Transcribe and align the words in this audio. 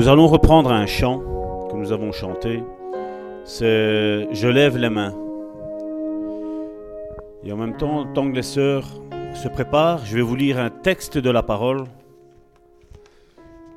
Nous 0.00 0.08
allons 0.08 0.28
reprendre 0.28 0.72
un 0.72 0.86
chant 0.86 1.18
que 1.70 1.76
nous 1.76 1.92
avons 1.92 2.10
chanté. 2.10 2.64
C'est 3.44 4.28
Je 4.32 4.48
lève 4.48 4.78
les 4.78 4.88
mains. 4.88 5.12
Et 7.44 7.52
en 7.52 7.58
même 7.58 7.76
temps, 7.76 8.06
tant 8.14 8.30
que 8.30 8.34
les 8.34 8.42
sœurs 8.42 8.86
se 9.34 9.46
préparent, 9.46 10.06
je 10.06 10.16
vais 10.16 10.22
vous 10.22 10.36
lire 10.36 10.58
un 10.58 10.70
texte 10.70 11.18
de 11.18 11.28
la 11.28 11.42
parole 11.42 11.84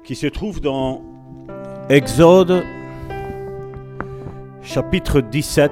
qui 0.06 0.16
se 0.16 0.28
trouve 0.28 0.62
dans 0.62 1.02
Exode 1.90 2.64
chapitre 4.62 5.20
17 5.20 5.72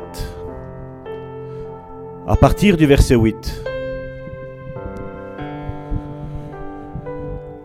à 2.28 2.36
partir 2.36 2.76
du 2.76 2.86
verset 2.88 3.16
8. 3.16 3.64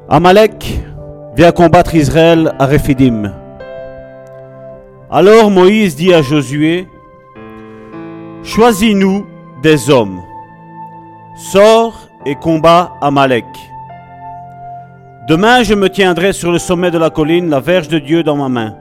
Amalek 0.09 0.87
vient 1.37 1.53
combattre 1.53 1.95
Israël 1.95 2.55
à 2.59 2.65
Réphidim. 2.65 3.31
Alors 5.11 5.51
Moïse 5.51 5.95
dit 5.95 6.15
à 6.15 6.23
Josué, 6.23 6.89
Choisis-nous 8.43 9.27
des 9.63 9.91
hommes, 9.91 10.23
sors 11.37 12.09
et 12.25 12.37
combat 12.37 12.95
Amalek. 13.03 13.45
Demain 15.29 15.63
je 15.63 15.75
me 15.75 15.91
tiendrai 15.91 16.33
sur 16.33 16.51
le 16.51 16.59
sommet 16.59 16.91
de 16.91 16.97
la 16.97 17.11
colline, 17.11 17.51
la 17.51 17.61
verge 17.61 17.89
de 17.89 17.99
Dieu 17.99 18.23
dans 18.23 18.37
ma 18.37 18.49
main. 18.49 18.75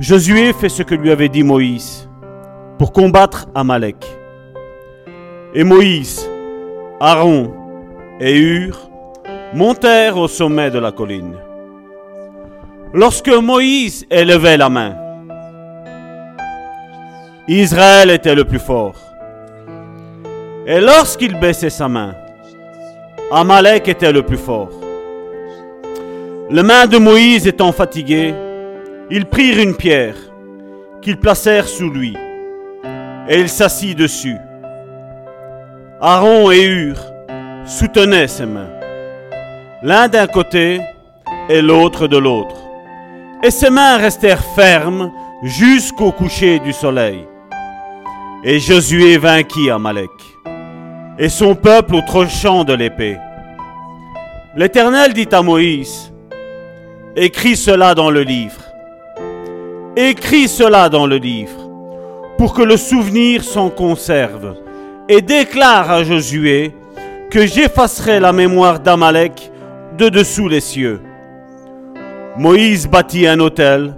Josué 0.00 0.52
fait 0.52 0.68
ce 0.68 0.82
que 0.82 0.96
lui 0.96 1.12
avait 1.12 1.28
dit 1.28 1.44
Moïse 1.44 2.08
pour 2.76 2.92
combattre 2.92 3.46
Amalek. 3.54 4.04
Et 5.54 5.62
Moïse, 5.62 6.28
Aaron 7.00 7.52
et 8.20 8.36
Hur 8.36 8.87
montèrent 9.54 10.18
au 10.18 10.28
sommet 10.28 10.70
de 10.70 10.78
la 10.78 10.92
colline. 10.92 11.34
Lorsque 12.92 13.28
Moïse 13.28 14.06
élevait 14.10 14.56
la 14.56 14.68
main, 14.68 14.96
Israël 17.46 18.10
était 18.10 18.34
le 18.34 18.44
plus 18.44 18.58
fort. 18.58 18.94
Et 20.66 20.80
lorsqu'il 20.80 21.38
baissait 21.38 21.70
sa 21.70 21.88
main, 21.88 22.14
Amalek 23.30 23.88
était 23.88 24.12
le 24.12 24.22
plus 24.22 24.36
fort. 24.36 24.70
Les 26.50 26.62
mains 26.62 26.86
de 26.86 26.98
Moïse 26.98 27.46
étant 27.46 27.72
fatiguées, 27.72 28.34
ils 29.10 29.26
prirent 29.26 29.60
une 29.60 29.74
pierre 29.74 30.16
qu'ils 31.00 31.18
placèrent 31.18 31.68
sous 31.68 31.90
lui, 31.90 32.16
et 33.28 33.40
il 33.40 33.48
s'assit 33.48 33.96
dessus. 33.96 34.36
Aaron 36.00 36.50
et 36.50 36.62
Hur 36.64 36.96
soutenaient 37.64 38.28
ses 38.28 38.46
mains 38.46 38.77
l'un 39.82 40.08
d'un 40.08 40.26
côté 40.26 40.80
et 41.48 41.62
l'autre 41.62 42.08
de 42.08 42.16
l'autre. 42.16 42.56
Et 43.42 43.50
ses 43.50 43.70
mains 43.70 43.96
restèrent 43.96 44.44
fermes 44.56 45.12
jusqu'au 45.42 46.10
coucher 46.10 46.58
du 46.58 46.72
soleil. 46.72 47.26
Et 48.42 48.58
Josué 48.58 49.18
vainquit 49.18 49.70
Amalek, 49.70 50.10
et 51.18 51.28
son 51.28 51.54
peuple 51.54 51.96
au 51.96 52.00
tranchant 52.02 52.64
de 52.64 52.72
l'épée. 52.72 53.16
L'Éternel 54.56 55.12
dit 55.12 55.28
à 55.32 55.42
Moïse, 55.42 56.12
Écris 57.16 57.56
cela 57.56 57.94
dans 57.94 58.10
le 58.10 58.22
livre. 58.22 58.62
Écris 59.96 60.48
cela 60.48 60.88
dans 60.88 61.06
le 61.06 61.16
livre, 61.16 61.68
pour 62.36 62.54
que 62.54 62.62
le 62.62 62.76
souvenir 62.76 63.42
s'en 63.42 63.70
conserve, 63.70 64.56
et 65.08 65.20
déclare 65.20 65.90
à 65.90 66.04
Josué 66.04 66.74
que 67.30 67.46
j'effacerai 67.46 68.20
la 68.20 68.32
mémoire 68.32 68.80
d'Amalek 68.80 69.50
de 69.98 70.08
dessous 70.08 70.48
les 70.48 70.60
cieux. 70.60 71.00
Moïse 72.36 72.86
bâtit 72.86 73.26
un 73.26 73.40
autel 73.40 73.96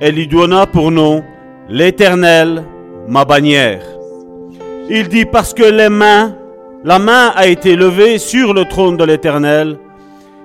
et 0.00 0.10
lui 0.10 0.26
donna 0.26 0.66
pour 0.66 0.90
nom 0.90 1.22
l'Éternel, 1.68 2.64
ma 3.06 3.26
bannière. 3.26 3.82
Il 4.88 5.08
dit 5.08 5.26
parce 5.26 5.52
que 5.52 5.62
les 5.62 5.90
mains, 5.90 6.34
la 6.84 6.98
main 6.98 7.32
a 7.36 7.46
été 7.46 7.76
levée 7.76 8.16
sur 8.16 8.54
le 8.54 8.64
trône 8.64 8.96
de 8.96 9.04
l'Éternel, 9.04 9.78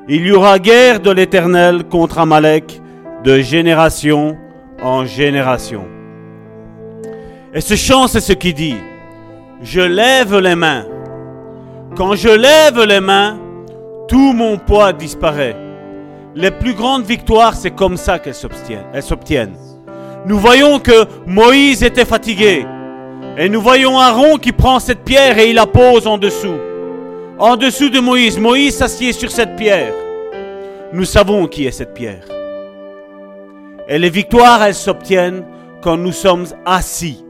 il 0.10 0.28
y 0.28 0.32
aura 0.32 0.60
guerre 0.60 1.00
de 1.00 1.12
l'Éternel 1.12 1.86
contre 1.86 2.20
Amalek 2.20 2.82
de 3.24 3.40
génération 3.40 4.38
en 4.82 5.06
génération. 5.06 5.86
Et 7.54 7.62
ce 7.62 7.76
chant, 7.76 8.08
c'est 8.08 8.20
ce 8.20 8.34
qui 8.34 8.54
dit, 8.54 8.76
je 9.62 9.82
lève 9.82 10.38
les 10.38 10.56
mains. 10.56 10.86
Quand 11.96 12.16
je 12.16 12.30
lève 12.30 12.86
les 12.86 13.00
mains, 13.00 13.38
tout 14.08 14.34
mon 14.34 14.58
poids 14.58 14.94
disparaît. 14.94 15.56
Les 16.36 16.52
plus 16.52 16.74
grandes 16.74 17.06
victoires, 17.06 17.56
c'est 17.56 17.72
comme 17.72 17.98
ça 17.98 18.20
qu'elles 18.20 18.36
s'obtiennent. 18.36 19.58
Nous 20.26 20.40
voyons 20.40 20.80
que 20.80 21.06
Moïse 21.26 21.84
était 21.84 22.06
fatigué. 22.06 22.66
Et 23.38 23.50
nous 23.50 23.62
voyons 23.62 24.00
Aaron 24.00 24.38
qui 24.38 24.52
prend 24.52 24.80
cette 24.80 25.04
pierre 25.04 25.38
et 25.38 25.50
il 25.50 25.56
la 25.56 25.66
pose 25.66 26.08
en 26.08 26.18
dessous. 26.18 26.58
En 27.40 27.56
dessous 27.56 27.90
de 27.90 28.00
Moïse. 28.00 28.40
Moïse 28.40 28.76
s'assied 28.76 29.14
sur 29.14 29.32
cette 29.32 29.56
pierre. 29.56 29.94
Nous 30.94 31.06
savons 31.06 31.48
qui 31.48 31.66
est 31.66 31.72
cette 31.72 31.94
pierre. 31.94 32.26
Et 33.88 34.00
les 34.00 34.10
victoires, 34.10 34.64
elles 34.64 34.76
s'obtiennent 34.76 35.44
quand 35.82 35.98
nous 35.98 36.12
sommes 36.12 36.46
assis, 36.66 37.24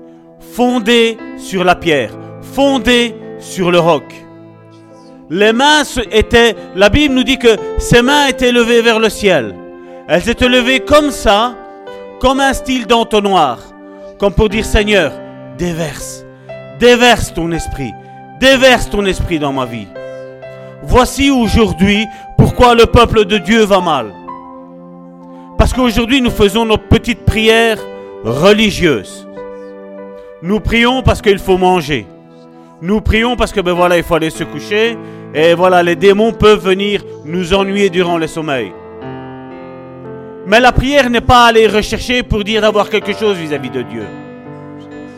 fondés 0.54 1.18
sur 1.38 1.64
la 1.64 1.76
pierre, 1.76 2.12
fondés 2.42 3.16
sur 3.40 3.70
le 3.72 3.80
roc. 3.80 4.04
Les 5.30 5.52
mains 5.52 5.84
étaient, 6.12 6.56
la 6.76 6.90
Bible 6.90 7.14
nous 7.14 7.24
dit 7.24 7.38
que 7.38 7.58
ses 7.80 8.02
mains 8.02 8.28
étaient 8.28 8.54
levées 8.54 8.82
vers 8.82 9.00
le 9.00 9.10
ciel. 9.10 9.54
Elles 10.08 10.30
étaient 10.30 10.48
levées 10.48 10.80
comme 10.80 11.12
ça, 11.12 11.54
comme 12.22 12.40
un 12.40 12.54
style 12.54 12.88
d'entonnoir, 12.88 13.60
comme 14.20 14.34
pour 14.34 14.48
dire 14.48 14.66
Seigneur, 14.66 15.12
déverse, 15.58 16.26
déverse 16.80 17.34
ton 17.34 17.52
esprit, 17.52 17.92
déverse 18.40 18.90
ton 18.90 19.06
esprit 19.06 19.38
dans 19.38 19.52
ma 19.52 19.66
vie. 19.66 19.88
Voici 20.84 21.30
aujourd'hui 21.30 22.06
pourquoi 22.38 22.74
le 22.74 22.86
peuple 22.86 23.26
de 23.26 23.38
Dieu 23.38 23.64
va 23.64 23.82
mal. 23.82 24.14
Parce 25.58 25.74
qu'aujourd'hui 25.74 26.22
nous 26.22 26.32
faisons 26.32 26.64
nos 26.64 26.78
petites 26.78 27.26
prières 27.26 27.80
religieuses. 28.24 29.28
Nous 30.42 30.62
prions 30.62 31.04
parce 31.04 31.22
qu'il 31.22 31.40
faut 31.40 31.58
manger. 31.58 32.06
Nous 32.82 33.02
prions 33.02 33.36
parce 33.36 33.52
que 33.52 33.60
ben 33.60 33.74
voilà, 33.74 33.98
il 33.98 34.04
faut 34.04 34.16
aller 34.16 34.30
se 34.30 34.44
coucher. 34.44 34.98
Et 35.34 35.54
voilà, 35.56 35.82
les 35.82 35.96
démons 35.96 36.32
peuvent 36.32 36.64
venir 36.64 37.04
nous 37.26 37.54
ennuyer 37.54 37.90
durant 37.90 38.18
le 38.18 38.28
sommeil. 38.28 38.72
Mais 40.46 40.60
la 40.60 40.72
prière 40.72 41.10
n'est 41.10 41.22
pas 41.22 41.46
aller 41.48 41.68
rechercher 41.68 42.24
pour 42.24 42.44
dire 42.44 42.62
d'avoir 42.62 42.90
quelque 42.90 43.14
chose 43.14 43.36
vis-à-vis 43.38 43.72
de 43.72 43.82
Dieu. 43.82 44.06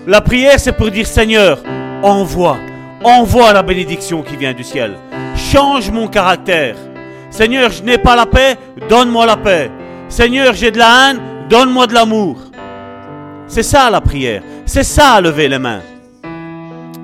La 0.07 0.21
prière, 0.21 0.59
c'est 0.59 0.71
pour 0.71 0.89
dire 0.89 1.05
Seigneur, 1.05 1.59
envoie, 2.01 2.57
envoie 3.03 3.53
la 3.53 3.61
bénédiction 3.61 4.23
qui 4.23 4.37
vient 4.37 4.53
du 4.53 4.63
ciel. 4.63 4.95
Change 5.35 5.91
mon 5.91 6.07
caractère. 6.07 6.75
Seigneur, 7.29 7.69
je 7.71 7.83
n'ai 7.83 7.97
pas 7.97 8.15
la 8.15 8.25
paix, 8.25 8.55
donne-moi 8.89 9.25
la 9.25 9.37
paix. 9.37 9.69
Seigneur, 10.07 10.53
j'ai 10.53 10.71
de 10.71 10.79
la 10.79 11.11
haine, 11.11 11.19
donne-moi 11.49 11.85
de 11.87 11.93
l'amour. 11.93 12.37
C'est 13.47 13.63
ça 13.63 13.89
la 13.89 14.01
prière. 14.01 14.41
C'est 14.65 14.83
ça 14.83 15.19
lever 15.21 15.47
les 15.47 15.59
mains. 15.59 15.81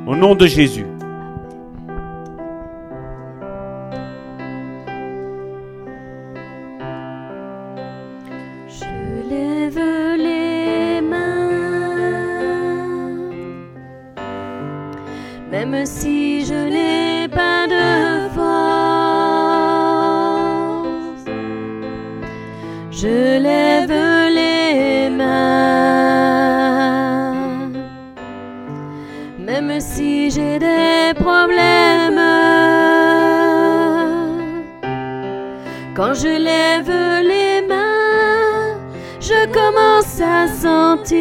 Au 0.07 0.15
nom 0.15 0.35
de 0.35 0.45
Jésus. 0.45 0.85
Je 8.67 8.85
j'ai 30.35 30.59
des 30.59 31.13
problèmes. 31.15 32.21
Quand 35.95 36.13
je 36.13 36.33
lève 36.49 36.91
les 37.31 37.61
mains, 37.65 38.75
je 39.21 39.39
commence 39.59 40.19
à 40.19 40.47
sentir 40.47 41.15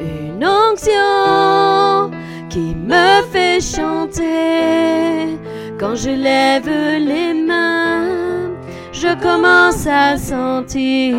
une 0.00 0.44
onction 0.44 2.10
qui 2.50 2.74
me 2.74 3.22
fait 3.32 3.60
chanter. 3.60 5.38
Quand 5.80 5.96
je 5.96 6.10
lève 6.10 6.68
les 7.10 7.32
mains, 7.32 8.50
je 8.92 9.10
commence 9.22 9.86
à 9.86 10.18
sentir 10.18 11.16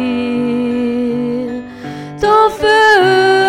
ton 2.22 2.50
feu. 2.52 3.45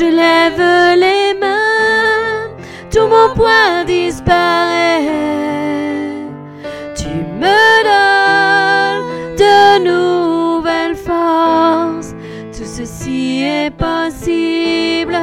je 0.00 0.06
lève 0.06 0.62
les 0.98 1.34
mains, 1.38 2.48
tout 2.90 3.06
mon 3.14 3.34
poids 3.34 3.84
disparaît. 3.86 5.02
Tu 6.96 7.10
me 7.42 7.60
donnes 7.88 9.36
de 9.42 9.58
nouvelles 9.90 10.96
forces. 10.96 12.14
Tout 12.56 12.70
ceci 12.78 13.42
est 13.42 13.72
possible, 13.88 15.18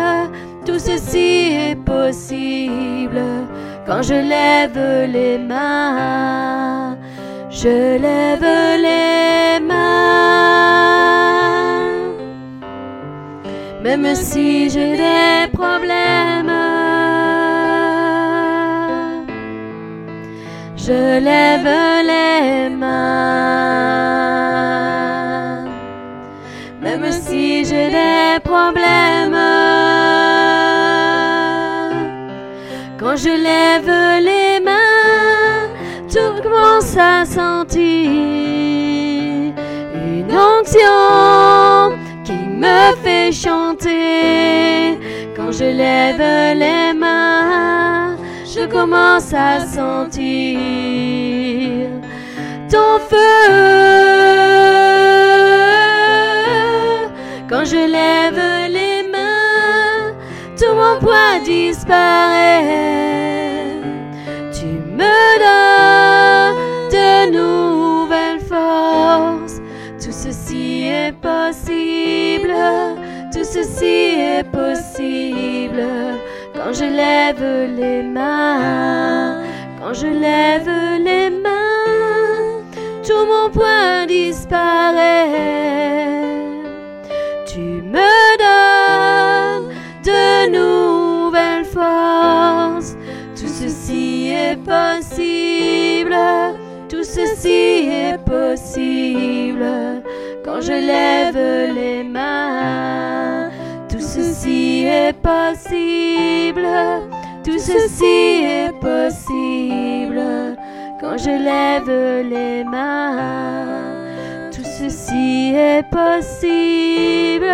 tout 0.64 0.80
ceci 0.90 1.30
est 1.70 1.80
possible. 1.94 3.22
Quand 3.88 4.04
je 4.04 4.18
lève 4.34 4.80
les 5.12 5.40
mains, 5.40 6.98
je 7.50 7.98
lève 8.06 8.48
les 8.86 9.60
mains. 9.60 10.87
Même 13.88 14.16
si 14.16 14.70
j'ai 14.70 14.98
des 14.98 15.48
problèmes, 15.54 16.52
je 20.76 21.20
lève 21.30 21.70
les 22.12 22.70
mains. 22.76 22.86
Même 26.82 27.10
si 27.14 27.64
j'ai 27.64 27.90
des 28.00 28.42
problèmes, 28.44 29.40
quand 33.00 33.16
je 33.16 33.34
lève 33.50 33.94
les 34.22 34.60
mains, 34.60 35.70
tout 36.12 36.42
commence 36.44 36.98
à 36.98 37.24
sentir 37.24 38.12
une 39.96 40.30
onction 40.30 41.97
me 42.58 42.96
fait 43.04 43.32
chanter. 43.32 44.98
Quand 45.36 45.52
je 45.52 45.66
lève 45.66 46.58
les 46.58 46.94
mains, 46.94 48.18
je 48.46 48.66
commence 48.66 49.34
à 49.34 49.60
sentir 49.60 50.60
ton 52.72 53.00
feu. 53.10 53.18
Quand 57.50 57.66
je 57.66 57.82
lève 57.98 58.42
les 58.78 59.04
mains, 59.14 60.14
tout 60.60 60.74
mon 60.74 61.00
poids 61.00 61.40
disparaît. 61.46 62.64
Tu 64.52 64.66
me 65.00 65.18
donnes 65.46 66.90
de 66.98 67.10
nouvelles 67.38 68.42
forces. 68.42 69.62
Tout 70.04 70.12
ceci 70.12 70.84
est 70.88 71.14
Tout 73.34 73.44
ceci 73.44 74.16
est 74.20 74.44
possible. 74.44 75.84
Quand 76.54 76.74
je 76.74 76.86
lève 76.86 77.44
les 77.76 78.04
mains, 78.04 79.42
quand 79.80 79.94
je 79.94 80.08
lève 80.08 80.70
les 81.00 81.30
mains, 81.30 82.62
tout 83.06 83.26
mon 83.26 83.50
poids 83.50 84.06
disparaît. 84.08 85.32
Tu 87.46 87.60
me 87.60 88.38
donnes 88.46 89.70
de 90.04 90.50
nouvelles 90.50 91.66
forces. 91.66 92.96
Tout 93.36 93.48
ceci 93.48 94.30
est 94.30 94.58
possible. 94.58 96.16
Tout 96.90 97.04
ceci 97.04 97.90
est 97.90 98.18
possible. 98.26 99.66
Quand 100.46 100.62
je 100.62 100.72
lève 100.72 101.74
les 101.76 102.04
mains, 102.04 103.50
tout 103.90 104.00
ceci 104.00 104.86
est 104.86 105.14
possible. 105.14 106.68
Tout 107.44 107.60
ceci 107.60 108.44
est 108.44 108.74
possible. 108.80 110.22
Quand 111.02 111.18
je 111.18 111.30
lève 111.30 111.90
les 112.30 112.64
mains, 112.64 113.96
tout 114.52 114.64
ceci 114.64 115.54
est 115.56 115.84
possible. 115.92 117.54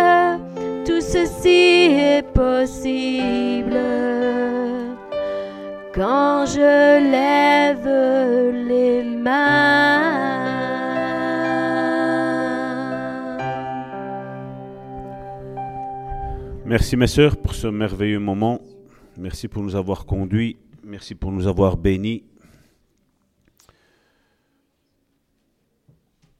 Tout 0.86 1.00
ceci 1.00 1.90
est 1.90 2.22
possible. 2.32 3.76
Quand 5.94 6.46
je 6.46 7.10
lève 7.10 7.23
Merci 16.76 16.96
mes 16.96 17.06
sœurs 17.06 17.36
pour 17.36 17.54
ce 17.54 17.68
merveilleux 17.68 18.18
moment. 18.18 18.60
Merci 19.16 19.46
pour 19.46 19.62
nous 19.62 19.76
avoir 19.76 20.06
conduits. 20.06 20.56
Merci 20.82 21.14
pour 21.14 21.30
nous 21.30 21.46
avoir 21.46 21.76
bénis. 21.76 22.24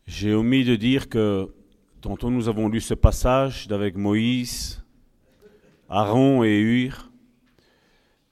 J'ai 0.09 0.35
omis 0.35 0.65
de 0.65 0.75
dire 0.75 1.09
que 1.09 1.55
tantôt 2.01 2.31
nous 2.31 2.49
avons 2.49 2.69
lu 2.69 2.81
ce 2.81 2.95
passage 2.95 3.69
d'avec 3.69 3.97
Moïse, 3.97 4.83
Aaron 5.89 6.43
et 6.43 6.59
Hur, 6.59 7.13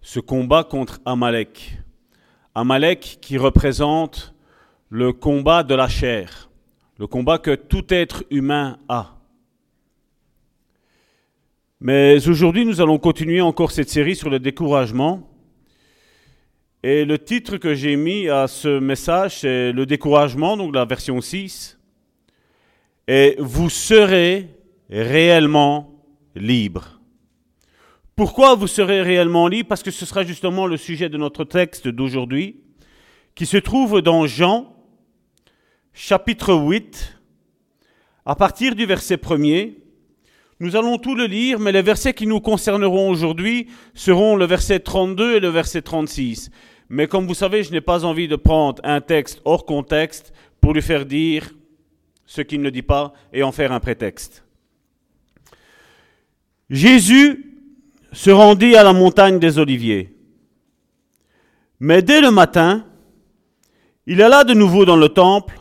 ce 0.01 0.19
combat 0.19 0.65
contre 0.65 1.01
Amalek. 1.05 1.79
Amalek 2.53 3.19
qui 3.21 3.39
représente 3.39 4.35
le 4.89 5.13
combat 5.13 5.63
de 5.63 5.77
la 5.77 5.87
chair, 5.87 6.51
le 6.99 7.07
combat 7.07 7.39
que 7.39 7.55
tout 7.55 7.95
être 7.95 8.25
humain 8.29 8.79
a. 8.89 9.22
Mais 11.85 12.29
aujourd'hui, 12.29 12.65
nous 12.65 12.81
allons 12.81 12.97
continuer 12.97 13.41
encore 13.41 13.73
cette 13.73 13.91
série 13.91 14.15
sur 14.15 14.31
le 14.31 14.39
découragement. 14.39 15.29
Et 16.85 17.05
le 17.05 17.19
titre 17.19 17.57
que 17.57 17.75
j'ai 17.75 17.97
mis 17.97 18.29
à 18.29 18.47
ce 18.47 18.79
message, 18.79 19.41
c'est 19.41 19.73
le 19.73 19.85
découragement, 19.85 20.57
donc 20.57 20.73
la 20.77 20.85
version 20.85 21.21
6. 21.21 21.81
Et 23.09 23.35
vous 23.41 23.69
serez 23.69 24.47
réellement 24.91 26.07
libre. 26.37 27.01
Pourquoi 28.15 28.55
vous 28.55 28.69
serez 28.69 29.03
réellement 29.03 29.49
libre? 29.49 29.69
Parce 29.69 29.83
que 29.83 29.91
ce 29.91 30.07
sera 30.07 30.23
justement 30.23 30.69
le 30.69 30.77
sujet 30.77 31.09
de 31.09 31.19
notre 31.19 31.43
texte 31.43 31.89
d'aujourd'hui, 31.89 32.61
qui 33.35 33.45
se 33.45 33.57
trouve 33.57 34.03
dans 34.03 34.29
Jean, 34.29 34.73
chapitre 35.93 36.55
8, 36.55 37.19
à 38.25 38.37
partir 38.37 38.77
du 38.77 38.87
verset 38.87 39.17
1er. 39.17 39.82
Nous 40.63 40.77
allons 40.77 40.97
tout 40.97 41.17
le 41.17 41.27
lire, 41.27 41.59
mais 41.59 41.73
les 41.73 41.83
versets 41.83 42.15
qui 42.15 42.25
nous 42.25 42.39
concerneront 42.39 43.11
aujourd'hui 43.11 43.67
seront 43.95 44.37
le 44.37 44.45
verset 44.45 44.79
32 44.79 45.35
et 45.35 45.41
le 45.41 45.49
verset 45.49 45.83
36. 45.83 46.53
Mais 46.89 47.09
comme 47.09 47.27
vous 47.27 47.35
savez, 47.35 47.65
je 47.65 47.73
n'ai 47.73 47.81
pas 47.81 48.05
envie 48.05 48.29
de 48.29 48.37
prendre 48.37 48.81
un 48.85 49.01
texte 49.01 49.43
hors 49.45 49.67
contexte 49.67 50.33
pour 50.61 50.73
lui 50.73 50.81
faire 50.81 51.05
dire 51.05 51.51
ce 52.27 52.43
qu'il 52.43 52.63
ne 52.63 52.71
dit 52.71 52.83
pas 52.83 53.13
et 53.33 53.43
en 53.43 53.51
faire 53.51 53.73
un 53.73 53.81
prétexte. 53.81 54.45
Jésus 56.71 57.57
se 58.13 58.31
rendit 58.31 58.77
à 58.77 58.85
la 58.85 58.93
montagne 58.93 59.41
des 59.41 59.59
Oliviers. 59.59 60.15
Mais 61.81 62.03
dès 62.03 62.21
le 62.21 62.31
matin, 62.31 62.87
il 64.07 64.23
alla 64.23 64.45
de 64.45 64.55
nouveau 64.55 64.85
dans 64.85 64.95
le 64.95 65.09
temple 65.09 65.61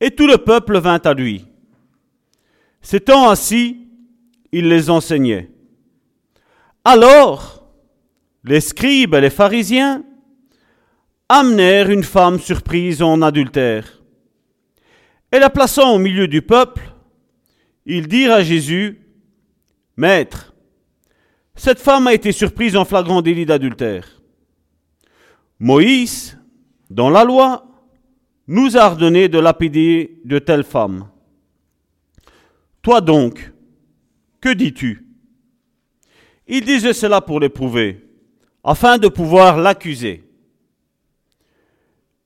et 0.00 0.12
tout 0.12 0.28
le 0.28 0.38
peuple 0.38 0.78
vint 0.78 1.00
à 1.02 1.12
lui. 1.12 1.44
S'étant 2.82 3.28
assis, 3.28 3.81
il 4.52 4.68
les 4.68 4.90
enseignait. 4.90 5.50
Alors, 6.84 7.66
les 8.44 8.60
scribes 8.60 9.14
et 9.14 9.20
les 9.20 9.30
pharisiens 9.30 10.04
amenèrent 11.28 11.90
une 11.90 12.04
femme 12.04 12.38
surprise 12.38 13.02
en 13.02 13.22
adultère. 13.22 14.02
Et 15.32 15.38
la 15.38 15.48
plaçant 15.48 15.94
au 15.94 15.98
milieu 15.98 16.28
du 16.28 16.42
peuple, 16.42 16.92
ils 17.86 18.06
dirent 18.06 18.32
à 18.32 18.42
Jésus, 18.42 19.00
Maître, 19.96 20.54
cette 21.54 21.78
femme 21.78 22.06
a 22.06 22.14
été 22.14 22.32
surprise 22.32 22.76
en 22.76 22.84
flagrant 22.84 23.22
délit 23.22 23.46
d'adultère. 23.46 24.20
Moïse, 25.58 26.38
dans 26.90 27.08
la 27.08 27.24
loi, 27.24 27.66
nous 28.48 28.76
a 28.76 28.86
ordonné 28.86 29.28
de 29.28 29.38
lapider 29.38 30.20
de 30.24 30.38
telles 30.38 30.64
femmes. 30.64 31.08
Toi 32.82 33.00
donc, 33.00 33.51
que 34.42 34.52
dis-tu? 34.52 35.06
Il 36.46 36.64
disait 36.64 36.92
cela 36.92 37.22
pour 37.22 37.40
l'éprouver, 37.40 38.04
afin 38.62 38.98
de 38.98 39.08
pouvoir 39.08 39.56
l'accuser. 39.56 40.24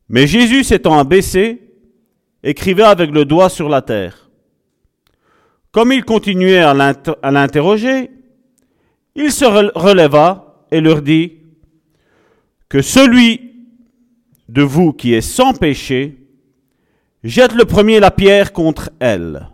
Mais 0.09 0.27
Jésus 0.27 0.65
s'étant 0.65 0.99
abaissé, 0.99 1.63
écrivait 2.43 2.83
avec 2.83 3.11
le 3.11 3.25
doigt 3.25 3.49
sur 3.49 3.69
la 3.69 3.83
terre. 3.83 4.31
Comme 5.71 5.93
il 5.93 6.05
continuait 6.05 6.59
à 6.59 6.75
l'interroger, 7.31 8.11
il 9.15 9.31
se 9.31 9.45
releva 9.45 10.65
et 10.71 10.81
leur 10.81 11.03
dit, 11.03 11.35
que 12.69 12.83
celui 12.83 13.53
de 14.49 14.63
vous 14.63 14.93
qui 14.93 15.13
est 15.15 15.21
sans 15.21 15.53
péché 15.53 16.19
jette 17.23 17.55
le 17.55 17.65
premier 17.65 18.01
la 18.01 18.11
pierre 18.11 18.53
contre 18.53 18.91
elle. 19.01 19.49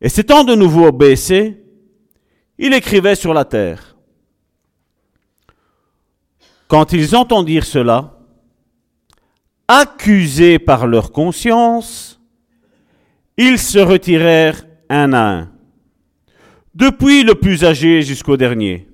Et 0.00 0.08
s'étant 0.08 0.44
de 0.44 0.54
nouveau 0.54 0.92
baissé, 0.92 1.62
il 2.58 2.72
écrivait 2.72 3.14
sur 3.14 3.34
la 3.34 3.44
terre. 3.44 3.96
Quand 6.68 6.92
ils 6.92 7.16
entendirent 7.16 7.64
cela, 7.64 8.18
accusés 9.66 10.58
par 10.58 10.86
leur 10.86 11.12
conscience, 11.12 12.20
ils 13.36 13.58
se 13.58 13.78
retirèrent 13.78 14.66
un 14.88 15.12
à 15.12 15.40
un, 15.40 15.52
depuis 16.74 17.22
le 17.22 17.34
plus 17.34 17.64
âgé 17.64 18.02
jusqu'au 18.02 18.36
dernier. 18.36 18.88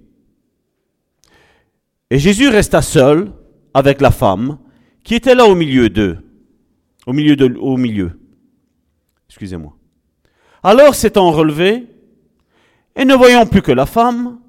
Et 2.10 2.18
Jésus 2.18 2.48
resta 2.48 2.82
seul 2.82 3.32
avec 3.72 4.00
la 4.00 4.10
femme 4.10 4.58
qui 5.02 5.14
était 5.14 5.34
là 5.34 5.46
au 5.46 5.54
milieu 5.54 5.88
d'eux, 5.88 6.18
au 7.06 7.12
milieu 7.12 7.36
de, 7.36 7.54
au 7.58 7.76
milieu. 7.76 8.18
Excusez-moi. 9.28 9.76
Alors 10.64 10.94
s'étant 10.94 11.30
relevé, 11.30 11.86
et 12.96 13.04
ne 13.04 13.14
voyant 13.14 13.44
plus 13.44 13.60
que 13.60 13.70
la 13.70 13.84
femme, 13.84 14.40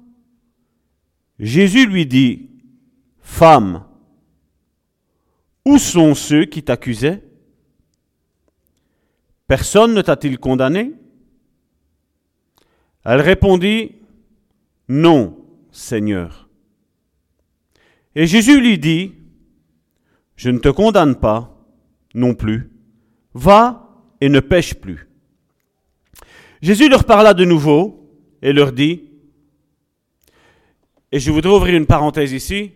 Jésus 1.38 1.86
lui 1.86 2.06
dit, 2.06 2.48
Femme, 3.20 3.84
où 5.66 5.76
sont 5.76 6.14
ceux 6.14 6.46
qui 6.46 6.62
t'accusaient? 6.62 7.22
Personne 9.46 9.92
ne 9.92 10.00
t'a-t-il 10.00 10.38
condamné? 10.38 10.94
Elle 13.04 13.20
répondit, 13.20 13.96
Non, 14.88 15.36
Seigneur. 15.70 16.48
Et 18.14 18.26
Jésus 18.26 18.58
lui 18.58 18.78
dit, 18.78 19.12
Je 20.34 20.48
ne 20.48 20.60
te 20.60 20.68
condamne 20.70 21.16
pas 21.16 21.62
non 22.14 22.34
plus. 22.34 22.70
Va 23.34 24.02
et 24.22 24.30
ne 24.30 24.40
pêche 24.40 24.74
plus. 24.74 25.05
Jésus 26.62 26.88
leur 26.88 27.04
parla 27.04 27.34
de 27.34 27.44
nouveau 27.44 28.10
et 28.42 28.52
leur 28.52 28.72
dit, 28.72 29.04
et 31.12 31.20
je 31.20 31.30
voudrais 31.30 31.52
ouvrir 31.52 31.76
une 31.76 31.86
parenthèse 31.86 32.32
ici, 32.32 32.72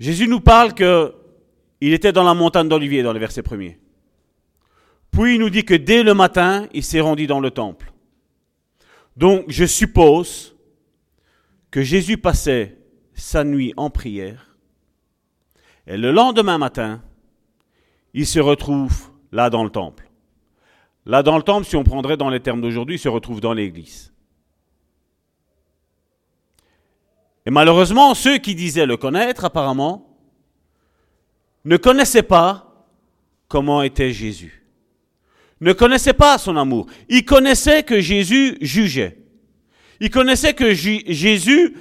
Jésus 0.00 0.26
nous 0.26 0.40
parle 0.40 0.74
que 0.74 1.14
il 1.80 1.92
était 1.92 2.12
dans 2.12 2.22
la 2.22 2.34
montagne 2.34 2.68
d'Olivier 2.68 3.02
dans 3.02 3.12
le 3.12 3.18
verset 3.18 3.42
premier. 3.42 3.78
Puis 5.10 5.34
il 5.34 5.40
nous 5.40 5.50
dit 5.50 5.64
que 5.64 5.74
dès 5.74 6.02
le 6.02 6.14
matin, 6.14 6.68
il 6.72 6.84
s'est 6.84 7.00
rendu 7.00 7.26
dans 7.26 7.40
le 7.40 7.50
temple. 7.50 7.92
Donc 9.16 9.44
je 9.48 9.64
suppose 9.64 10.56
que 11.70 11.82
Jésus 11.82 12.18
passait 12.18 12.78
sa 13.14 13.44
nuit 13.44 13.74
en 13.76 13.90
prière 13.90 14.52
et 15.86 15.96
le 15.96 16.12
lendemain 16.12 16.58
matin, 16.58 17.02
il 18.14 18.26
se 18.26 18.38
retrouve 18.38 19.10
là 19.32 19.50
dans 19.50 19.64
le 19.64 19.70
temple. 19.70 20.08
Là 21.04 21.22
dans 21.22 21.36
le 21.36 21.42
temple, 21.42 21.66
si 21.66 21.76
on 21.76 21.84
prendrait 21.84 22.16
dans 22.16 22.30
les 22.30 22.40
termes 22.40 22.60
d'aujourd'hui, 22.60 22.98
se 22.98 23.08
retrouve 23.08 23.40
dans 23.40 23.52
l'église. 23.52 24.12
Et 27.44 27.50
malheureusement, 27.50 28.14
ceux 28.14 28.38
qui 28.38 28.54
disaient 28.54 28.86
le 28.86 28.96
connaître, 28.96 29.44
apparemment, 29.44 30.16
ne 31.64 31.76
connaissaient 31.76 32.22
pas 32.22 32.86
comment 33.48 33.82
était 33.82 34.12
Jésus. 34.12 34.64
Ne 35.60 35.72
connaissaient 35.72 36.12
pas 36.12 36.38
son 36.38 36.56
amour. 36.56 36.86
Ils 37.08 37.24
connaissaient 37.24 37.82
que 37.82 38.00
Jésus 38.00 38.56
jugeait. 38.60 39.18
Ils 40.00 40.10
connaissaient 40.10 40.54
que 40.54 40.72
Jésus, 40.72 41.76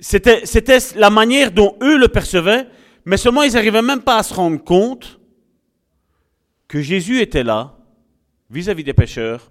c'était 0.00 0.78
la 0.96 1.10
manière 1.10 1.52
dont 1.52 1.76
eux 1.82 1.98
le 1.98 2.08
percevaient, 2.08 2.66
mais 3.04 3.16
seulement 3.16 3.42
ils 3.42 3.52
n'arrivaient 3.52 3.82
même 3.82 4.02
pas 4.02 4.18
à 4.18 4.22
se 4.22 4.34
rendre 4.34 4.62
compte 4.62 5.20
que 6.66 6.80
Jésus 6.80 7.20
était 7.20 7.44
là, 7.44 7.78
vis-à-vis 8.52 8.84
des 8.84 8.92
pécheurs, 8.92 9.50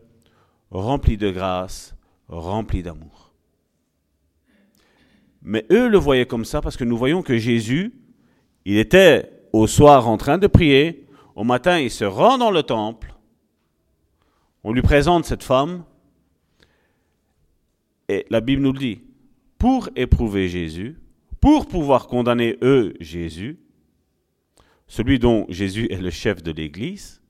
rempli 0.70 1.18
de 1.18 1.32
grâce, 1.32 1.96
rempli 2.30 2.84
d'amour. 2.84 3.34
Mais 5.42 5.66
eux 5.72 5.90
le 5.90 5.98
voyaient 5.98 6.28
comme 6.28 6.46
ça 6.46 6.62
parce 6.62 6.78
que 6.78 6.84
nous 6.84 6.98
voyons 6.98 7.24
que 7.24 7.38
Jésus, 7.38 7.94
il 8.64 8.78
était 8.78 9.32
au 9.54 9.66
soir 9.66 10.08
en 10.08 10.18
train 10.18 10.38
de 10.38 10.46
prier, 10.46 11.08
au 11.36 11.44
matin 11.44 11.80
il 11.80 11.90
se 11.90 12.06
rend 12.06 12.38
dans 12.38 12.52
le 12.52 12.62
temple, 12.62 13.16
on 14.64 14.72
lui 14.72 14.84
présente 14.84 15.26
cette 15.26 15.44
femme, 15.44 15.84
et 18.08 18.28
la 18.30 18.40
Bible 18.40 18.62
nous 18.62 18.74
le 18.74 18.80
dit, 18.80 19.02
pour 19.58 19.90
éprouver 19.96 20.48
Jésus, 20.48 21.00
pour 21.40 21.68
pouvoir 21.68 22.08
condamner 22.08 22.58
eux 22.62 22.94
Jésus, 23.00 23.58
celui 24.86 25.18
dont 25.18 25.48
Jésus 25.50 25.88
est 25.92 26.02
le 26.02 26.12
chef 26.12 26.44
de 26.44 26.52
l'Église, 26.52 27.21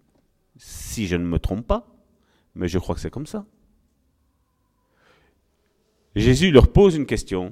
si 0.64 1.08
je 1.08 1.16
ne 1.16 1.26
me 1.26 1.40
trompe 1.40 1.66
pas, 1.66 1.88
mais 2.54 2.68
je 2.68 2.78
crois 2.78 2.94
que 2.94 3.02
c'est 3.02 3.10
comme 3.10 3.26
ça. 3.26 3.46
Jésus 6.16 6.52
leur 6.52 6.72
pose 6.72 6.96
une 6.96 7.08
question 7.08 7.52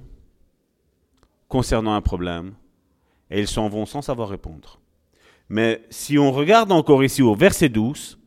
concernant 1.48 1.96
un 1.96 2.02
problème, 2.02 2.54
et 3.32 3.40
ils 3.40 3.48
s'en 3.48 3.68
vont 3.68 3.88
sans 3.88 4.04
savoir 4.04 4.30
répondre. 4.30 4.80
Mais 5.50 5.84
si 5.90 6.20
on 6.20 6.32
regarde 6.32 6.72
encore 6.72 7.04
ici 7.04 7.24
au 7.24 7.34
verset 7.34 7.70
12, 7.70 8.20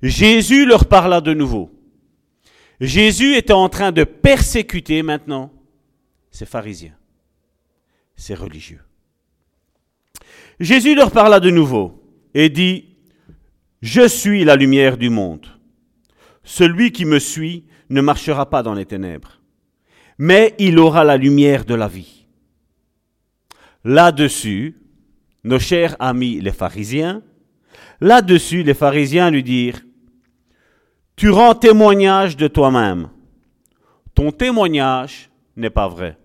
Jésus 0.00 0.64
leur 0.64 0.86
parla 0.86 1.20
de 1.20 1.34
nouveau. 1.34 1.70
Jésus 2.80 3.36
était 3.36 3.52
en 3.52 3.68
train 3.68 3.92
de 3.92 4.04
persécuter 4.04 5.02
maintenant 5.02 5.52
ces 6.30 6.46
pharisiens, 6.46 6.96
ces 8.16 8.34
religieux. 8.34 8.80
Jésus 10.60 10.94
leur 10.94 11.10
parla 11.10 11.40
de 11.40 11.50
nouveau 11.50 12.02
et 12.32 12.48
dit, 12.48 12.87
Je 13.80 14.08
suis 14.08 14.44
la 14.44 14.56
lumière 14.56 14.96
du 14.96 15.08
monde. 15.08 15.46
Celui 16.42 16.90
qui 16.90 17.04
me 17.04 17.18
suit 17.18 17.64
ne 17.90 18.00
marchera 18.00 18.50
pas 18.50 18.62
dans 18.62 18.74
les 18.74 18.86
ténèbres, 18.86 19.40
mais 20.18 20.54
il 20.58 20.78
aura 20.78 21.04
la 21.04 21.16
lumière 21.16 21.64
de 21.64 21.74
la 21.74 21.86
vie. 21.86 22.26
Là-dessus, 23.84 24.76
nos 25.44 25.60
chers 25.60 25.96
amis 26.00 26.40
les 26.40 26.52
pharisiens, 26.52 27.22
là-dessus 28.00 28.64
les 28.64 28.74
pharisiens 28.74 29.30
lui 29.30 29.44
dirent, 29.44 29.80
Tu 31.14 31.30
rends 31.30 31.54
témoignage 31.54 32.36
de 32.36 32.48
toi-même. 32.48 33.10
Ton 34.14 34.32
témoignage 34.32 35.30
n'est 35.56 35.70
pas 35.70 35.88
vrai. 35.88 36.18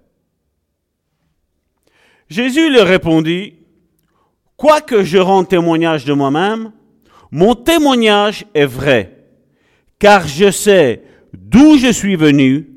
Jésus 2.30 2.72
leur 2.72 2.88
répondit, 2.88 3.60
Quoique 4.58 5.04
je 5.04 5.20
rende 5.20 5.48
témoignage 5.48 6.06
de 6.06 6.14
moi-même, 6.14 6.72
mon 7.34 7.56
témoignage 7.56 8.46
est 8.54 8.68
vrai, 8.68 9.26
car 9.98 10.28
je 10.28 10.52
sais 10.52 11.02
d'où 11.34 11.80
je 11.80 11.92
suis 11.92 12.16
venu 12.16 12.70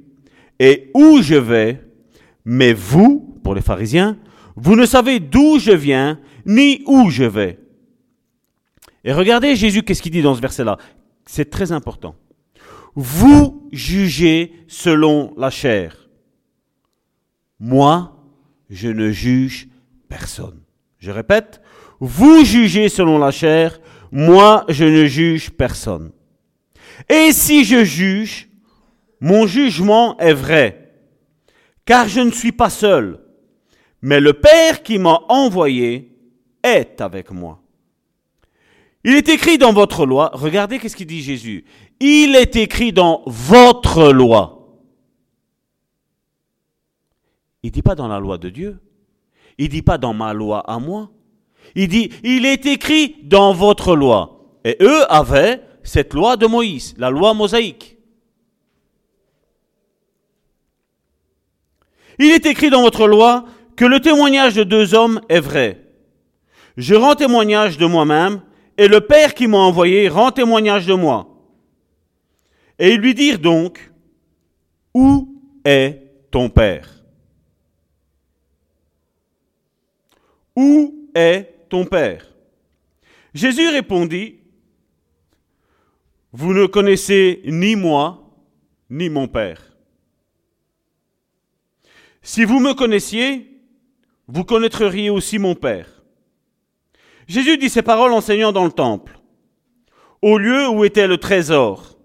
et 0.59 0.91
où 0.95 1.21
je 1.21 1.35
vais, 1.35 1.85
mais 2.47 2.73
vous, 2.73 3.39
pour 3.45 3.55
les 3.55 3.61
pharisiens, 3.61 4.17
vous 4.57 4.75
ne 4.75 4.87
savez 4.87 5.21
d'où 5.21 5.59
je 5.59 5.73
viens 5.73 6.19
ni 6.47 6.83
où 6.87 7.11
je 7.11 7.25
vais. 7.25 7.59
Et 9.05 9.13
regardez 9.13 9.57
Jésus, 9.57 9.83
qu'est-ce 9.83 10.01
qu'il 10.01 10.13
dit 10.13 10.23
dans 10.23 10.35
ce 10.35 10.41
verset-là? 10.41 10.79
C'est 11.27 11.51
très 11.51 11.71
important. 11.71 12.17
Vous 12.95 13.69
jugez 13.73 14.55
selon 14.69 15.35
la 15.37 15.51
chair. 15.51 16.09
Moi, 17.61 18.17
je 18.71 18.89
ne 18.89 19.11
juge 19.11 19.69
personne. 20.09 20.63
Je 20.99 21.11
répète, 21.11 21.61
vous 22.01 22.43
jugez 22.43 22.89
selon 22.89 23.19
la 23.19 23.31
chair, 23.31 23.81
moi 24.17 24.65
je 24.71 24.87
ne 24.87 25.05
juge 25.05 25.51
personne. 25.51 26.11
Et 27.07 27.33
si 27.33 27.65
je 27.65 27.85
juge, 27.85 28.49
mon 29.21 29.47
jugement 29.47 30.17
est 30.17 30.33
vrai, 30.33 30.95
car 31.85 32.09
je 32.09 32.23
ne 32.23 32.31
suis 32.31 32.53
pas 32.53 32.71
seul, 32.71 33.21
mais 34.01 34.19
le 34.19 34.33
Père 34.33 34.83
qui 34.83 34.99
m'a 34.99 35.21
envoyé 35.29 36.17
est 36.63 37.03
avec 37.03 37.31
moi. 37.31 37.61
Il 39.05 39.13
est 39.13 39.29
écrit 39.29 39.59
dans 39.59 39.75
votre 39.75 40.07
loi, 40.07 40.31
regardez 40.33 40.79
qu'est-ce 40.79 40.97
qu'il 40.97 41.07
dit 41.07 41.21
Jésus, 41.21 41.67
il 42.01 42.37
est 42.37 42.57
écrit 42.57 42.95
dans 42.95 43.23
votre 43.27 44.13
loi. 44.13 44.81
Il 47.63 47.67
ne 47.67 47.73
dit 47.73 47.83
pas 47.83 47.95
dans 47.95 48.09
la 48.09 48.19
loi 48.19 48.39
de 48.39 48.49
Dieu, 48.49 48.79
il 49.59 49.67
ne 49.67 49.71
dit 49.73 49.83
pas 49.83 49.99
dans 49.99 50.15
ma 50.15 50.33
loi 50.33 50.61
à 50.61 50.79
moi, 50.79 51.11
il 51.75 51.89
dit, 51.89 52.11
il 52.23 52.47
est 52.47 52.67
écrit 52.67 53.17
dans 53.25 53.53
votre 53.53 53.97
loi. 53.97 54.45
Et 54.65 54.77
eux 54.81 55.11
avaient 55.13 55.61
cette 55.83 56.15
loi 56.15 56.37
de 56.37 56.47
Moïse, 56.47 56.95
la 56.99 57.11
loi 57.11 57.35
mosaïque. 57.35 57.97
Il 62.19 62.31
est 62.31 62.47
écrit 62.47 62.71
dans 62.71 62.83
votre 62.83 63.07
loi 63.07 63.45
que 63.77 63.85
le 63.85 64.01
témoignage 64.01 64.55
de 64.55 64.65
deux 64.65 64.95
hommes 64.95 65.21
est 65.29 65.41
vrai. 65.41 65.83
Je 66.77 66.95
rends 66.95 67.15
témoignage 67.15 67.79
de 67.79 67.87
moi-même, 67.87 68.41
et 68.79 68.89
le 68.89 69.01
Père 69.01 69.35
qui 69.35 69.47
m'a 69.47 69.59
envoyé 69.59 70.09
rend 70.09 70.31
témoignage 70.31 70.87
de 70.87 70.95
moi. 70.95 71.29
Et 72.79 72.93
ils 72.93 73.01
lui 73.01 73.15
dirent 73.15 73.39
donc, 73.39 73.93
Où 74.95 75.29
est 75.65 76.03
ton 76.31 76.49
Père? 76.49 76.91
Où 80.55 81.11
est 81.15 81.56
ton 81.69 81.85
Père 81.85 82.33
Jésus 83.35 83.69
répondit, 83.69 84.41
Vous 86.33 86.55
ne 86.55 86.65
connaissez 86.67 87.43
ni 87.45 87.77
moi, 87.77 88.35
ni 88.89 89.11
mon 89.11 89.29
Père. 89.29 89.77
Si 92.23 92.45
vous 92.45 92.59
me 92.61 92.73
connaissiez, 92.73 93.61
vous 94.27 94.45
connaîtriez 94.45 95.11
aussi 95.11 95.39
mon 95.39 95.55
Père. 95.55 96.03
Jésus 97.29 97.59
dit 97.59 97.69
ces 97.69 97.83
paroles 97.83 98.13
enseignant 98.13 98.53
dans 98.53 98.65
le 98.65 98.73
temple. 98.73 99.19
au 100.23 100.39
lieu 100.39 100.67
où 100.69 100.85
était 100.85 101.07
le 101.07 101.19
trésor, 101.19 101.99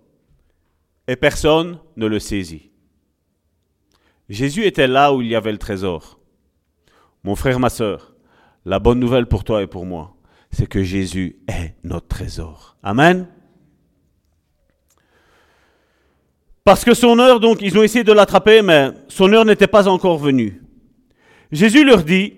et 1.07 1.15
personne 1.15 1.79
ne 1.95 2.07
le 2.07 2.19
saisit. 2.19 2.71
Jésus 4.27 4.65
était 4.65 4.87
là 4.87 5.13
où 5.13 5.21
il 5.21 5.29
y 5.29 5.35
avait 5.35 5.51
le 5.51 5.57
trésor. 5.57 6.19
Mon 7.23 7.35
frère, 7.35 7.59
ma 7.59 7.69
sœur, 7.69 8.10
la 8.65 8.79
bonne 8.79 8.99
nouvelle 8.99 9.25
pour 9.25 9.43
toi 9.43 9.61
et 9.61 9.67
pour 9.67 9.85
moi, 9.85 10.15
c'est 10.51 10.67
que 10.67 10.83
Jésus 10.83 11.37
est 11.47 11.75
notre 11.83 12.07
trésor. 12.07 12.77
Amen. 12.83 13.27
Parce 16.63 16.83
que 16.83 16.93
son 16.93 17.17
heure, 17.19 17.39
donc, 17.39 17.59
ils 17.61 17.77
ont 17.77 17.83
essayé 17.83 18.03
de 18.03 18.13
l'attraper, 18.13 18.61
mais 18.61 18.91
son 19.07 19.33
heure 19.33 19.45
n'était 19.45 19.67
pas 19.67 19.87
encore 19.87 20.17
venue. 20.17 20.61
Jésus 21.51 21.83
leur 21.83 22.03
dit, 22.03 22.33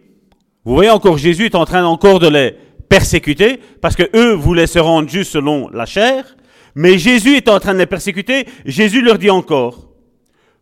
vous 0.63 0.74
voyez 0.75 0.89
encore, 0.89 1.18
Jésus 1.18 1.46
est 1.46 1.56
en 1.56 1.65
train 1.65 1.84
encore 1.84 2.20
de 2.20 2.30
les 2.30 2.56
persécuter, 2.88 3.60
parce 3.82 3.96
que 3.96 4.10
eux 4.15 4.34
voulaient 4.34 4.68
se 4.68 4.80
rendre 4.80 5.10
juste 5.10 5.32
selon 5.32 5.70
la 5.70 5.86
chair, 5.86 6.38
mais 6.75 6.98
Jésus 6.98 7.36
est 7.36 7.50
en 7.50 7.60
train 7.60 7.74
de 7.74 7.80
les 7.80 7.86
persécuter. 7.86 8.46
Jésus 8.65 9.01
leur 9.01 9.18
dit 9.18 9.30
encore, 9.30 9.89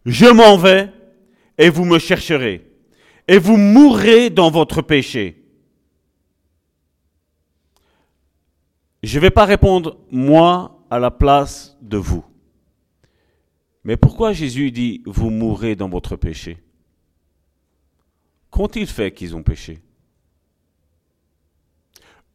je 0.05 0.25
m'en 0.25 0.57
vais 0.57 0.89
et 1.57 1.69
vous 1.69 1.85
me 1.85 1.99
chercherez, 1.99 2.65
et 3.27 3.37
vous 3.37 3.57
mourrez 3.57 4.29
dans 4.29 4.49
votre 4.49 4.81
péché. 4.81 5.40
Je 9.03 9.17
ne 9.17 9.21
vais 9.21 9.31
pas 9.31 9.45
répondre 9.45 9.97
moi 10.11 10.85
à 10.89 10.99
la 10.99 11.11
place 11.11 11.77
de 11.81 11.97
vous. 11.97 12.23
Mais 13.83 13.97
pourquoi 13.97 14.31
Jésus 14.31 14.71
dit 14.71 15.01
vous 15.05 15.31
mourrez 15.31 15.75
dans 15.75 15.89
votre 15.89 16.15
péché? 16.15 16.61
Qu'ont-ils 18.51 18.87
fait 18.87 19.11
qu'ils 19.11 19.35
ont 19.35 19.43
péché? 19.43 19.79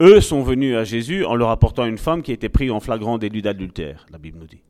Eux 0.00 0.20
sont 0.20 0.42
venus 0.42 0.76
à 0.76 0.84
Jésus 0.84 1.24
en 1.24 1.36
leur 1.36 1.50
apportant 1.50 1.86
une 1.86 1.98
femme 1.98 2.22
qui 2.22 2.32
était 2.32 2.48
prise 2.48 2.70
en 2.70 2.80
flagrant 2.80 3.16
délit 3.16 3.42
d'adultère, 3.42 4.06
la 4.10 4.18
Bible 4.18 4.38
nous 4.38 4.46
dit. 4.46 4.62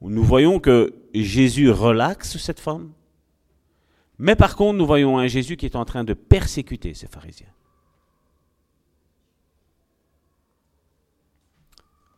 Nous 0.00 0.24
voyons 0.24 0.58
que 0.58 0.94
Jésus 1.14 1.70
relaxe 1.70 2.36
cette 2.38 2.58
femme, 2.58 2.92
mais 4.18 4.34
par 4.34 4.56
contre 4.56 4.78
nous 4.78 4.86
voyons 4.86 5.18
un 5.18 5.28
Jésus 5.28 5.56
qui 5.56 5.66
est 5.66 5.76
en 5.76 5.84
train 5.84 6.02
de 6.02 6.14
persécuter 6.14 6.94
ces 6.94 7.06
pharisiens. 7.06 7.52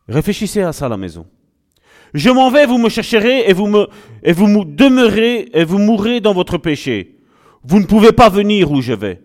Réfléchissez 0.07 0.61
à 0.61 0.71
ça 0.71 0.85
à 0.85 0.89
la 0.89 0.97
maison. 0.97 1.25
Je 2.13 2.29
m'en 2.29 2.49
vais, 2.49 2.65
vous 2.65 2.77
me 2.77 2.89
chercherez 2.89 3.49
et 3.49 3.53
vous 3.53 3.67
me, 3.67 3.87
et 4.23 4.31
vous 4.31 4.47
me 4.47 4.63
demeurez 4.63 5.49
et 5.53 5.65
vous 5.65 5.79
mourrez 5.79 6.21
dans 6.21 6.33
votre 6.33 6.57
péché. 6.57 7.17
Vous 7.63 7.79
ne 7.79 7.85
pouvez 7.85 8.11
pas 8.11 8.29
venir 8.29 8.71
où 8.71 8.81
je 8.81 8.93
vais. 8.93 9.21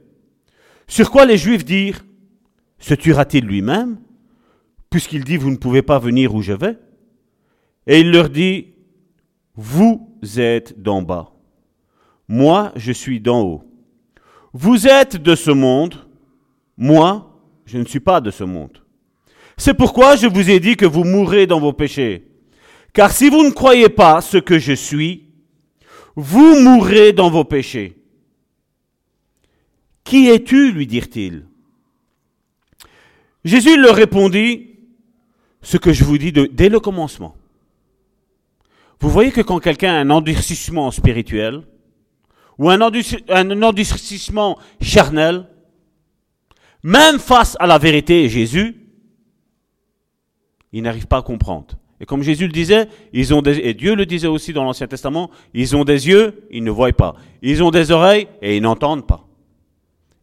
Sur 0.88 1.10
quoi 1.10 1.26
les 1.26 1.38
Juifs 1.38 1.64
dirent 1.64 2.04
Se 2.78 2.94
tuera-t-il 2.94 3.44
lui-même 3.44 3.98
Puisqu'il 4.88 5.24
dit 5.24 5.36
Vous 5.36 5.50
ne 5.50 5.56
pouvez 5.56 5.82
pas 5.82 5.98
venir 5.98 6.34
où 6.34 6.42
je 6.42 6.52
vais? 6.52 6.78
Et 7.86 8.00
il 8.00 8.10
leur 8.10 8.28
dit 8.28 8.74
Vous 9.54 10.18
êtes 10.36 10.80
d'en 10.80 11.02
bas. 11.02 11.32
Moi, 12.26 12.72
je 12.76 12.92
suis 12.92 13.20
d'en 13.20 13.42
haut. 13.42 13.64
Vous 14.52 14.88
êtes 14.88 15.16
de 15.16 15.34
ce 15.34 15.50
monde. 15.50 15.94
Moi, 16.76 17.40
je 17.66 17.78
ne 17.78 17.84
suis 17.84 18.00
pas 18.00 18.20
de 18.20 18.30
ce 18.30 18.42
monde. 18.42 18.82
C'est 19.60 19.74
pourquoi 19.74 20.16
je 20.16 20.26
vous 20.26 20.48
ai 20.48 20.58
dit 20.58 20.74
que 20.74 20.86
vous 20.86 21.04
mourrez 21.04 21.46
dans 21.46 21.60
vos 21.60 21.74
péchés. 21.74 22.26
Car 22.94 23.12
si 23.12 23.28
vous 23.28 23.42
ne 23.42 23.50
croyez 23.50 23.90
pas 23.90 24.22
ce 24.22 24.38
que 24.38 24.58
je 24.58 24.72
suis, 24.72 25.26
vous 26.16 26.58
mourrez 26.58 27.12
dans 27.12 27.28
vos 27.28 27.44
péchés. 27.44 27.98
Qui 30.02 30.30
es-tu 30.30 30.72
lui 30.72 30.86
dirent-ils. 30.86 31.44
Jésus 33.44 33.76
leur 33.78 33.96
répondit, 33.96 34.78
ce 35.60 35.76
que 35.76 35.92
je 35.92 36.04
vous 36.04 36.16
dis 36.16 36.32
dès 36.32 36.70
le 36.70 36.80
commencement. 36.80 37.36
Vous 38.98 39.10
voyez 39.10 39.30
que 39.30 39.42
quand 39.42 39.60
quelqu'un 39.60 39.92
a 39.92 39.98
un 39.98 40.08
endurcissement 40.08 40.90
spirituel, 40.90 41.64
ou 42.56 42.70
un, 42.70 42.80
endurcissement 42.80 44.58
charnel, 44.80 45.46
même 46.82 47.18
face 47.18 47.58
à 47.60 47.66
la 47.66 47.76
vérité 47.76 48.26
Jésus, 48.30 48.79
il 50.72 50.82
n'arrive 50.82 51.06
pas 51.06 51.18
à 51.18 51.22
comprendre. 51.22 51.76
Et 52.00 52.06
comme 52.06 52.22
Jésus 52.22 52.46
le 52.46 52.52
disait, 52.52 52.88
ils 53.12 53.32
et 53.32 53.74
Dieu 53.74 53.94
le 53.94 54.06
disait 54.06 54.26
aussi 54.26 54.52
dans 54.52 54.64
l'Ancien 54.64 54.86
Testament, 54.86 55.30
ils 55.52 55.76
ont 55.76 55.84
des 55.84 56.08
yeux, 56.08 56.46
ils 56.50 56.64
ne 56.64 56.70
voient 56.70 56.92
pas. 56.92 57.14
Ils 57.42 57.62
ont 57.62 57.70
des 57.70 57.90
oreilles 57.90 58.26
et 58.40 58.56
ils 58.56 58.62
n'entendent 58.62 59.06
pas. 59.06 59.26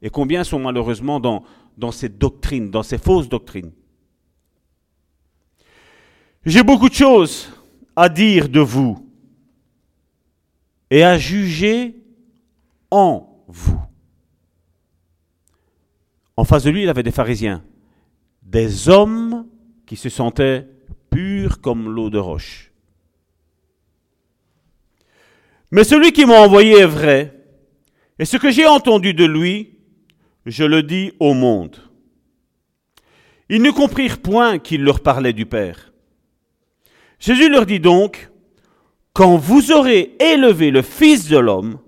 Et 0.01 0.09
combien 0.09 0.43
sont 0.43 0.59
malheureusement 0.59 1.19
dans 1.19 1.91
ces 1.91 2.09
doctrines, 2.09 2.71
dans 2.71 2.83
ces 2.83 2.97
fausses 2.97 3.29
doctrines? 3.29 3.71
J'ai 6.45 6.63
beaucoup 6.63 6.89
de 6.89 6.95
choses 6.95 7.49
à 7.95 8.09
dire 8.09 8.49
de 8.49 8.59
vous 8.59 9.05
et 10.89 11.03
à 11.03 11.17
juger 11.17 11.95
en 12.89 13.43
vous. 13.47 13.79
En 16.35 16.43
face 16.43 16.63
de 16.63 16.69
lui, 16.69 16.83
il 16.83 16.89
avait 16.89 17.03
des 17.03 17.11
pharisiens, 17.11 17.63
des 18.41 18.87
hommes 18.87 19.45
qui 19.87 19.95
se 19.95 20.09
sentaient 20.09 20.67
purs 21.09 21.61
comme 21.61 21.89
l'eau 21.89 22.11
de 22.11 22.19
roche. 22.19 22.71
Mais 25.71 25.83
celui 25.83 26.11
qui 26.11 26.25
m'a 26.25 26.39
envoyé 26.39 26.79
est 26.79 26.85
vrai, 26.85 27.33
et 28.19 28.25
ce 28.25 28.37
que 28.37 28.51
j'ai 28.51 28.67
entendu 28.67 29.13
de 29.13 29.25
lui, 29.25 29.79
je 30.45 30.63
le 30.63 30.83
dis 30.83 31.11
au 31.19 31.33
monde. 31.33 31.77
Ils 33.49 33.61
ne 33.61 33.71
comprirent 33.71 34.21
point 34.21 34.59
qu'il 34.59 34.83
leur 34.83 35.01
parlait 35.01 35.33
du 35.33 35.45
Père. 35.45 35.93
Jésus 37.19 37.49
leur 37.49 37.65
dit 37.65 37.79
donc, 37.79 38.29
quand 39.13 39.37
vous 39.37 39.71
aurez 39.71 40.15
élevé 40.19 40.69
le 40.69 40.81
Fils 40.81 41.27
de 41.27 41.37
l'homme, 41.37 41.79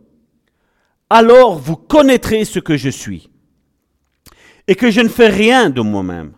alors 1.09 1.57
vous 1.57 1.75
connaîtrez 1.75 2.45
ce 2.45 2.59
que 2.59 2.77
je 2.77 2.89
suis, 2.89 3.29
et 4.67 4.75
que 4.75 4.89
je 4.89 5.01
ne 5.01 5.09
fais 5.09 5.27
rien 5.27 5.69
de 5.69 5.81
moi-même, 5.81 6.33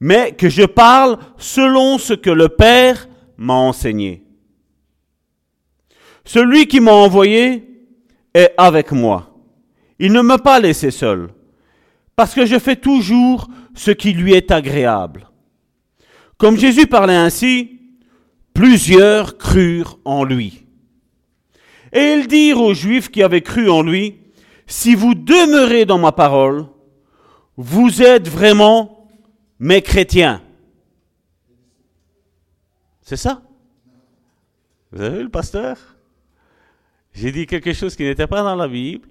mais 0.00 0.32
que 0.32 0.48
je 0.48 0.64
parle 0.64 1.18
selon 1.38 1.98
ce 1.98 2.14
que 2.14 2.30
le 2.30 2.48
Père 2.48 3.08
m'a 3.36 3.54
enseigné. 3.54 4.24
Celui 6.24 6.66
qui 6.66 6.80
m'a 6.80 6.92
envoyé 6.92 7.64
est 8.34 8.52
avec 8.56 8.92
moi. 8.92 9.30
Il 9.98 10.12
ne 10.12 10.22
m'a 10.22 10.38
pas 10.38 10.58
laissé 10.60 10.90
seul, 10.90 11.28
parce 12.16 12.34
que 12.34 12.46
je 12.46 12.58
fais 12.58 12.76
toujours 12.76 13.48
ce 13.74 13.90
qui 13.90 14.12
lui 14.12 14.32
est 14.32 14.50
agréable. 14.50 15.30
Comme 16.38 16.58
Jésus 16.58 16.86
parlait 16.86 17.14
ainsi, 17.14 17.80
plusieurs 18.52 19.38
crurent 19.38 19.98
en 20.04 20.24
lui. 20.24 20.64
Et 21.92 22.14
ils 22.14 22.26
dirent 22.26 22.60
aux 22.60 22.74
Juifs 22.74 23.10
qui 23.10 23.22
avaient 23.22 23.40
cru 23.40 23.70
en 23.70 23.82
lui, 23.82 24.16
si 24.66 24.94
vous 24.94 25.14
demeurez 25.14 25.84
dans 25.84 25.98
ma 25.98 26.12
parole, 26.12 26.66
vous 27.56 28.02
êtes 28.02 28.28
vraiment 28.28 28.93
mes 29.58 29.82
chrétiens. 29.82 30.42
C'est 33.02 33.16
ça? 33.16 33.42
Vous 34.92 35.00
avez 35.00 35.18
vu 35.18 35.22
le 35.24 35.30
pasteur? 35.30 35.96
J'ai 37.12 37.30
dit 37.32 37.46
quelque 37.46 37.72
chose 37.72 37.94
qui 37.96 38.02
n'était 38.02 38.26
pas 38.26 38.42
dans 38.42 38.56
la 38.56 38.68
Bible. 38.68 39.08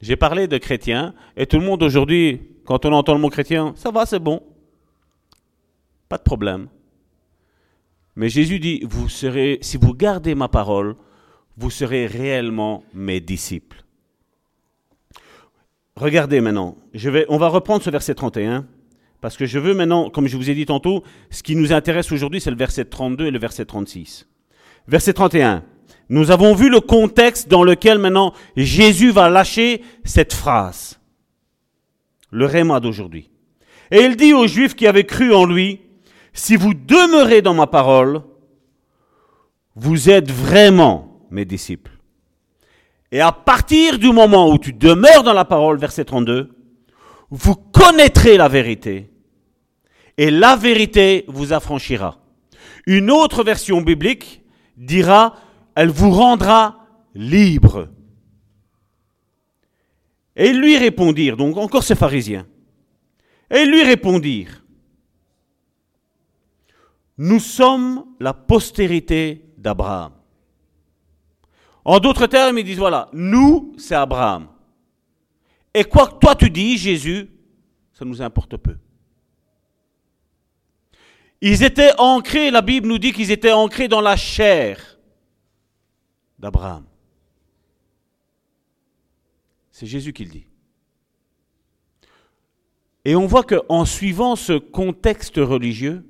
J'ai 0.00 0.16
parlé 0.16 0.48
de 0.48 0.58
chrétiens 0.58 1.14
et 1.36 1.46
tout 1.46 1.58
le 1.58 1.64
monde 1.64 1.82
aujourd'hui, 1.82 2.40
quand 2.64 2.84
on 2.86 2.92
entend 2.92 3.14
le 3.14 3.20
mot 3.20 3.28
chrétien, 3.28 3.72
ça 3.76 3.90
va, 3.90 4.06
c'est 4.06 4.18
bon. 4.18 4.42
Pas 6.08 6.18
de 6.18 6.22
problème. 6.22 6.68
Mais 8.16 8.28
Jésus 8.28 8.58
dit, 8.58 8.82
vous 8.84 9.08
serez, 9.08 9.58
si 9.62 9.76
vous 9.76 9.94
gardez 9.94 10.34
ma 10.34 10.48
parole, 10.48 10.96
vous 11.56 11.70
serez 11.70 12.06
réellement 12.06 12.82
mes 12.94 13.20
disciples. 13.20 13.84
Regardez 15.96 16.40
maintenant, 16.40 16.76
je 16.94 17.10
vais, 17.10 17.26
on 17.28 17.36
va 17.36 17.48
reprendre 17.48 17.82
ce 17.82 17.90
verset 17.90 18.14
31, 18.14 18.66
parce 19.20 19.36
que 19.36 19.46
je 19.46 19.58
veux 19.58 19.74
maintenant, 19.74 20.10
comme 20.10 20.26
je 20.26 20.36
vous 20.36 20.50
ai 20.50 20.54
dit 20.54 20.66
tantôt, 20.66 21.02
ce 21.30 21.42
qui 21.42 21.56
nous 21.56 21.72
intéresse 21.72 22.10
aujourd'hui, 22.10 22.40
c'est 22.40 22.50
le 22.50 22.56
verset 22.56 22.86
32 22.86 23.26
et 23.26 23.30
le 23.30 23.38
verset 23.38 23.66
36. 23.66 24.26
Verset 24.88 25.12
31. 25.12 25.62
Nous 26.08 26.30
avons 26.30 26.54
vu 26.54 26.70
le 26.70 26.80
contexte 26.80 27.48
dans 27.48 27.62
lequel 27.62 27.98
maintenant 27.98 28.32
Jésus 28.56 29.10
va 29.10 29.28
lâcher 29.28 29.82
cette 30.04 30.32
phrase. 30.32 30.98
Le 32.30 32.46
réma 32.46 32.80
d'aujourd'hui. 32.80 33.30
Et 33.90 34.00
il 34.00 34.16
dit 34.16 34.32
aux 34.32 34.46
Juifs 34.46 34.74
qui 34.74 34.86
avaient 34.86 35.04
cru 35.04 35.34
en 35.34 35.44
lui, 35.44 35.80
si 36.32 36.56
vous 36.56 36.74
demeurez 36.74 37.42
dans 37.42 37.54
ma 37.54 37.66
parole, 37.66 38.22
vous 39.74 40.10
êtes 40.10 40.30
vraiment 40.30 41.26
mes 41.30 41.44
disciples. 41.44 41.92
Et 43.12 43.20
à 43.20 43.32
partir 43.32 43.98
du 43.98 44.12
moment 44.12 44.50
où 44.50 44.58
tu 44.58 44.72
demeures 44.72 45.24
dans 45.24 45.32
la 45.32 45.44
parole, 45.44 45.78
verset 45.78 46.04
32, 46.04 46.50
vous 47.30 47.54
connaîtrez 47.54 48.36
la 48.36 48.48
vérité. 48.48 49.09
Et 50.20 50.30
la 50.30 50.54
vérité 50.54 51.24
vous 51.28 51.54
affranchira. 51.54 52.18
Une 52.86 53.10
autre 53.10 53.42
version 53.42 53.80
biblique 53.80 54.42
dira, 54.76 55.34
elle 55.74 55.88
vous 55.88 56.10
rendra 56.10 56.86
libre. 57.14 57.88
Et 60.36 60.50
ils 60.50 60.60
lui 60.60 60.76
répondirent, 60.76 61.38
donc 61.38 61.56
encore 61.56 61.84
ces 61.84 61.94
pharisiens, 61.94 62.46
et 63.50 63.60
ils 63.60 63.70
lui 63.70 63.82
répondirent, 63.82 64.62
Nous 67.16 67.40
sommes 67.40 68.04
la 68.20 68.34
postérité 68.34 69.46
d'Abraham. 69.56 70.12
En 71.82 71.98
d'autres 71.98 72.26
termes, 72.26 72.58
ils 72.58 72.64
disent, 72.64 72.76
voilà, 72.76 73.08
nous, 73.14 73.72
c'est 73.78 73.94
Abraham. 73.94 74.48
Et 75.72 75.84
quoi 75.84 76.08
que 76.08 76.18
toi 76.18 76.34
tu 76.34 76.50
dis, 76.50 76.76
Jésus, 76.76 77.30
ça 77.94 78.04
nous 78.04 78.20
importe 78.20 78.58
peu. 78.58 78.76
Ils 81.40 81.62
étaient 81.62 81.92
ancrés, 81.98 82.50
la 82.50 82.62
Bible 82.62 82.86
nous 82.86 82.98
dit 82.98 83.12
qu'ils 83.12 83.30
étaient 83.30 83.52
ancrés 83.52 83.88
dans 83.88 84.00
la 84.00 84.16
chair 84.16 84.98
d'Abraham. 86.38 86.84
C'est 89.70 89.86
Jésus 89.86 90.12
qui 90.12 90.24
le 90.24 90.30
dit. 90.30 90.46
Et 93.06 93.16
on 93.16 93.26
voit 93.26 93.44
qu'en 93.44 93.86
suivant 93.86 94.36
ce 94.36 94.52
contexte 94.52 95.36
religieux, 95.36 96.04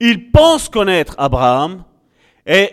ils 0.00 0.32
pensent 0.32 0.68
connaître 0.68 1.14
Abraham 1.18 1.84
et, 2.46 2.70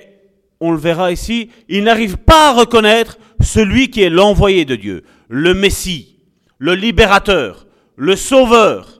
on 0.59 0.71
le 0.71 0.77
verra 0.77 1.11
ici, 1.11 1.51
ils 1.69 1.83
n'arrivent 1.83 2.17
pas 2.17 2.49
à 2.49 2.53
reconnaître 2.53 3.19
celui 3.39 3.91
qui 3.91 4.01
est 4.01 4.09
l'envoyé 4.09 4.65
de 4.65 4.75
Dieu, 4.75 5.03
le 5.27 5.53
Messie, 5.53 6.17
le 6.57 6.73
libérateur, 6.73 7.67
le 7.95 8.15
sauveur, 8.15 8.96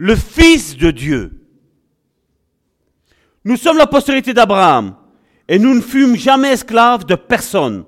le 0.00 0.14
Fils 0.14 0.76
de 0.76 0.92
Dieu. 0.92 1.44
Nous 3.44 3.56
sommes 3.56 3.78
la 3.78 3.88
postérité 3.88 4.32
d'Abraham 4.32 4.96
et 5.48 5.58
nous 5.58 5.74
ne 5.74 5.80
fûmes 5.80 6.14
jamais 6.14 6.52
esclaves 6.52 7.04
de 7.04 7.16
personne. 7.16 7.84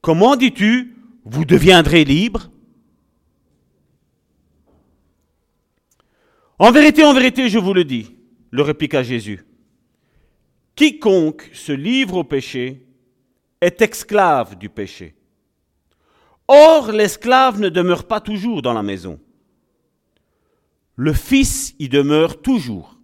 Comment 0.00 0.36
dis-tu, 0.36 0.96
vous 1.24 1.44
deviendrez 1.44 2.04
libres? 2.04 2.52
En 6.60 6.70
vérité, 6.70 7.02
en 7.02 7.12
vérité, 7.12 7.48
je 7.48 7.58
vous 7.58 7.74
le 7.74 7.82
dis, 7.82 8.14
le 8.52 8.62
répliqua 8.62 9.02
Jésus. 9.02 9.44
Quiconque 10.76 11.50
se 11.52 11.72
livre 11.72 12.18
au 12.18 12.24
péché 12.24 12.86
est 13.60 13.82
esclave 13.82 14.56
du 14.56 14.68
péché. 14.68 15.16
Or, 16.46 16.92
l'esclave 16.92 17.58
ne 17.58 17.70
demeure 17.70 18.06
pas 18.06 18.20
toujours 18.20 18.62
dans 18.62 18.72
la 18.72 18.84
maison. 18.84 19.18
Le 20.98 21.12
Fils 21.12 21.76
y 21.78 21.88
demeure 21.88 22.42
toujours. 22.42 22.98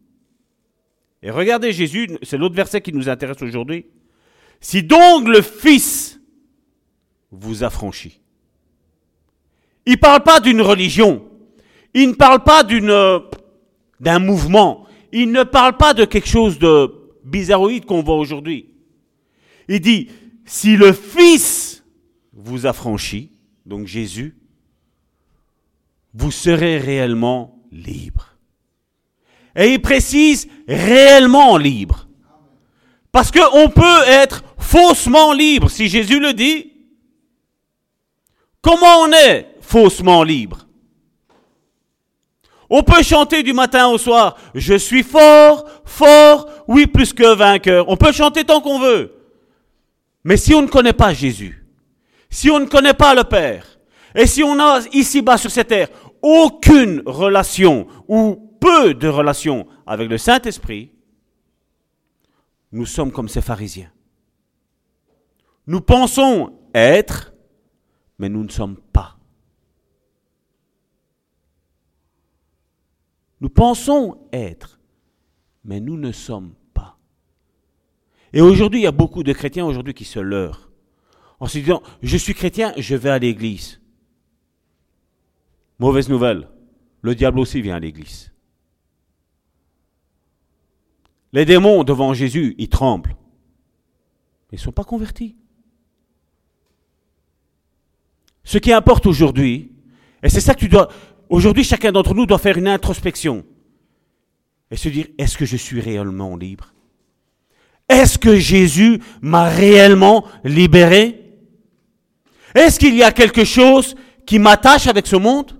Et 1.23 1.31
regardez 1.31 1.73
Jésus, 1.73 2.11
c'est 2.23 2.37
l'autre 2.37 2.57
verset 2.57 2.81
qui 2.81 2.93
nous 2.93 3.09
intéresse 3.09 3.41
aujourd'hui. 3.41 3.87
Si 4.61 4.83
donc 4.83 5.29
le 5.29 5.41
Fils 5.41 6.21
vous 7.31 7.63
affranchit. 7.63 8.21
Il 9.87 9.93
ne 9.93 9.99
parle 9.99 10.25
pas 10.25 10.41
d'une 10.41 10.61
religion. 10.61 11.25
Il 11.95 12.09
ne 12.09 12.15
parle 12.15 12.43
pas 12.43 12.65
d'un 12.65 14.19
mouvement. 14.19 14.87
Il 15.13 15.31
ne 15.31 15.45
parle 15.45 15.77
pas 15.77 15.95
de 15.95 16.05
quelque 16.05 16.29
chose 16.29 16.59
de 16.59 16.93
bizarroïde 17.23 17.85
qu'on 17.85 18.03
voit 18.03 18.19
aujourd'hui. 18.19 18.71
Il 19.69 19.81
dit, 19.81 20.11
si 20.45 20.77
le 20.77 20.93
Fils 20.93 21.85
vous 22.33 22.67
affranchit, 22.67 23.31
donc 23.67 23.87
Jésus, 23.87 24.37
vous 26.13 26.33
serez 26.33 26.79
réellement 26.79 27.63
libre. 27.75 28.29
Et 29.57 29.75
il 29.75 29.83
précise 29.83 30.49
réellement 30.67 31.57
libre. 31.57 32.09
Parce 33.13 33.31
qu'on 33.31 33.69
peut 33.69 34.03
être 34.07 34.43
faussement 34.59 35.33
libre. 35.33 35.71
Si 35.71 35.89
Jésus 35.89 36.19
le 36.19 36.33
dit, 36.33 36.73
comment 38.61 39.03
on 39.03 39.13
est 39.13 39.55
faussement 39.61 40.23
libre? 40.23 40.67
On 42.71 42.83
peut 42.83 43.03
chanter 43.03 43.43
du 43.43 43.53
matin 43.53 43.89
au 43.89 43.99
soir, 43.99 44.37
je 44.55 44.75
suis 44.75 45.03
fort, 45.03 45.65
fort, 45.85 46.49
oui, 46.67 46.87
plus 46.87 47.13
que 47.13 47.35
vainqueur. 47.35 47.89
On 47.89 47.97
peut 47.97 48.11
chanter 48.11 48.45
tant 48.45 48.61
qu'on 48.61 48.81
veut. 48.81 49.15
Mais 50.25 50.37
si 50.37 50.55
on 50.55 50.63
ne 50.63 50.67
connaît 50.67 50.95
pas 50.95 51.13
Jésus, 51.13 51.65
si 52.31 52.51
on 52.51 52.59
ne 52.59 52.65
connaît 52.65 52.95
pas 52.95 53.15
le 53.15 53.23
Père, 53.23 53.79
et 54.15 54.27
si 54.27 54.43
on 54.43 54.59
a 54.59 54.81
ici-bas 54.93 55.37
sur 55.37 55.51
cette 55.51 55.69
terre 55.69 55.89
aucune 56.25 57.03
relation 57.05 57.87
ou 58.09 58.57
peu 58.59 58.95
de 58.95 59.09
relation 59.09 59.67
avec 59.87 60.09
le 60.09 60.17
Saint-Esprit, 60.17 60.91
nous 62.73 62.87
sommes 62.87 63.13
comme 63.13 63.29
ces 63.29 63.43
pharisiens. 63.43 63.93
Nous 65.67 65.83
pensons 65.83 66.59
être, 66.75 67.35
mais 68.19 68.31
nous 68.31 68.43
ne 68.43 68.49
sommes 68.49 68.79
pas. 68.93 69.19
Nous 73.43 73.51
pensons 73.51 74.27
être, 74.33 74.81
mais 75.63 75.79
nous 75.79 75.99
ne 75.99 76.11
sommes 76.11 76.55
pas. 76.73 76.97
Et 78.33 78.41
aujourd'hui, 78.41 78.81
il 78.81 78.85
y 78.85 78.87
a 78.87 78.93
beaucoup 78.93 79.23
de 79.23 79.35
chrétiens 79.35 79.67
aujourd'hui 79.67 79.93
qui 79.93 80.07
se 80.07 80.21
leurrent 80.21 80.71
en 81.39 81.47
se 81.47 81.59
disant, 81.59 81.83
je 82.03 82.17
suis 82.17 82.33
chrétien, 82.33 82.73
je 82.79 82.97
vais 82.97 83.11
à 83.11 83.19
l'église. 83.19 83.84
Mauvaise 85.79 86.09
nouvelle, 86.09 86.49
le 87.03 87.15
diable 87.15 87.39
aussi 87.39 87.61
vient 87.61 87.77
à 87.77 87.81
l'église. 87.81 88.33
Les 91.33 91.45
démons 91.45 91.85
devant 91.85 92.15
Jésus, 92.15 92.55
ils 92.59 92.69
tremblent. 92.69 93.17
Ils 94.53 94.57
ne 94.57 94.61
sont 94.61 94.73
pas 94.73 94.85
convertis. 94.85 95.37
Ce 98.45 98.59
qui 98.59 98.73
importe 98.73 99.07
aujourd'hui, 99.07 99.73
et 100.23 100.29
c'est 100.29 100.41
ça 100.41 100.55
que 100.55 100.61
tu 100.61 100.69
dois, 100.69 100.89
Aujourd'hui, 101.29 101.65
chacun 101.65 101.93
d'entre 101.93 102.15
nous 102.15 102.27
doit 102.27 102.39
faire 102.39 102.59
une 102.59 102.69
introspection 102.69 103.45
et 104.71 104.77
se 104.77 104.89
dire, 104.89 105.07
est-ce 105.19 105.37
que 105.37 105.45
je 105.45 105.57
suis 105.57 105.81
réellement 105.81 106.37
libre? 106.37 106.73
Est-ce 107.89 108.19
que 108.19 108.37
Jésus 108.37 109.01
m'a 109.21 109.49
réellement 109.49 110.25
libéré? 110.45 111.21
Est-ce 112.55 112.79
qu'il 112.79 112.95
y 112.95 113.03
a 113.03 113.13
quelque 113.13 113.45
chose 113.45 113.95
qui 114.27 114.39
m'attache 114.39 114.87
avec 114.87 115.07
ce 115.07 115.17
monde? 115.17 115.59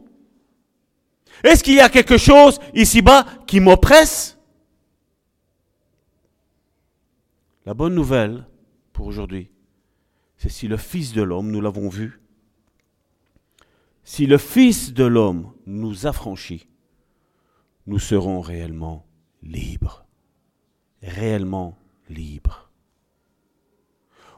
Est-ce 1.45 1.63
qu'il 1.63 1.75
y 1.75 1.81
a 1.81 1.91
quelque 1.91 2.17
chose 2.17 2.59
ici-bas 2.75 3.27
qui 3.47 3.61
m'oppresse? 3.61 4.39
La 7.67 7.75
bonne 7.75 7.95
nouvelle 7.95 8.47
pour 8.93 9.07
aujourd'hui, 9.07 9.51
c'est 10.39 10.49
si 10.49 10.69
le 10.69 10.77
Fils 10.79 11.13
de 11.13 11.23
l'homme, 11.23 11.51
nous 11.51 11.61
l'avons 11.61 11.89
vu, 11.89 12.21
si 14.05 14.27
le 14.27 14.39
Fils 14.39 14.93
de 14.93 15.05
l'homme 15.05 15.53
nous 15.67 16.07
affranchit, 16.07 16.67
nous 17.87 17.99
serons 17.99 18.41
réellement 18.41 19.07
libres. 19.43 20.05
Réellement 21.03 21.77
libres. 22.09 22.71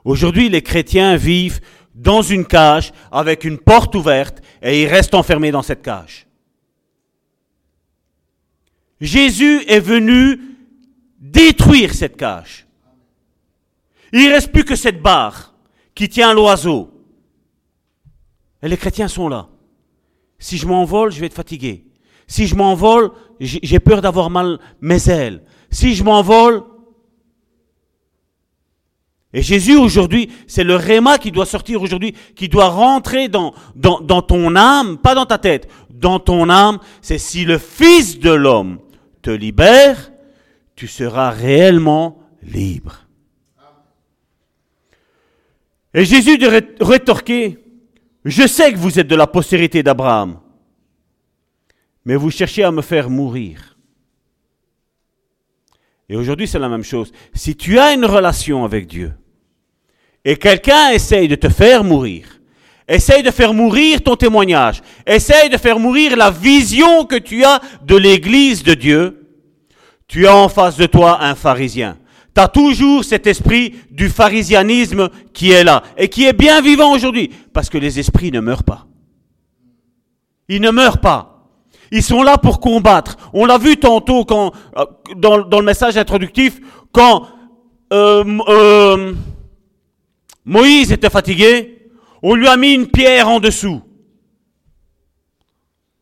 Aujourd'hui, 0.05 0.49
les 0.49 0.63
chrétiens 0.63 1.17
vivent 1.17 1.61
dans 1.95 2.23
une 2.23 2.45
cage 2.45 2.93
avec 3.11 3.45
une 3.45 3.59
porte 3.59 3.95
ouverte 3.95 4.41
et 4.63 4.83
ils 4.83 4.89
restent 4.89 5.15
enfermés 5.15 5.51
dans 5.53 5.63
cette 5.63 5.83
cage. 5.83 6.26
Jésus 9.01 9.63
est 9.69 9.81
venu 9.81 10.41
détruire 11.19 11.95
cette 11.95 12.17
cage. 12.17 12.67
Il 14.13 14.29
ne 14.29 14.33
reste 14.33 14.53
plus 14.53 14.65
que 14.65 14.77
cette 14.77 15.03
barre 15.03 15.55
qui 15.95 16.09
tient 16.09 16.33
l'oiseau. 16.33 16.91
Et 18.63 18.69
les 18.69 18.77
chrétiens 18.77 19.09
sont 19.09 19.29
là. 19.29 19.49
Si 20.39 20.57
je 20.57 20.67
m'envole, 20.67 21.13
je 21.13 21.21
vais 21.21 21.27
être 21.27 21.35
fatigué. 21.35 21.85
Si 22.27 22.47
je 22.47 22.55
m'envole, 22.55 23.11
j'ai 23.41 23.81
peur 23.81 24.03
d'avoir 24.03 24.31
mal 24.31 24.59
mes 24.81 25.09
ailes. 25.09 25.43
Si 25.71 25.95
je 25.95 26.03
m'envole, 26.03 26.63
et 29.33 29.43
Jésus 29.43 29.77
aujourd'hui, 29.77 30.31
c'est 30.47 30.65
le 30.65 30.77
réma 30.77 31.19
qui 31.19 31.31
doit 31.31 31.45
sortir 31.47 31.83
aujourd'hui, 31.83 32.15
qui 32.35 32.49
doit 32.49 32.69
rentrer 32.69 33.29
dans, 33.29 33.53
dans, 33.75 34.01
dans, 34.01 34.23
ton 34.23 34.57
âme, 34.57 34.97
pas 34.99 35.15
dans 35.15 35.27
ta 35.27 35.37
tête, 35.37 35.69
dans 35.91 36.19
ton 36.19 36.49
âme, 36.49 36.79
c'est 37.03 37.19
si 37.19 37.45
le 37.45 37.59
Fils 37.59 38.19
de 38.19 38.31
l'homme 38.31 38.79
te 39.27 40.41
tu 40.77 40.87
seras 40.87 41.31
réellement 41.31 42.23
libre. 42.43 43.07
Et 45.95 46.05
Jésus 46.05 46.37
de 46.39 46.85
rétorquer, 46.85 47.59
je 48.25 48.47
sais 48.47 48.73
que 48.73 48.79
vous 48.79 49.01
êtes 49.01 49.09
de 49.09 49.17
la 49.17 49.27
postérité 49.27 49.83
d'Abraham, 49.83 50.41
mais 52.05 52.17
vous 52.17 52.31
cherchez 52.31 52.63
à 52.63 52.71
me 52.71 52.83
faire 52.83 53.09
mourir. 53.09 53.77
Et 56.09 56.17
aujourd'hui, 56.17 56.47
c'est 56.47 56.59
la 56.59 56.69
même 56.69 56.85
chose. 56.85 57.11
Si 57.35 57.57
tu 57.57 57.79
as 57.79 57.95
une 57.95 58.05
relation 58.05 58.65
avec 58.65 58.87
Dieu 58.87 59.13
et 60.25 60.37
quelqu'un 60.37 60.91
essaye 60.91 61.27
de 61.27 61.35
te 61.35 61.49
faire 61.49 61.83
mourir, 61.83 62.36
essaye 62.89 63.23
de 63.23 63.31
faire 63.31 63.53
mourir 63.53 64.03
ton 64.03 64.17
témoignage, 64.17 64.83
essaye 65.07 65.49
de 65.51 65.57
faire 65.57 65.79
mourir 65.79 66.17
la 66.17 66.31
vision 66.31 67.05
que 67.05 67.17
tu 67.17 67.45
as 67.45 67.61
de 67.85 67.97
l'Église 67.97 68.63
de 68.63 68.75
Dieu, 68.75 69.27
tu 70.09 70.27
as 70.27 70.37
en 70.37 70.49
face 70.49 70.77
de 70.77 70.87
toi 70.87 71.19
un 71.23 71.35
pharisien 71.35 71.97
tu 72.37 72.43
as 72.43 72.49
toujours 72.49 73.03
cet 73.03 73.27
esprit 73.27 73.75
du 73.91 74.11
pharisianisme 74.11 75.09
qui 75.33 75.53
est 75.53 75.65
là 75.65 75.83
et 75.97 76.09
qui 76.09 76.27
est 76.27 76.35
bien 76.35 76.61
vivant 76.61 76.93
aujourd'hui 76.93 77.31
parce 77.55 77.71
que 77.71 77.79
les 77.79 77.99
esprits 77.99 78.31
ne 78.31 78.41
meurent 78.41 78.63
pas. 78.63 78.87
Ils 80.49 80.61
ne 80.61 80.71
meurent 80.71 81.01
pas. 81.01 81.49
Ils 81.91 82.03
sont 82.03 82.23
là 82.23 82.37
pour 82.37 82.61
combattre. 82.61 83.17
On 83.33 83.47
l'a 83.47 83.57
vu 83.57 83.79
tantôt 83.79 84.27
quand, 84.27 84.53
euh, 84.77 84.85
dans, 85.17 85.39
dans 85.39 85.61
le 85.61 85.65
message 85.65 85.97
introductif, 85.97 86.61
quand 86.93 87.27
euh, 87.93 88.39
euh, 88.49 89.15
Moïse 90.45 90.93
était 90.93 91.09
fatigué, 91.09 91.76
on 92.29 92.35
lui 92.35 92.49
a 92.49 92.57
mis 92.57 92.75
une 92.75 92.89
pierre 92.89 93.29
en 93.29 93.39
dessous. 93.39 93.81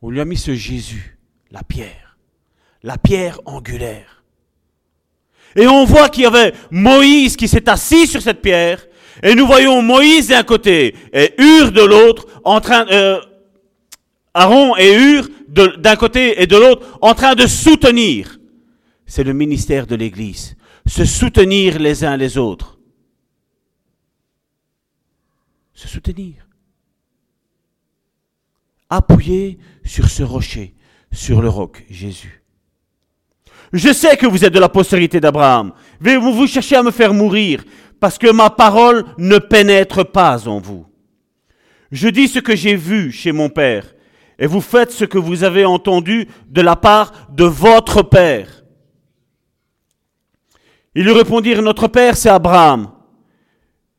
On 0.01 0.09
lui 0.09 0.23
a 0.23 0.25
mis 0.25 0.39
ce 0.39 0.55
Jésus, 0.55 1.19
la 1.51 1.63
pierre, 1.63 2.17
la 2.83 2.97
pierre 2.97 3.43
angulaire. 3.45 4.25
Et 5.55 5.67
on 5.67 5.85
voit 5.85 6.09
qu'il 6.09 6.23
y 6.23 6.27
avait 6.27 6.55
Moïse 6.71 7.37
qui 7.37 7.47
s'est 7.47 7.69
assis 7.69 8.07
sur 8.07 8.23
cette 8.23 8.41
pierre, 8.41 8.87
et 9.23 9.35
nous 9.35 9.47
voyons 9.47 9.83
Moïse 9.83 10.29
d'un 10.29 10.45
côté 10.45 10.95
et 11.13 11.35
Hur 11.37 11.73
de 11.73 11.83
l'autre, 11.83 12.27
en 12.43 12.59
train, 12.63 12.87
euh, 12.91 13.21
Aaron 14.33 14.79
et 14.79 14.95
Hur 14.95 15.29
d'un 15.49 15.97
côté 15.97 16.41
et 16.41 16.47
de 16.47 16.57
l'autre, 16.57 16.99
en 17.03 17.13
train 17.13 17.35
de 17.35 17.47
soutenir. 17.47 18.39
C'est 19.05 19.25
le 19.25 19.35
ministère 19.35 19.87
de 19.87 19.95
l'Église, 19.95 20.57
se 20.87 21.05
soutenir 21.05 21.79
les 21.79 22.03
uns 22.03 22.17
les 22.17 22.39
autres. 22.39 22.75
Se 25.75 25.89
soutenir. 25.89 26.47
Appuyez 28.89 29.59
sur 29.85 30.09
ce 30.09 30.23
rocher, 30.23 30.75
sur 31.13 31.43
le 31.43 31.49
roc, 31.49 31.85
Jésus. 31.91 32.45
Je 33.73 33.93
sais 33.93 34.17
que 34.17 34.27
vous 34.27 34.45
êtes 34.45 34.55
de 34.55 34.61
la 34.61 34.69
postérité 34.69 35.21
d'Abraham. 35.21 35.73
Mais 36.01 36.17
vous, 36.17 36.33
vous 36.33 36.47
cherchez 36.47 36.77
à 36.77 36.83
me 36.83 36.93
faire 36.93 37.13
mourir 37.13 37.65
parce 37.99 38.19
que 38.19 38.31
ma 38.31 38.51
parole 38.51 39.05
ne 39.19 39.39
pénètre 39.39 40.11
pas 40.11 40.47
en 40.47 40.61
vous. 40.61 40.87
Je 41.91 42.09
dis 42.09 42.29
ce 42.29 42.39
que 42.39 42.55
j'ai 42.55 42.77
vu 42.77 43.11
chez 43.11 43.33
mon 43.33 43.49
Père 43.49 43.95
et 44.39 44.47
vous 44.47 44.61
faites 44.61 44.93
ce 44.93 45.05
que 45.05 45.19
vous 45.19 45.43
avez 45.43 45.65
entendu 45.65 46.29
de 46.49 46.61
la 46.61 46.77
part 46.77 47.13
de 47.33 47.45
votre 47.45 48.03
Père. 48.03 48.65
Ils 50.95 51.05
lui 51.05 51.13
répondirent, 51.13 51.63
Notre 51.63 51.89
Père, 51.89 52.17
c'est 52.17 52.29
Abraham. 52.29 52.93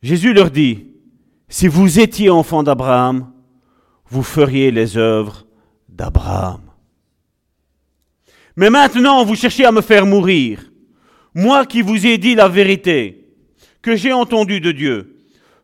Jésus 0.01 0.33
leur 0.33 0.51
dit, 0.51 0.94
Si 1.47 1.67
vous 1.67 1.99
étiez 1.99 2.29
enfant 2.29 2.63
d'Abraham, 2.63 3.31
vous 4.09 4.23
feriez 4.23 4.71
les 4.71 4.97
œuvres 4.97 5.45
d'Abraham. 5.89 6.61
Mais 8.55 8.69
maintenant, 8.69 9.23
vous 9.23 9.35
cherchez 9.35 9.65
à 9.65 9.71
me 9.71 9.81
faire 9.81 10.05
mourir. 10.05 10.71
Moi 11.33 11.65
qui 11.65 11.81
vous 11.81 12.05
ai 12.05 12.17
dit 12.17 12.35
la 12.35 12.47
vérité, 12.47 13.27
que 13.81 13.95
j'ai 13.95 14.13
entendue 14.13 14.61
de 14.61 14.71
Dieu. 14.71 15.17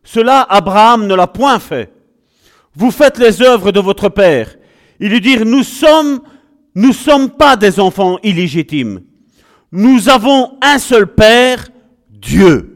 Cela, 0.04 0.42
Abraham 0.42 1.06
ne 1.06 1.14
l'a 1.14 1.26
point 1.26 1.58
fait. 1.58 1.92
Vous 2.74 2.90
faites 2.90 3.18
les 3.18 3.42
œuvres 3.42 3.72
de 3.72 3.80
votre 3.80 4.08
père. 4.08 4.56
Ils 5.00 5.10
lui 5.10 5.20
dirent, 5.20 5.44
nous 5.44 5.62
sommes, 5.62 6.20
nous 6.74 6.92
sommes 6.92 7.30
pas 7.30 7.56
des 7.56 7.80
enfants 7.80 8.18
illégitimes. 8.22 9.02
Nous 9.72 10.08
avons 10.08 10.58
un 10.62 10.78
seul 10.78 11.06
père, 11.06 11.68
Dieu. 12.10 12.71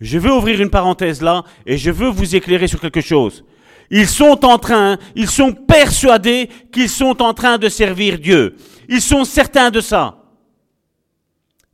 Je 0.00 0.18
veux 0.18 0.32
ouvrir 0.32 0.60
une 0.60 0.70
parenthèse 0.70 1.22
là 1.22 1.44
et 1.64 1.78
je 1.78 1.90
veux 1.90 2.08
vous 2.08 2.36
éclairer 2.36 2.66
sur 2.66 2.80
quelque 2.80 3.00
chose. 3.00 3.44
Ils 3.90 4.08
sont 4.08 4.44
en 4.44 4.58
train, 4.58 4.98
ils 5.14 5.30
sont 5.30 5.52
persuadés 5.52 6.48
qu'ils 6.72 6.88
sont 6.88 7.22
en 7.22 7.34
train 7.34 7.56
de 7.58 7.68
servir 7.68 8.18
Dieu. 8.18 8.56
Ils 8.88 9.00
sont 9.00 9.24
certains 9.24 9.70
de 9.70 9.80
ça. 9.80 10.22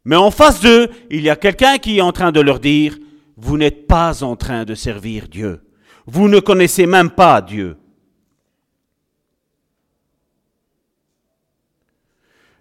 Mais 0.05 0.17
en 0.17 0.31
face 0.31 0.61
d'eux, 0.61 0.89
il 1.11 1.23
y 1.23 1.31
a 1.31 1.37
quelqu'un 1.37 1.79
qui 1.79 1.99
est 1.99 2.03
en 2.03 2.13
train 2.13 2.33
de 2.33 2.41
leur 2.41 2.61
dire, 2.61 2.99
vous 3.37 3.57
n'êtes 3.57 3.87
pas 3.87 4.23
en 4.23 4.37
train 4.37 4.65
de 4.65 4.75
servir 4.75 5.29
Dieu. 5.29 5.61
Vous 6.07 6.29
ne 6.29 6.41
connaissez 6.41 6.87
même 6.87 7.11
pas 7.11 7.41
Dieu. 7.41 7.77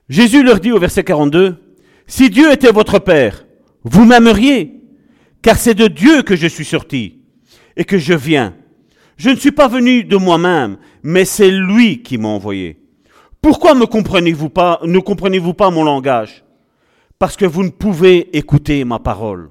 Jésus 0.08 0.44
leur 0.44 0.60
dit 0.60 0.72
au 0.72 0.80
verset 0.80 1.04
42, 1.04 1.58
Si 2.06 2.30
Dieu 2.30 2.52
était 2.52 2.72
votre 2.72 3.00
Père, 3.00 3.46
vous 3.84 4.06
m'aimeriez, 4.06 4.81
car 5.42 5.58
c'est 5.58 5.74
de 5.74 5.88
Dieu 5.88 6.22
que 6.24 6.36
je 6.36 6.48
suis 6.48 6.66
sorti 6.66 7.20
et 7.76 7.84
que 7.84 7.98
je 7.98 8.14
viens. 8.14 8.56
Je 9.18 9.30
ne 9.30 9.36
suis 9.36 9.52
pas 9.52 9.68
venu 9.68 10.04
de 10.04 10.18
moi-même, 10.18 10.78
mais 11.04 11.26
c'est 11.26 11.52
lui 11.52 12.02
qui 12.02 12.18
m'a 12.18 12.30
envoyé. 12.30 12.80
Pourquoi 13.42 13.74
ne 13.74 13.86
comprenez-vous 13.86 14.50
pas 14.50 15.70
mon 15.70 15.84
langage? 15.84 16.44
Parce 17.18 17.36
que 17.36 17.46
vous 17.46 17.64
ne 17.64 17.70
pouvez 17.70 18.36
écouter 18.38 18.84
ma 18.84 19.00
parole. 19.00 19.50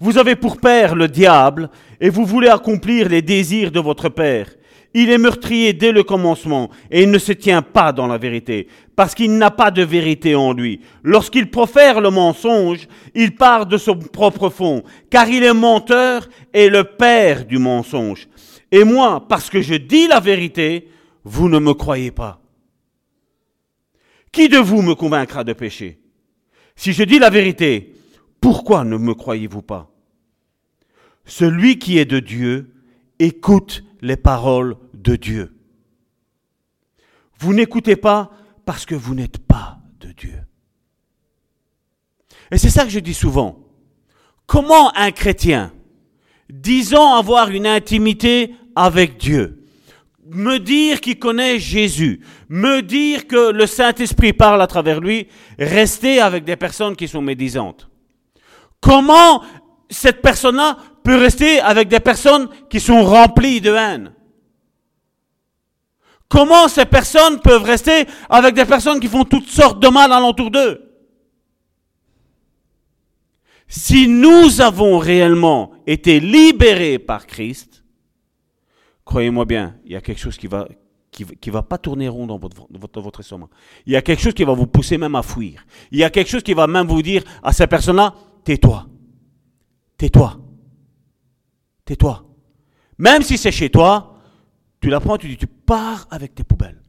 Vous 0.00 0.18
avez 0.18 0.34
pour 0.34 0.58
père 0.58 0.94
le 0.94 1.08
diable 1.08 1.70
et 2.00 2.10
vous 2.10 2.26
voulez 2.26 2.48
accomplir 2.48 3.08
les 3.08 3.22
désirs 3.22 3.70
de 3.70 3.80
votre 3.80 4.08
père. 4.08 4.48
Il 4.94 5.10
est 5.10 5.18
meurtrier 5.18 5.72
dès 5.72 5.92
le 5.92 6.02
commencement 6.02 6.70
et 6.90 7.02
il 7.02 7.10
ne 7.10 7.18
se 7.18 7.32
tient 7.32 7.62
pas 7.62 7.92
dans 7.92 8.06
la 8.06 8.18
vérité, 8.18 8.68
parce 8.94 9.14
qu'il 9.14 9.36
n'a 9.38 9.50
pas 9.50 9.70
de 9.70 9.82
vérité 9.82 10.34
en 10.34 10.52
lui. 10.52 10.80
Lorsqu'il 11.02 11.50
profère 11.50 12.00
le 12.00 12.10
mensonge, 12.10 12.88
il 13.14 13.34
part 13.34 13.66
de 13.66 13.78
son 13.78 13.96
propre 13.96 14.50
fond, 14.50 14.82
car 15.08 15.28
il 15.28 15.44
est 15.44 15.54
menteur 15.54 16.28
et 16.52 16.68
le 16.68 16.84
père 16.84 17.46
du 17.46 17.58
mensonge. 17.58 18.28
Et 18.70 18.84
moi, 18.84 19.24
parce 19.28 19.48
que 19.48 19.62
je 19.62 19.74
dis 19.74 20.08
la 20.08 20.20
vérité, 20.20 20.88
vous 21.24 21.48
ne 21.48 21.58
me 21.58 21.72
croyez 21.72 22.10
pas. 22.10 22.40
Qui 24.30 24.48
de 24.48 24.58
vous 24.58 24.82
me 24.82 24.94
convaincra 24.94 25.44
de 25.44 25.52
péché 25.52 26.00
Si 26.74 26.92
je 26.92 27.04
dis 27.04 27.18
la 27.18 27.30
vérité, 27.30 27.94
pourquoi 28.40 28.84
ne 28.84 28.96
me 28.96 29.14
croyez-vous 29.14 29.62
pas? 29.62 29.90
Celui 31.24 31.78
qui 31.78 31.98
est 31.98 32.06
de 32.06 32.18
Dieu 32.18 32.74
écoute 33.18 33.84
les 34.02 34.16
paroles 34.16 34.76
de 34.92 35.16
Dieu. 35.16 35.54
Vous 37.38 37.54
n'écoutez 37.54 37.96
pas 37.96 38.30
parce 38.66 38.84
que 38.84 38.94
vous 38.94 39.14
n'êtes 39.14 39.38
pas 39.38 39.78
de 40.00 40.12
Dieu. 40.12 40.38
Et 42.50 42.58
c'est 42.58 42.70
ça 42.70 42.84
que 42.84 42.90
je 42.90 43.00
dis 43.00 43.14
souvent. 43.14 43.58
Comment 44.46 44.94
un 44.96 45.10
chrétien, 45.12 45.72
disant 46.50 47.14
avoir 47.14 47.48
une 47.50 47.66
intimité 47.66 48.54
avec 48.76 49.16
Dieu, 49.16 49.64
me 50.26 50.58
dire 50.58 51.00
qu'il 51.00 51.18
connaît 51.18 51.58
Jésus, 51.58 52.20
me 52.48 52.82
dire 52.82 53.26
que 53.26 53.50
le 53.50 53.66
Saint-Esprit 53.66 54.32
parle 54.32 54.60
à 54.60 54.66
travers 54.66 55.00
lui, 55.00 55.28
rester 55.58 56.20
avec 56.20 56.44
des 56.44 56.56
personnes 56.56 56.96
qui 56.96 57.08
sont 57.08 57.22
médisantes 57.22 57.88
Comment 58.82 59.44
cette 59.88 60.20
personne-là 60.20 60.76
peut 61.02 61.16
rester 61.16 61.60
avec 61.60 61.88
des 61.88 62.00
personnes 62.00 62.48
qui 62.70 62.80
sont 62.80 63.04
remplies 63.04 63.60
de 63.60 63.72
haine 63.72 64.12
Comment 66.32 66.66
ces 66.66 66.86
personnes 66.86 67.40
peuvent 67.40 67.62
rester 67.62 68.06
avec 68.30 68.54
des 68.54 68.64
personnes 68.64 69.00
qui 69.00 69.06
font 69.06 69.24
toutes 69.24 69.48
sortes 69.48 69.82
de 69.82 69.88
mal 69.88 70.10
alentour 70.10 70.50
d'eux? 70.50 70.80
Si 73.68 74.08
nous 74.08 74.62
avons 74.62 74.96
réellement 74.96 75.72
été 75.86 76.20
libérés 76.20 76.98
par 76.98 77.26
Christ, 77.26 77.84
croyez-moi 79.04 79.44
bien, 79.44 79.76
il 79.84 79.92
y 79.92 79.96
a 79.96 80.00
quelque 80.00 80.20
chose 80.20 80.38
qui 80.38 80.46
va 80.46 80.66
qui, 81.10 81.26
qui 81.26 81.50
va 81.50 81.62
pas 81.62 81.76
tourner 81.76 82.08
rond 82.08 82.26
dans 82.26 82.38
votre, 82.38 82.66
votre, 82.70 83.00
votre 83.02 83.20
estomac. 83.20 83.48
Il 83.84 83.92
y 83.92 83.96
a 83.96 84.00
quelque 84.00 84.22
chose 84.22 84.32
qui 84.32 84.44
va 84.44 84.54
vous 84.54 84.66
pousser 84.66 84.96
même 84.96 85.14
à 85.14 85.22
fuir. 85.22 85.66
Il 85.90 85.98
y 85.98 86.04
a 86.04 86.08
quelque 86.08 86.30
chose 86.30 86.42
qui 86.42 86.54
va 86.54 86.66
même 86.66 86.86
vous 86.86 87.02
dire 87.02 87.22
à 87.42 87.52
ces 87.52 87.66
personnes-là, 87.66 88.14
tais-toi. 88.42 88.86
Tais-toi. 89.98 90.38
Tais-toi. 91.84 92.24
Même 92.98 93.22
si 93.22 93.38
c'est 93.38 93.52
chez 93.52 93.70
toi, 93.70 94.18
tu 94.80 94.88
la 94.88 95.00
prends, 95.00 95.16
tu 95.16 95.28
dis, 95.28 95.36
tu 95.36 95.46
pars 95.46 96.06
avec 96.10 96.34
tes 96.34 96.44
poubelles. 96.44 96.82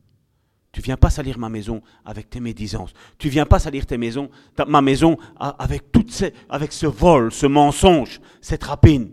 Tu 0.71 0.81
viens 0.81 0.97
pas 0.97 1.11
salir 1.11 1.37
ma 1.37 1.49
maison 1.49 1.83
avec 2.03 2.31
tes 2.31 2.39
médisances. 2.39 2.93
Tu 3.19 3.29
viens 3.29 3.45
pas 3.45 3.59
salir 3.59 3.85
tes 3.85 3.97
maisons, 3.97 4.29
ma 4.67 4.81
maison 4.81 5.17
avec 5.37 5.91
toutes 5.91 6.11
ces, 6.11 6.33
avec 6.49 6.73
ce 6.73 6.87
vol, 6.87 7.31
ce 7.31 7.45
mensonge, 7.45 8.19
cette 8.41 8.63
rapine. 8.63 9.11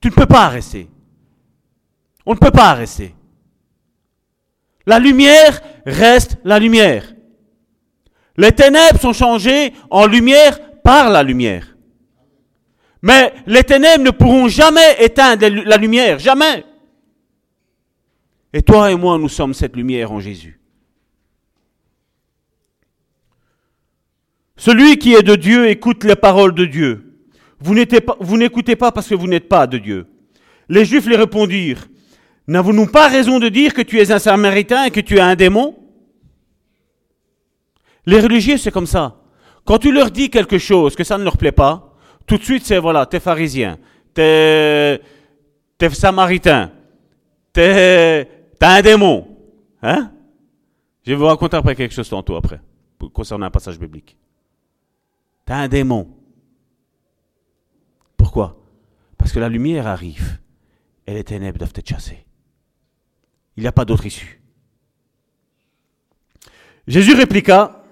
Tu 0.00 0.08
ne 0.08 0.14
peux 0.14 0.26
pas 0.26 0.48
rester. 0.48 0.88
On 2.24 2.32
ne 2.32 2.38
peut 2.38 2.50
pas 2.50 2.72
rester. 2.72 3.14
La 4.86 4.98
lumière 4.98 5.60
reste 5.84 6.38
la 6.44 6.58
lumière. 6.58 7.14
Les 8.38 8.52
ténèbres 8.52 8.98
sont 8.98 9.12
changées 9.12 9.74
en 9.90 10.06
lumière 10.06 10.58
par 10.82 11.10
la 11.10 11.22
lumière. 11.22 11.67
Mais 13.02 13.32
les 13.46 13.62
ténèbres 13.64 14.04
ne 14.04 14.10
pourront 14.10 14.48
jamais 14.48 14.96
éteindre 15.02 15.46
la 15.46 15.76
lumière, 15.76 16.18
jamais. 16.18 16.64
Et 18.52 18.62
toi 18.62 18.90
et 18.90 18.96
moi, 18.96 19.18
nous 19.18 19.28
sommes 19.28 19.54
cette 19.54 19.76
lumière 19.76 20.10
en 20.10 20.20
Jésus. 20.20 20.60
Celui 24.56 24.98
qui 24.98 25.14
est 25.14 25.22
de 25.22 25.36
Dieu 25.36 25.68
écoute 25.68 26.02
les 26.04 26.16
paroles 26.16 26.54
de 26.54 26.64
Dieu. 26.64 27.04
Vous 27.60 27.74
n'écoutez 27.74 28.76
pas 28.76 28.92
parce 28.92 29.08
que 29.08 29.14
vous 29.14 29.28
n'êtes 29.28 29.48
pas 29.48 29.66
de 29.66 29.78
Dieu. 29.78 30.06
Les 30.68 30.84
Juifs 30.84 31.06
lui 31.06 31.16
répondirent, 31.16 31.86
N'avons-nous 32.48 32.86
pas 32.86 33.08
raison 33.08 33.38
de 33.38 33.50
dire 33.50 33.74
que 33.74 33.82
tu 33.82 34.00
es 34.00 34.10
un 34.10 34.18
Samaritain 34.18 34.84
et 34.84 34.90
que 34.90 35.00
tu 35.00 35.18
es 35.18 35.20
un 35.20 35.36
démon? 35.36 35.76
Les 38.06 38.20
religieux, 38.20 38.56
c'est 38.56 38.70
comme 38.70 38.86
ça. 38.86 39.20
Quand 39.66 39.76
tu 39.76 39.92
leur 39.92 40.10
dis 40.10 40.30
quelque 40.30 40.56
chose 40.56 40.96
que 40.96 41.04
ça 41.04 41.18
ne 41.18 41.24
leur 41.24 41.36
plaît 41.36 41.52
pas, 41.52 41.87
tout 42.28 42.36
de 42.36 42.44
suite, 42.44 42.64
c'est 42.64 42.78
voilà, 42.78 43.06
t'es 43.06 43.18
pharisien, 43.18 43.78
t'es, 44.14 45.00
t'es 45.78 45.90
samaritain, 45.90 46.70
t'es, 47.52 48.28
un 48.60 48.82
démon. 48.82 49.26
Hein? 49.82 50.12
Je 51.04 51.10
vais 51.10 51.16
vous 51.16 51.24
raconter 51.24 51.56
après 51.56 51.74
quelque 51.74 51.94
chose 51.94 52.08
tantôt 52.08 52.36
après, 52.36 52.60
concernant 53.12 53.46
un 53.46 53.50
passage 53.50 53.78
biblique. 53.78 54.16
T'as 55.46 55.56
un 55.56 55.68
démon. 55.68 56.06
Pourquoi? 58.16 58.60
Parce 59.16 59.32
que 59.32 59.38
la 59.38 59.48
lumière 59.48 59.86
arrive 59.86 60.38
et 61.06 61.14
les 61.14 61.24
ténèbres 61.24 61.58
doivent 61.58 61.72
être 61.74 61.88
chassées. 61.88 62.26
Il 63.56 63.62
n'y 63.62 63.66
a 63.66 63.72
pas 63.72 63.86
d'autre 63.86 64.04
issue. 64.04 64.40
Jésus 66.86 67.14
répliqua, 67.14 67.84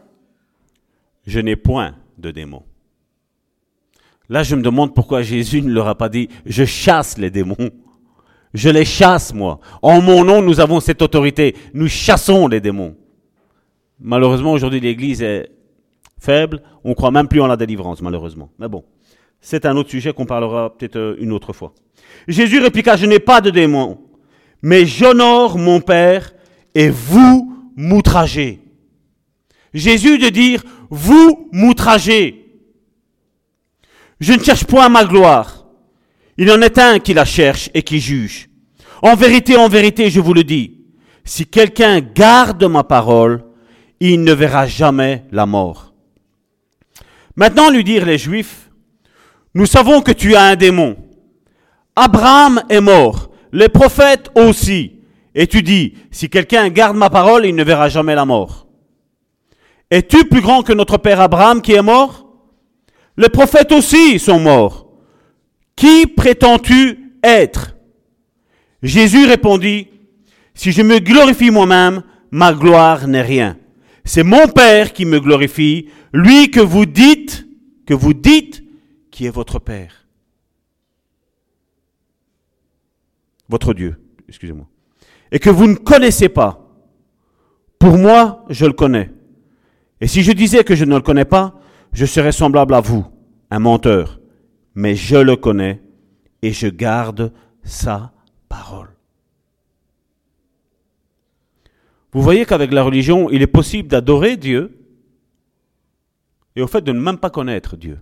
je 1.26 1.40
n'ai 1.40 1.56
point 1.56 1.96
de 2.18 2.30
démon. 2.30 2.62
Là, 4.28 4.42
je 4.42 4.56
me 4.56 4.62
demande 4.62 4.94
pourquoi 4.94 5.22
Jésus 5.22 5.62
ne 5.62 5.72
leur 5.72 5.88
a 5.88 5.94
pas 5.94 6.08
dit, 6.08 6.28
je 6.44 6.64
chasse 6.64 7.18
les 7.18 7.30
démons. 7.30 7.70
Je 8.54 8.68
les 8.68 8.84
chasse, 8.84 9.34
moi. 9.34 9.60
En 9.82 10.00
mon 10.00 10.24
nom, 10.24 10.42
nous 10.42 10.60
avons 10.60 10.80
cette 10.80 11.02
autorité. 11.02 11.54
Nous 11.74 11.88
chassons 11.88 12.48
les 12.48 12.60
démons. 12.60 12.96
Malheureusement, 14.00 14.52
aujourd'hui, 14.52 14.80
l'Église 14.80 15.22
est 15.22 15.50
faible. 16.18 16.62
On 16.82 16.94
croit 16.94 17.10
même 17.10 17.28
plus 17.28 17.40
en 17.40 17.46
la 17.46 17.56
délivrance, 17.56 18.00
malheureusement. 18.02 18.50
Mais 18.58 18.68
bon, 18.68 18.84
c'est 19.40 19.66
un 19.66 19.76
autre 19.76 19.90
sujet 19.90 20.12
qu'on 20.12 20.26
parlera 20.26 20.76
peut-être 20.76 20.96
euh, 20.96 21.16
une 21.20 21.32
autre 21.32 21.52
fois. 21.52 21.72
Jésus 22.26 22.58
répliqua, 22.60 22.96
je 22.96 23.06
n'ai 23.06 23.18
pas 23.18 23.40
de 23.40 23.50
démons, 23.50 23.98
mais 24.62 24.86
j'honore 24.86 25.58
mon 25.58 25.80
Père 25.80 26.32
et 26.74 26.88
vous 26.88 27.54
m'outragez. 27.76 28.60
Jésus 29.74 30.18
de 30.18 30.28
dire, 30.30 30.62
vous 30.90 31.48
m'outragez. 31.52 32.45
Je 34.20 34.32
ne 34.32 34.42
cherche 34.42 34.64
point 34.64 34.88
ma 34.88 35.04
gloire. 35.04 35.66
Il 36.38 36.50
en 36.50 36.60
est 36.60 36.78
un 36.78 36.98
qui 36.98 37.14
la 37.14 37.24
cherche 37.24 37.70
et 37.74 37.82
qui 37.82 38.00
juge. 38.00 38.48
En 39.02 39.14
vérité, 39.14 39.56
en 39.56 39.68
vérité, 39.68 40.10
je 40.10 40.20
vous 40.20 40.34
le 40.34 40.44
dis, 40.44 40.84
si 41.24 41.46
quelqu'un 41.46 42.00
garde 42.00 42.64
ma 42.64 42.84
parole, 42.84 43.44
il 44.00 44.22
ne 44.22 44.32
verra 44.32 44.66
jamais 44.66 45.24
la 45.32 45.46
mort. 45.46 45.94
Maintenant, 47.36 47.70
lui 47.70 47.84
dirent 47.84 48.06
les 48.06 48.18
Juifs, 48.18 48.70
nous 49.54 49.66
savons 49.66 50.00
que 50.00 50.12
tu 50.12 50.34
as 50.34 50.44
un 50.44 50.56
démon. 50.56 50.96
Abraham 51.94 52.62
est 52.68 52.80
mort, 52.80 53.30
les 53.52 53.68
prophètes 53.68 54.30
aussi. 54.34 55.00
Et 55.34 55.46
tu 55.46 55.62
dis, 55.62 55.94
si 56.10 56.30
quelqu'un 56.30 56.68
garde 56.70 56.96
ma 56.96 57.10
parole, 57.10 57.46
il 57.46 57.54
ne 57.54 57.64
verra 57.64 57.88
jamais 57.88 58.14
la 58.14 58.24
mort. 58.24 58.66
Es-tu 59.90 60.24
plus 60.24 60.40
grand 60.40 60.62
que 60.62 60.72
notre 60.72 60.96
père 60.96 61.20
Abraham 61.20 61.60
qui 61.60 61.72
est 61.72 61.82
mort? 61.82 62.25
Les 63.16 63.28
prophètes 63.28 63.72
aussi 63.72 64.18
sont 64.18 64.40
morts. 64.40 64.86
Qui 65.74 66.06
prétends-tu 66.06 67.12
être? 67.22 67.76
Jésus 68.82 69.26
répondit, 69.26 69.88
si 70.54 70.72
je 70.72 70.82
me 70.82 70.98
glorifie 70.98 71.50
moi-même, 71.50 72.02
ma 72.30 72.52
gloire 72.52 73.06
n'est 73.08 73.22
rien. 73.22 73.58
C'est 74.04 74.22
mon 74.22 74.48
Père 74.48 74.92
qui 74.92 75.04
me 75.04 75.20
glorifie, 75.20 75.88
lui 76.12 76.50
que 76.50 76.60
vous 76.60 76.86
dites, 76.86 77.46
que 77.86 77.94
vous 77.94 78.14
dites, 78.14 78.62
qui 79.10 79.26
est 79.26 79.30
votre 79.30 79.58
Père. 79.58 80.06
Votre 83.48 83.74
Dieu, 83.74 83.96
excusez-moi. 84.28 84.66
Et 85.32 85.38
que 85.38 85.50
vous 85.50 85.66
ne 85.66 85.74
connaissez 85.74 86.28
pas. 86.28 86.62
Pour 87.78 87.96
moi, 87.96 88.44
je 88.48 88.66
le 88.66 88.72
connais. 88.72 89.10
Et 90.00 90.06
si 90.06 90.22
je 90.22 90.32
disais 90.32 90.64
que 90.64 90.74
je 90.74 90.84
ne 90.84 90.94
le 90.94 91.00
connais 91.00 91.24
pas, 91.24 91.60
je 91.96 92.04
serais 92.04 92.30
semblable 92.30 92.74
à 92.74 92.80
vous, 92.80 93.06
un 93.50 93.58
menteur. 93.58 94.20
Mais 94.74 94.94
je 94.94 95.16
le 95.16 95.34
connais 95.34 95.80
et 96.42 96.52
je 96.52 96.66
garde 96.66 97.32
sa 97.62 98.12
parole. 98.50 98.90
Vous 102.12 102.20
voyez 102.20 102.44
qu'avec 102.44 102.70
la 102.74 102.82
religion, 102.82 103.30
il 103.30 103.40
est 103.40 103.46
possible 103.46 103.88
d'adorer 103.88 104.36
Dieu 104.36 104.78
et 106.54 106.60
au 106.60 106.66
fait 106.66 106.82
de 106.82 106.92
ne 106.92 107.00
même 107.00 107.16
pas 107.16 107.30
connaître 107.30 107.78
Dieu. 107.78 107.98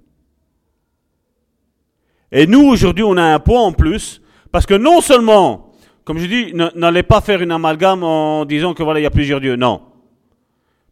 Et 2.33 2.48
nous, 2.48 2.66
aujourd'hui, 2.66 3.04
on 3.04 3.16
a 3.16 3.22
un 3.22 3.38
point 3.38 3.62
en 3.62 3.72
plus, 3.72 4.20
parce 4.50 4.66
que 4.66 4.74
non 4.74 5.02
seulement, 5.02 5.72
comme 6.04 6.18
je 6.18 6.26
dis, 6.26 6.52
n'allez 6.74 7.04
pas 7.04 7.20
faire 7.20 7.42
une 7.42 7.52
amalgame 7.52 8.02
en 8.02 8.44
disant 8.44 8.74
que 8.74 8.83
voilà, 8.83 8.98
il 8.98 9.04
y 9.04 9.07
a 9.07 9.11
plusieurs 9.11 9.40
dieux, 9.40 9.54
non. 9.54 9.83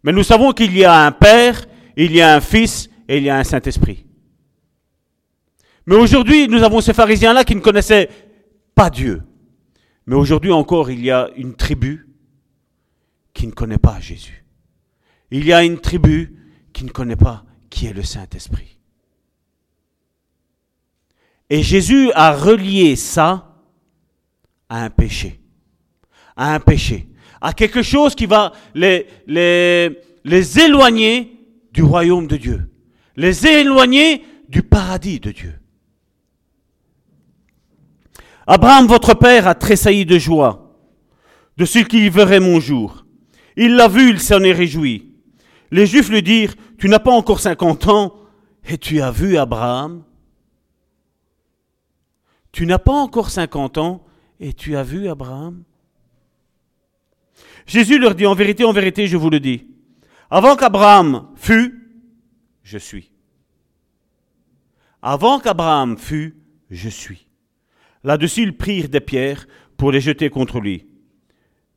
Mais 0.05 0.13
nous 0.13 0.23
savons 0.23 0.53
qu'il 0.53 0.77
y 0.77 0.85
a 0.85 1.05
un 1.05 1.11
Père, 1.11 1.65
il 1.97 2.13
y 2.13 2.21
a 2.21 2.37
un 2.37 2.41
Fils 2.41 2.91
et 3.13 3.19
il 3.19 3.25
y 3.25 3.29
a 3.29 3.37
un 3.37 3.45
Saint-Esprit. 3.45 4.07
Mais 5.85 5.97
aujourd'hui, 5.97 6.49
nous 6.49 6.63
avons 6.63 6.81
ces 6.81 6.95
pharisiens-là 6.95 7.45
qui 7.45 7.55
ne 7.55 7.61
connaissaient 7.61 8.09
pas 8.75 8.89
Dieu. 8.89 9.23
Mais 10.07 10.15
aujourd'hui 10.15 10.51
encore, 10.51 10.91
il 10.91 11.05
y 11.05 11.11
a 11.11 11.29
une 11.37 11.55
tribu 11.55 12.09
qui 13.35 13.47
ne 13.47 13.53
connaît 13.53 13.77
pas 13.77 14.01
Jésus. 14.01 14.47
Il 15.31 15.45
y 15.45 15.53
a 15.53 15.63
une 15.63 15.79
tribu 15.79 16.39
qui 16.73 16.85
ne 16.85 16.89
connaît 16.89 17.17
pas 17.17 17.45
qui 17.69 17.85
est 17.85 17.93
le 17.93 18.03
Saint-Esprit. 18.03 18.79
Et 21.51 21.63
Jésus 21.63 22.11
a 22.15 22.33
relié 22.35 22.97
ça 22.97 23.61
à 24.71 24.85
un 24.85 24.89
péché. 24.89 25.39
À 26.35 26.55
un 26.55 26.61
péché. 26.61 27.09
À 27.43 27.53
quelque 27.53 27.83
chose 27.83 28.15
qui 28.15 28.25
va 28.25 28.53
les, 28.75 29.07
les, 29.27 30.01
les 30.25 30.61
éloigner 30.61 31.39
du 31.73 31.83
royaume 31.83 32.27
de 32.27 32.39
Dieu. 32.39 32.72
Les 33.17 33.47
éloigner 33.47 34.25
du 34.49 34.63
paradis 34.63 35.21
de 35.21 35.31
Dieu. 35.33 35.59
Abraham, 38.47 38.87
votre 38.87 39.15
père, 39.15 39.47
a 39.47 39.55
tressailli 39.55 40.05
de 40.05 40.19
joie 40.19 40.77
de 41.57 41.65
ce 41.65 41.79
qu'il 41.79 42.11
verrait 42.11 42.41
mon 42.41 42.61
jour. 42.61 43.05
Il 43.57 43.77
l'a 43.77 43.89
vu, 43.89 44.11
il 44.11 44.21
s'en 44.21 44.43
est 44.43 44.53
réjoui. 44.53 45.13
Les 45.71 45.87
Juifs 45.87 46.09
lui 46.09 46.23
dirent, 46.23 46.55
tu 46.79 46.89
n'as 46.89 46.99
pas 46.99 47.13
encore 47.13 47.41
50 47.41 47.89
ans 47.89 48.15
et 48.69 48.79
tu 48.79 49.01
as 49.01 49.11
vu 49.11 49.37
Abraham 49.37 50.05
Tu 52.51 52.67
n'as 52.67 52.79
pas 52.79 52.93
encore 52.93 53.31
50 53.31 53.79
ans 53.79 54.05
et 54.41 54.53
tu 54.53 54.77
as 54.77 54.83
vu 54.83 55.09
Abraham 55.09 55.63
Jésus 57.67 57.99
leur 57.99 58.15
dit, 58.15 58.27
en 58.27 58.35
vérité, 58.35 58.65
en 58.65 58.73
vérité, 58.73 59.07
je 59.07 59.17
vous 59.17 59.31
le 59.31 59.41
dis, 59.41 59.67
avant 60.31 60.57
qu'Abraham 60.57 61.29
fût, 61.37 61.82
je 62.63 62.79
suis. 62.79 63.11
Avant 65.03 65.41
qu'Abraham 65.41 65.99
fût, 65.99 66.37
je 66.71 66.89
suis. 66.89 67.27
Là-dessus, 68.05 68.43
ils 68.43 68.57
prirent 68.57 68.89
des 68.89 69.01
pierres 69.01 69.47
pour 69.77 69.93
les 69.93 70.01
jeter 70.01 70.31
contre 70.31 70.61
lui. 70.61 70.87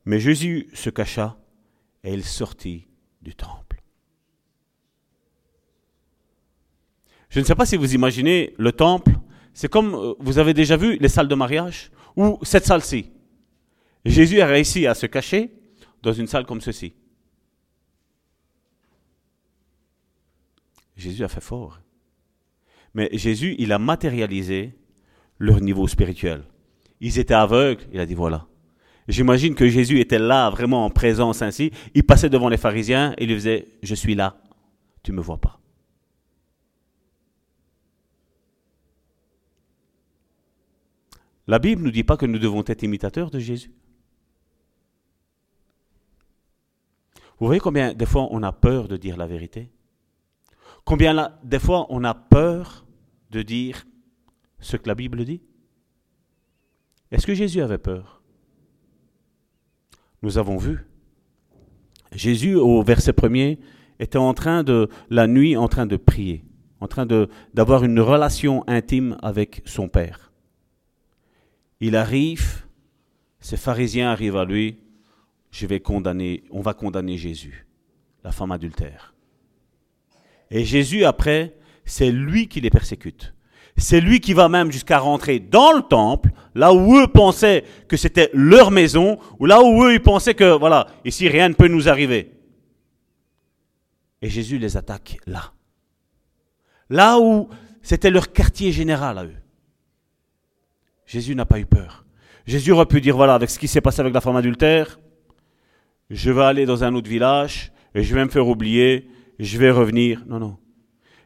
Mais 0.05 0.19
Jésus 0.19 0.69
se 0.73 0.89
cacha 0.89 1.37
et 2.03 2.13
il 2.13 2.23
sortit 2.23 2.87
du 3.21 3.33
temple. 3.33 3.81
Je 7.29 7.39
ne 7.39 7.45
sais 7.45 7.55
pas 7.55 7.65
si 7.65 7.75
vous 7.75 7.95
imaginez 7.95 8.53
le 8.57 8.71
temple, 8.71 9.11
c'est 9.53 9.69
comme 9.69 9.95
euh, 9.95 10.13
vous 10.19 10.37
avez 10.37 10.53
déjà 10.53 10.77
vu 10.77 10.97
les 11.01 11.09
salles 11.09 11.27
de 11.27 11.35
mariage 11.35 11.91
ou 12.15 12.39
cette 12.43 12.65
salle-ci. 12.65 13.11
Jésus 14.05 14.39
a 14.39 14.45
réussi 14.45 14.85
à 14.85 14.93
se 14.93 15.07
cacher 15.07 15.51
dans 16.03 16.13
une 16.13 16.27
salle 16.27 16.45
comme 16.45 16.61
ceci. 16.61 16.93
Jésus 20.95 21.23
a 21.23 21.27
fait 21.27 21.41
fort. 21.41 21.79
Mais 22.93 23.09
Jésus, 23.13 23.55
il 23.59 23.71
a 23.71 23.79
matérialisé 23.79 24.73
leur 25.37 25.59
niveau 25.59 25.87
spirituel. 25.87 26.43
Ils 27.01 27.19
étaient 27.19 27.33
aveugles, 27.33 27.83
il 27.91 27.99
a 27.99 28.05
dit 28.05 28.13
voilà. 28.13 28.47
J'imagine 29.07 29.53
que 29.53 29.67
Jésus 29.67 29.99
était 29.99 30.17
là, 30.17 30.49
vraiment 30.49 30.85
en 30.85 30.89
présence 30.89 31.41
ainsi. 31.41 31.71
Il 31.93 32.03
passait 32.03 32.29
devant 32.29 32.49
les 32.49 32.57
pharisiens 32.57 33.13
et 33.17 33.25
lui 33.25 33.35
faisait 33.35 33.67
Je 33.83 33.93
suis 33.93 34.15
là, 34.15 34.41
tu 35.03 35.11
ne 35.11 35.17
me 35.17 35.21
vois 35.21 35.37
pas. 35.39 35.59
La 41.47 41.59
Bible 41.59 41.81
ne 41.81 41.85
nous 41.85 41.91
dit 41.91 42.03
pas 42.03 42.17
que 42.17 42.25
nous 42.25 42.39
devons 42.39 42.63
être 42.65 42.81
imitateurs 42.81 43.29
de 43.29 43.37
Jésus. 43.37 43.71
Vous 47.37 47.45
voyez 47.45 47.59
combien 47.59 47.93
des 47.93 48.05
fois 48.05 48.27
on 48.31 48.41
a 48.41 48.51
peur 48.51 48.87
de 48.87 48.97
dire 48.97 49.17
la 49.17 49.27
vérité? 49.27 49.69
Combien 50.85 51.13
là, 51.13 51.39
des 51.43 51.59
fois 51.59 51.87
on 51.89 52.03
a 52.03 52.13
peur 52.13 52.85
de 53.31 53.41
dire 53.41 53.85
ce 54.59 54.77
que 54.77 54.87
la 54.87 54.95
Bible 54.95 55.25
dit? 55.25 55.41
Est-ce 57.11 57.25
que 57.25 57.33
Jésus 57.33 57.61
avait 57.61 57.79
peur? 57.79 58.21
Nous 60.21 60.37
avons 60.37 60.57
vu. 60.57 60.85
Jésus, 62.11 62.55
au 62.55 62.81
verset 62.83 63.13
premier, 63.13 63.59
était 63.99 64.17
en 64.17 64.33
train 64.33 64.63
de, 64.63 64.89
la 65.09 65.27
nuit, 65.27 65.57
en 65.57 65.67
train 65.67 65.85
de 65.85 65.97
prier, 65.97 66.45
en 66.79 66.87
train 66.87 67.05
d'avoir 67.53 67.83
une 67.83 67.99
relation 67.99 68.63
intime 68.67 69.17
avec 69.21 69.61
son 69.65 69.87
Père. 69.87 70.31
Il 71.79 71.95
arrive, 71.95 72.65
ces 73.39 73.57
pharisiens 73.57 74.11
arrivent 74.11 74.37
à 74.37 74.45
lui, 74.45 74.79
je 75.51 75.65
vais 75.65 75.79
condamner, 75.79 76.43
on 76.51 76.61
va 76.61 76.73
condamner 76.73 77.17
Jésus, 77.17 77.67
la 78.23 78.31
femme 78.31 78.51
adultère. 78.51 79.14
Et 80.51 80.63
Jésus, 80.63 81.05
après, 81.05 81.55
c'est 81.85 82.11
lui 82.11 82.47
qui 82.47 82.61
les 82.61 82.69
persécute. 82.69 83.33
C'est 83.77 83.99
lui 83.99 84.21
qui 84.21 84.33
va 84.33 84.47
même 84.47 84.71
jusqu'à 84.71 84.99
rentrer 84.99 85.39
dans 85.39 85.73
le 85.73 85.81
temple, 85.81 86.31
là 86.53 86.73
où 86.73 86.97
eux 86.97 87.07
pensaient 87.07 87.65
que 87.89 87.97
c'était 87.97 88.29
leur 88.33 88.71
maison, 88.71 89.19
ou 89.39 89.45
là 89.45 89.61
où 89.61 89.83
eux 89.83 89.99
pensaient 89.99 90.33
que, 90.33 90.57
voilà, 90.57 90.87
ici 91.03 91.27
rien 91.27 91.49
ne 91.49 91.53
peut 91.53 91.67
nous 91.67 91.89
arriver. 91.89 92.31
Et 94.21 94.29
Jésus 94.29 94.57
les 94.57 94.77
attaque 94.77 95.17
là. 95.25 95.51
Là 96.89 97.19
où 97.19 97.49
c'était 97.81 98.11
leur 98.11 98.31
quartier 98.31 98.71
général 98.71 99.17
à 99.17 99.25
eux. 99.25 99.35
Jésus 101.05 101.35
n'a 101.35 101.45
pas 101.45 101.59
eu 101.59 101.65
peur. 101.65 102.05
Jésus 102.47 102.71
aurait 102.71 102.85
pu 102.85 103.01
dire, 103.01 103.15
voilà, 103.15 103.35
avec 103.35 103.49
ce 103.49 103.59
qui 103.59 103.67
s'est 103.67 103.81
passé 103.81 103.99
avec 103.99 104.13
la 104.13 104.21
femme 104.21 104.35
adultère, 104.35 104.99
je 106.09 106.31
vais 106.31 106.43
aller 106.43 106.65
dans 106.65 106.83
un 106.83 106.93
autre 106.95 107.09
village, 107.09 107.71
et 107.93 108.03
je 108.03 108.15
vais 108.15 108.23
me 108.23 108.29
faire 108.29 108.47
oublier, 108.47 109.09
je 109.39 109.57
vais 109.57 109.71
revenir. 109.71 110.23
Non, 110.27 110.39
non. 110.39 110.57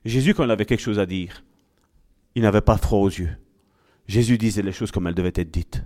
Jésus, 0.05 0.33
quand 0.33 0.43
il 0.43 0.51
avait 0.51 0.65
quelque 0.65 0.81
chose 0.81 0.99
à 0.99 1.05
dire, 1.05 1.43
il 2.35 2.41
n'avait 2.41 2.61
pas 2.61 2.77
froid 2.77 2.99
aux 2.99 3.09
yeux. 3.09 3.35
Jésus 4.07 4.37
disait 4.37 4.61
les 4.61 4.71
choses 4.71 4.91
comme 4.91 5.07
elles 5.07 5.15
devaient 5.15 5.31
être 5.35 5.51
dites. 5.51 5.83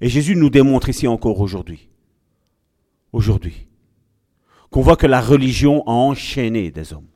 Et 0.00 0.08
Jésus 0.08 0.36
nous 0.36 0.50
démontre 0.50 0.88
ici 0.88 1.06
encore 1.06 1.40
aujourd'hui, 1.40 1.88
aujourd'hui, 3.12 3.68
qu'on 4.70 4.82
voit 4.82 4.96
que 4.96 5.06
la 5.06 5.20
religion 5.20 5.82
a 5.86 5.92
enchaîné 5.92 6.70
des 6.70 6.92
hommes. 6.92 7.06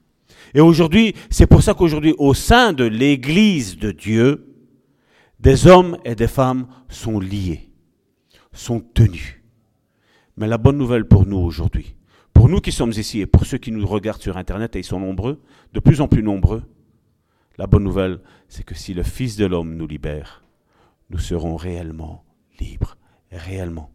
Et 0.55 0.61
aujourd'hui, 0.61 1.15
c'est 1.31 1.47
pour 1.47 1.63
ça 1.63 1.75
qu'aujourd'hui, 1.75 2.15
au 2.19 2.33
sein 2.33 2.73
de 2.73 2.85
l'Église 2.85 3.77
de 3.77 3.91
Dieu, 3.91 4.55
des 5.41 5.67
hommes 5.67 5.99
et 6.05 6.15
des 6.15 6.29
femmes 6.29 6.69
sont 6.89 7.21
liés, 7.21 7.71
sont 8.53 8.81
tenus. 8.81 9.41
Mais 10.37 10.47
la 10.47 10.59
bonne 10.59 10.79
nouvelle 10.79 11.07
pour 11.07 11.27
nous 11.27 11.39
aujourd'hui, 11.39 11.95
pour 12.39 12.49
nous 12.49 12.61
qui 12.61 12.71
sommes 12.71 12.93
ici 12.93 13.19
et 13.19 13.27
pour 13.27 13.45
ceux 13.47 13.59
qui 13.59 13.73
nous 13.73 13.85
regardent 13.85 14.23
sur 14.23 14.37
Internet, 14.37 14.77
et 14.77 14.79
ils 14.79 14.85
sont 14.85 15.01
nombreux, 15.01 15.43
de 15.73 15.81
plus 15.81 16.01
en 16.01 16.07
plus 16.07 16.23
nombreux, 16.23 16.63
la 17.57 17.67
bonne 17.67 17.83
nouvelle, 17.83 18.21
c'est 18.49 18.63
que 18.63 18.77
si 18.77 18.95
le 18.95 19.03
Fils 19.03 19.35
de 19.35 19.45
l'homme 19.45 19.75
nous 19.75 19.89
libère, 19.89 20.45
nous 21.11 21.19
serons 21.19 21.57
réellement 21.57 22.25
libres, 22.61 22.97
réellement. 23.33 23.91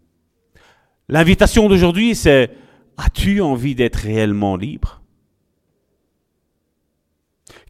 L'invitation 1.07 1.69
d'aujourd'hui, 1.69 2.15
c'est 2.15 2.51
as-tu 2.97 3.39
envie 3.39 3.75
d'être 3.75 3.95
réellement 3.95 4.57
libre? 4.57 5.01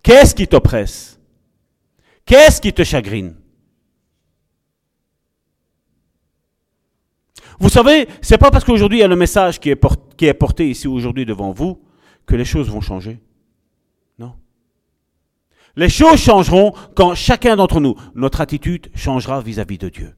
Qu'est-ce 0.01 0.33
qui 0.33 0.47
t'oppresse? 0.47 1.19
Qu'est-ce 2.25 2.59
qui 2.59 2.73
te 2.73 2.83
chagrine? 2.83 3.35
Vous 7.59 7.69
savez, 7.69 8.07
c'est 8.21 8.37
pas 8.37 8.51
parce 8.51 8.63
qu'aujourd'hui 8.63 8.99
il 8.99 9.01
y 9.01 9.05
a 9.05 9.07
le 9.07 9.15
message 9.15 9.59
qui 9.59 9.69
est, 9.69 10.33
porté 10.33 10.69
ici 10.69 10.87
aujourd'hui 10.87 11.25
devant 11.25 11.51
vous 11.51 11.81
que 12.25 12.35
les 12.35 12.45
choses 12.45 12.69
vont 12.69 12.81
changer. 12.81 13.19
Non. 14.17 14.33
Les 15.75 15.89
choses 15.89 16.19
changeront 16.19 16.73
quand 16.95 17.15
chacun 17.15 17.55
d'entre 17.55 17.79
nous, 17.79 17.95
notre 18.15 18.41
attitude 18.41 18.89
changera 18.95 19.41
vis-à-vis 19.41 19.77
de 19.77 19.89
Dieu. 19.89 20.15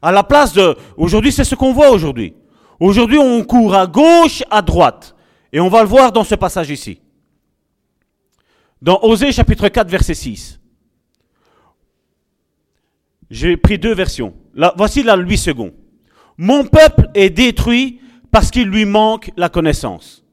À 0.00 0.12
la 0.12 0.24
place 0.24 0.52
de, 0.52 0.76
aujourd'hui 0.96 1.32
c'est 1.32 1.44
ce 1.44 1.54
qu'on 1.54 1.72
voit 1.72 1.90
aujourd'hui. 1.90 2.34
Aujourd'hui 2.80 3.18
on 3.18 3.44
court 3.44 3.74
à 3.74 3.86
gauche, 3.86 4.42
à 4.50 4.62
droite. 4.62 5.14
Et 5.52 5.60
on 5.60 5.68
va 5.68 5.82
le 5.82 5.88
voir 5.88 6.12
dans 6.12 6.24
ce 6.24 6.34
passage 6.34 6.70
ici. 6.70 7.00
Dans 8.80 8.98
Osée 9.02 9.30
chapitre 9.30 9.68
4 9.68 9.88
verset 9.88 10.14
6. 10.14 10.60
J'ai 13.30 13.56
pris 13.56 13.78
deux 13.78 13.94
versions. 13.94 14.34
voici 14.76 15.02
la 15.02 15.16
8 15.16 15.36
secondes. 15.38 15.72
Mon 16.38 16.64
peuple 16.64 17.08
est 17.14 17.30
détruit 17.30 18.00
parce 18.30 18.50
qu'il 18.50 18.68
lui 18.68 18.84
manque 18.84 19.30
la 19.36 19.48
connaissance. 19.48 20.24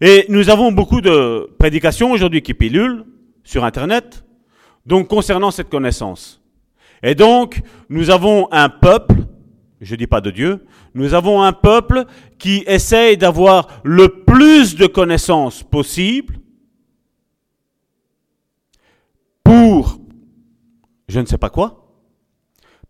Et 0.00 0.24
nous 0.28 0.48
avons 0.48 0.72
beaucoup 0.72 1.00
de 1.00 1.50
prédications 1.58 2.12
aujourd'hui 2.12 2.42
qui 2.42 2.54
pilulent 2.54 3.04
sur 3.44 3.64
Internet, 3.64 4.24
donc 4.86 5.08
concernant 5.08 5.50
cette 5.50 5.68
connaissance. 5.68 6.40
Et 7.02 7.14
donc, 7.14 7.62
nous 7.88 8.10
avons 8.10 8.50
un 8.52 8.68
peuple, 8.68 9.14
je 9.80 9.92
ne 9.92 9.98
dis 9.98 10.06
pas 10.06 10.20
de 10.20 10.30
Dieu, 10.30 10.66
nous 10.94 11.14
avons 11.14 11.42
un 11.42 11.52
peuple 11.52 12.04
qui 12.38 12.64
essaye 12.66 13.16
d'avoir 13.16 13.68
le 13.84 14.22
plus 14.24 14.74
de 14.76 14.86
connaissances 14.86 15.62
possible 15.62 16.38
pour 19.44 20.00
je 21.10 21.20
ne 21.20 21.26
sais 21.26 21.38
pas 21.38 21.50
quoi. 21.50 21.88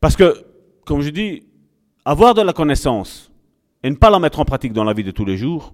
Parce 0.00 0.14
que 0.14 0.44
comme 0.90 1.02
je 1.02 1.10
dis, 1.10 1.44
avoir 2.04 2.34
de 2.34 2.42
la 2.42 2.52
connaissance 2.52 3.30
et 3.80 3.88
ne 3.88 3.94
pas 3.94 4.10
la 4.10 4.18
mettre 4.18 4.40
en 4.40 4.44
pratique 4.44 4.72
dans 4.72 4.82
la 4.82 4.92
vie 4.92 5.04
de 5.04 5.12
tous 5.12 5.24
les 5.24 5.36
jours, 5.36 5.72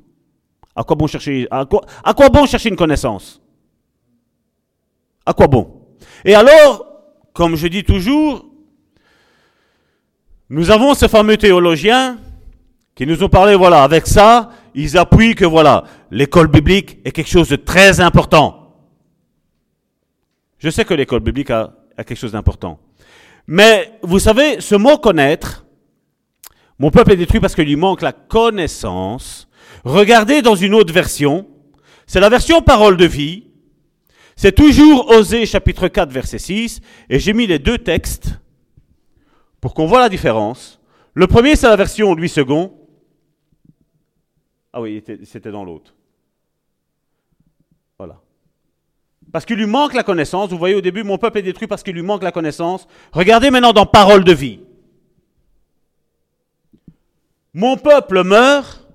à 0.74 0.84
quoi 0.84 0.94
bon 0.94 1.06
chercher, 1.06 1.48
à 1.50 1.64
quoi, 1.64 2.28
bon 2.28 2.44
chercher 2.44 2.68
une 2.68 2.76
connaissance? 2.76 3.40
À 5.24 5.32
quoi 5.32 5.46
bon? 5.46 5.86
Et 6.22 6.34
alors, 6.34 6.84
comme 7.32 7.56
je 7.56 7.66
dis 7.66 7.82
toujours, 7.82 8.44
nous 10.50 10.70
avons 10.70 10.92
ces 10.92 11.08
fameux 11.08 11.38
théologiens 11.38 12.18
qui 12.94 13.06
nous 13.06 13.22
ont 13.22 13.30
parlé, 13.30 13.54
voilà, 13.54 13.84
avec 13.84 14.06
ça, 14.06 14.50
ils 14.74 14.98
appuient 14.98 15.34
que 15.34 15.46
voilà, 15.46 15.84
l'école 16.10 16.48
biblique 16.48 16.98
est 17.06 17.12
quelque 17.12 17.30
chose 17.30 17.48
de 17.48 17.56
très 17.56 18.00
important. 18.00 18.76
Je 20.58 20.68
sais 20.68 20.84
que 20.84 20.92
l'école 20.92 21.20
biblique 21.20 21.48
a 21.48 21.72
quelque 21.96 22.16
chose 22.16 22.32
d'important. 22.32 22.78
Mais 23.46 23.98
vous 24.02 24.18
savez, 24.18 24.60
ce 24.60 24.74
mot 24.74 24.98
connaître, 24.98 25.66
mon 26.78 26.90
peuple 26.90 27.12
est 27.12 27.16
détruit 27.16 27.40
parce 27.40 27.54
qu'il 27.54 27.66
lui 27.66 27.76
manque 27.76 28.02
la 28.02 28.12
connaissance. 28.12 29.48
Regardez 29.84 30.42
dans 30.42 30.56
une 30.56 30.74
autre 30.74 30.92
version, 30.92 31.46
c'est 32.06 32.20
la 32.20 32.28
version 32.28 32.60
parole 32.60 32.96
de 32.96 33.06
vie. 33.06 33.44
C'est 34.36 34.54
toujours 34.54 35.08
Osée 35.10 35.46
chapitre 35.46 35.88
4 35.88 36.10
verset 36.12 36.38
6, 36.38 36.80
et 37.08 37.18
j'ai 37.18 37.32
mis 37.32 37.46
les 37.46 37.58
deux 37.58 37.78
textes 37.78 38.38
pour 39.60 39.72
qu'on 39.72 39.86
voit 39.86 40.00
la 40.00 40.10
différence. 40.10 40.80
Le 41.14 41.26
premier, 41.26 41.56
c'est 41.56 41.68
la 41.68 41.76
version 41.76 42.14
8 42.14 42.28
secondes. 42.28 42.72
Ah 44.74 44.82
oui, 44.82 45.02
c'était 45.24 45.50
dans 45.50 45.64
l'autre. 45.64 45.94
Voilà. 47.96 48.20
Parce 49.32 49.44
qu'il 49.44 49.56
lui 49.56 49.66
manque 49.66 49.94
la 49.94 50.02
connaissance. 50.02 50.50
Vous 50.50 50.58
voyez 50.58 50.74
au 50.74 50.80
début, 50.80 51.02
mon 51.02 51.18
peuple 51.18 51.38
est 51.38 51.42
détruit 51.42 51.66
parce 51.66 51.82
qu'il 51.82 51.94
lui 51.94 52.02
manque 52.02 52.22
la 52.22 52.32
connaissance. 52.32 52.86
Regardez 53.12 53.50
maintenant 53.50 53.72
dans 53.72 53.86
Parole 53.86 54.24
de 54.24 54.32
vie. 54.32 54.60
Mon 57.52 57.76
peuple 57.76 58.22
meurt 58.22 58.86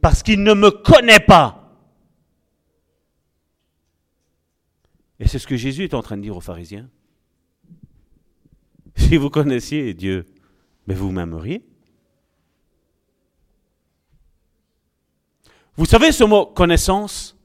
parce 0.00 0.22
qu'il 0.22 0.42
ne 0.42 0.52
me 0.52 0.70
connaît 0.70 1.20
pas. 1.20 1.64
Et 5.18 5.26
c'est 5.26 5.38
ce 5.38 5.46
que 5.46 5.56
Jésus 5.56 5.84
est 5.84 5.94
en 5.94 6.02
train 6.02 6.18
de 6.18 6.22
dire 6.22 6.36
aux 6.36 6.42
pharisiens. 6.42 6.90
Si 8.96 9.16
vous 9.16 9.30
connaissiez 9.30 9.94
Dieu, 9.94 10.26
mais 10.86 10.94
vous 10.94 11.10
m'aimeriez. 11.10 11.64
Vous 15.76 15.86
savez, 15.86 16.12
ce 16.12 16.24
mot 16.24 16.46
connaissance 16.46 17.36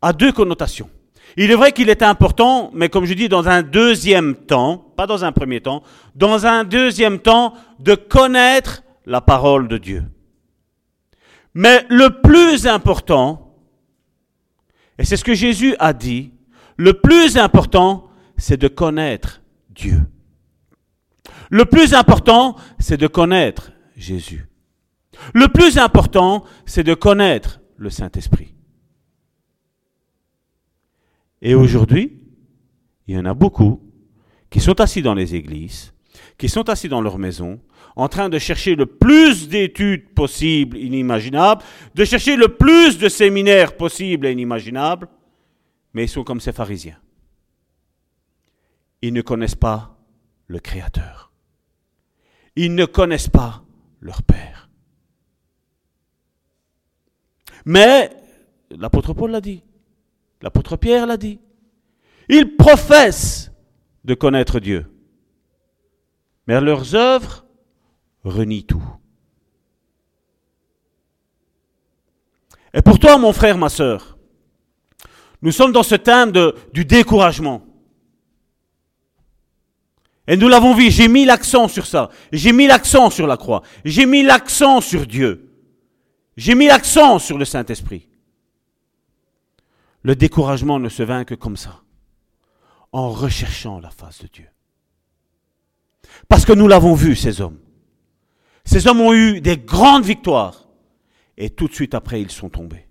a 0.00 0.12
deux 0.12 0.32
connotations. 0.32 0.90
Il 1.36 1.50
est 1.50 1.54
vrai 1.54 1.72
qu'il 1.72 1.90
est 1.90 2.02
important, 2.02 2.70
mais 2.72 2.88
comme 2.88 3.04
je 3.04 3.12
dis, 3.12 3.28
dans 3.28 3.48
un 3.48 3.62
deuxième 3.62 4.34
temps, 4.34 4.92
pas 4.96 5.06
dans 5.06 5.24
un 5.24 5.32
premier 5.32 5.60
temps, 5.60 5.82
dans 6.14 6.46
un 6.46 6.64
deuxième 6.64 7.18
temps, 7.18 7.52
de 7.78 7.94
connaître 7.94 8.82
la 9.04 9.20
parole 9.20 9.68
de 9.68 9.76
Dieu. 9.76 10.04
Mais 11.52 11.84
le 11.90 12.22
plus 12.22 12.66
important, 12.66 13.54
et 14.98 15.04
c'est 15.04 15.18
ce 15.18 15.24
que 15.24 15.34
Jésus 15.34 15.76
a 15.78 15.92
dit, 15.92 16.32
le 16.78 16.94
plus 16.94 17.36
important, 17.36 18.08
c'est 18.38 18.56
de 18.56 18.68
connaître 18.68 19.42
Dieu. 19.70 20.00
Le 21.50 21.66
plus 21.66 21.94
important, 21.94 22.56
c'est 22.78 22.96
de 22.96 23.06
connaître 23.06 23.72
Jésus. 23.96 24.46
Le 25.34 25.48
plus 25.48 25.78
important, 25.78 26.44
c'est 26.64 26.82
de 26.82 26.94
connaître 26.94 27.60
le 27.76 27.90
Saint-Esprit. 27.90 28.54
Et 31.42 31.54
aujourd'hui, 31.54 32.18
il 33.06 33.14
y 33.14 33.18
en 33.18 33.24
a 33.24 33.34
beaucoup 33.34 33.80
qui 34.50 34.60
sont 34.60 34.80
assis 34.80 35.02
dans 35.02 35.14
les 35.14 35.34
églises, 35.34 35.92
qui 36.38 36.48
sont 36.48 36.68
assis 36.68 36.88
dans 36.88 37.00
leur 37.00 37.18
maison, 37.18 37.60
en 37.94 38.08
train 38.08 38.28
de 38.28 38.38
chercher 38.38 38.74
le 38.74 38.86
plus 38.86 39.48
d'études 39.48 40.14
possibles, 40.14 40.76
inimaginables, 40.76 41.62
de 41.94 42.04
chercher 42.04 42.36
le 42.36 42.48
plus 42.48 42.98
de 42.98 43.08
séminaires 43.08 43.76
possibles 43.76 44.26
et 44.26 44.32
inimaginables, 44.32 45.08
mais 45.94 46.04
ils 46.04 46.08
sont 46.08 46.24
comme 46.24 46.40
ces 46.40 46.52
pharisiens. 46.52 46.98
Ils 49.02 49.12
ne 49.12 49.22
connaissent 49.22 49.54
pas 49.54 49.98
le 50.46 50.58
Créateur. 50.58 51.32
Ils 52.54 52.74
ne 52.74 52.84
connaissent 52.86 53.28
pas 53.28 53.64
leur 54.00 54.22
Père. 54.22 54.55
Mais 57.66 58.10
l'apôtre 58.70 59.12
Paul 59.12 59.32
l'a 59.32 59.40
dit, 59.40 59.62
l'apôtre 60.40 60.76
Pierre 60.76 61.06
l'a 61.06 61.16
dit. 61.16 61.40
Ils 62.28 62.56
professent 62.56 63.50
de 64.04 64.14
connaître 64.14 64.60
Dieu. 64.60 64.86
Mais 66.46 66.60
leurs 66.60 66.94
œuvres 66.94 67.44
renient 68.22 68.62
tout. 68.62 68.82
Et 72.72 72.82
pour 72.82 73.00
toi, 73.00 73.18
mon 73.18 73.32
frère, 73.32 73.58
ma 73.58 73.68
sœur, 73.68 74.16
nous 75.42 75.50
sommes 75.50 75.72
dans 75.72 75.82
ce 75.82 75.96
thème 75.96 76.30
de, 76.30 76.54
du 76.72 76.84
découragement. 76.84 77.64
Et 80.28 80.36
nous 80.36 80.48
l'avons 80.48 80.74
vu, 80.74 80.90
j'ai 80.90 81.08
mis 81.08 81.24
l'accent 81.24 81.66
sur 81.68 81.86
ça. 81.86 82.10
J'ai 82.32 82.52
mis 82.52 82.66
l'accent 82.66 83.10
sur 83.10 83.26
la 83.26 83.36
croix. 83.36 83.62
J'ai 83.84 84.06
mis 84.06 84.22
l'accent 84.22 84.80
sur 84.80 85.06
Dieu. 85.06 85.45
J'ai 86.36 86.54
mis 86.54 86.66
l'accent 86.66 87.18
sur 87.18 87.38
le 87.38 87.44
Saint-Esprit. 87.44 88.08
Le 90.02 90.14
découragement 90.14 90.78
ne 90.78 90.88
se 90.88 91.02
vainc 91.02 91.28
que 91.28 91.34
comme 91.34 91.56
ça, 91.56 91.82
en 92.92 93.10
recherchant 93.10 93.80
la 93.80 93.90
face 93.90 94.22
de 94.22 94.28
Dieu. 94.28 94.48
Parce 96.28 96.44
que 96.44 96.52
nous 96.52 96.68
l'avons 96.68 96.94
vu, 96.94 97.16
ces 97.16 97.40
hommes. 97.40 97.58
Ces 98.64 98.86
hommes 98.86 99.00
ont 99.00 99.14
eu 99.14 99.40
des 99.40 99.56
grandes 99.56 100.04
victoires. 100.04 100.68
Et 101.36 101.50
tout 101.50 101.68
de 101.68 101.74
suite 101.74 101.94
après, 101.94 102.20
ils 102.20 102.30
sont 102.30 102.48
tombés. 102.48 102.86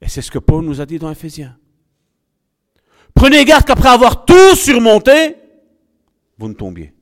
Et 0.00 0.08
c'est 0.08 0.22
ce 0.22 0.30
que 0.30 0.38
Paul 0.38 0.64
nous 0.64 0.80
a 0.80 0.86
dit 0.86 0.98
dans 0.98 1.10
Éphésiens. 1.10 1.58
Prenez 3.14 3.44
garde 3.44 3.64
qu'après 3.64 3.88
avoir 3.88 4.26
tout 4.26 4.54
surmonté, 4.56 5.36
vous 6.38 6.48
ne 6.48 6.54
tombiez. 6.54 6.92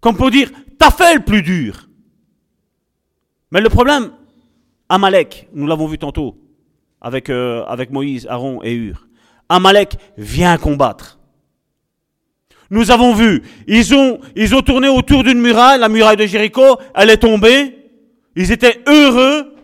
Comme 0.00 0.16
pour 0.16 0.30
dire, 0.30 0.50
t'as 0.78 0.90
fait 0.90 1.14
le 1.14 1.20
plus 1.20 1.42
dur. 1.42 1.88
Mais 3.50 3.60
le 3.60 3.68
problème, 3.68 4.12
Amalek, 4.88 5.48
nous 5.52 5.66
l'avons 5.66 5.86
vu 5.86 5.98
tantôt, 5.98 6.36
avec, 7.00 7.30
euh, 7.30 7.64
avec 7.66 7.90
Moïse, 7.90 8.26
Aaron 8.28 8.62
et 8.62 8.72
Hur. 8.72 9.06
Amalek 9.48 9.96
vient 10.16 10.56
combattre. 10.56 11.18
Nous 12.70 12.92
avons 12.92 13.14
vu, 13.14 13.42
ils 13.66 13.94
ont, 13.94 14.20
ils 14.36 14.54
ont 14.54 14.62
tourné 14.62 14.88
autour 14.88 15.24
d'une 15.24 15.40
muraille, 15.40 15.80
la 15.80 15.88
muraille 15.88 16.16
de 16.16 16.26
Jéricho, 16.26 16.78
elle 16.94 17.10
est 17.10 17.16
tombée. 17.16 17.76
Ils 18.36 18.52
étaient 18.52 18.80
heureux. 18.86 19.54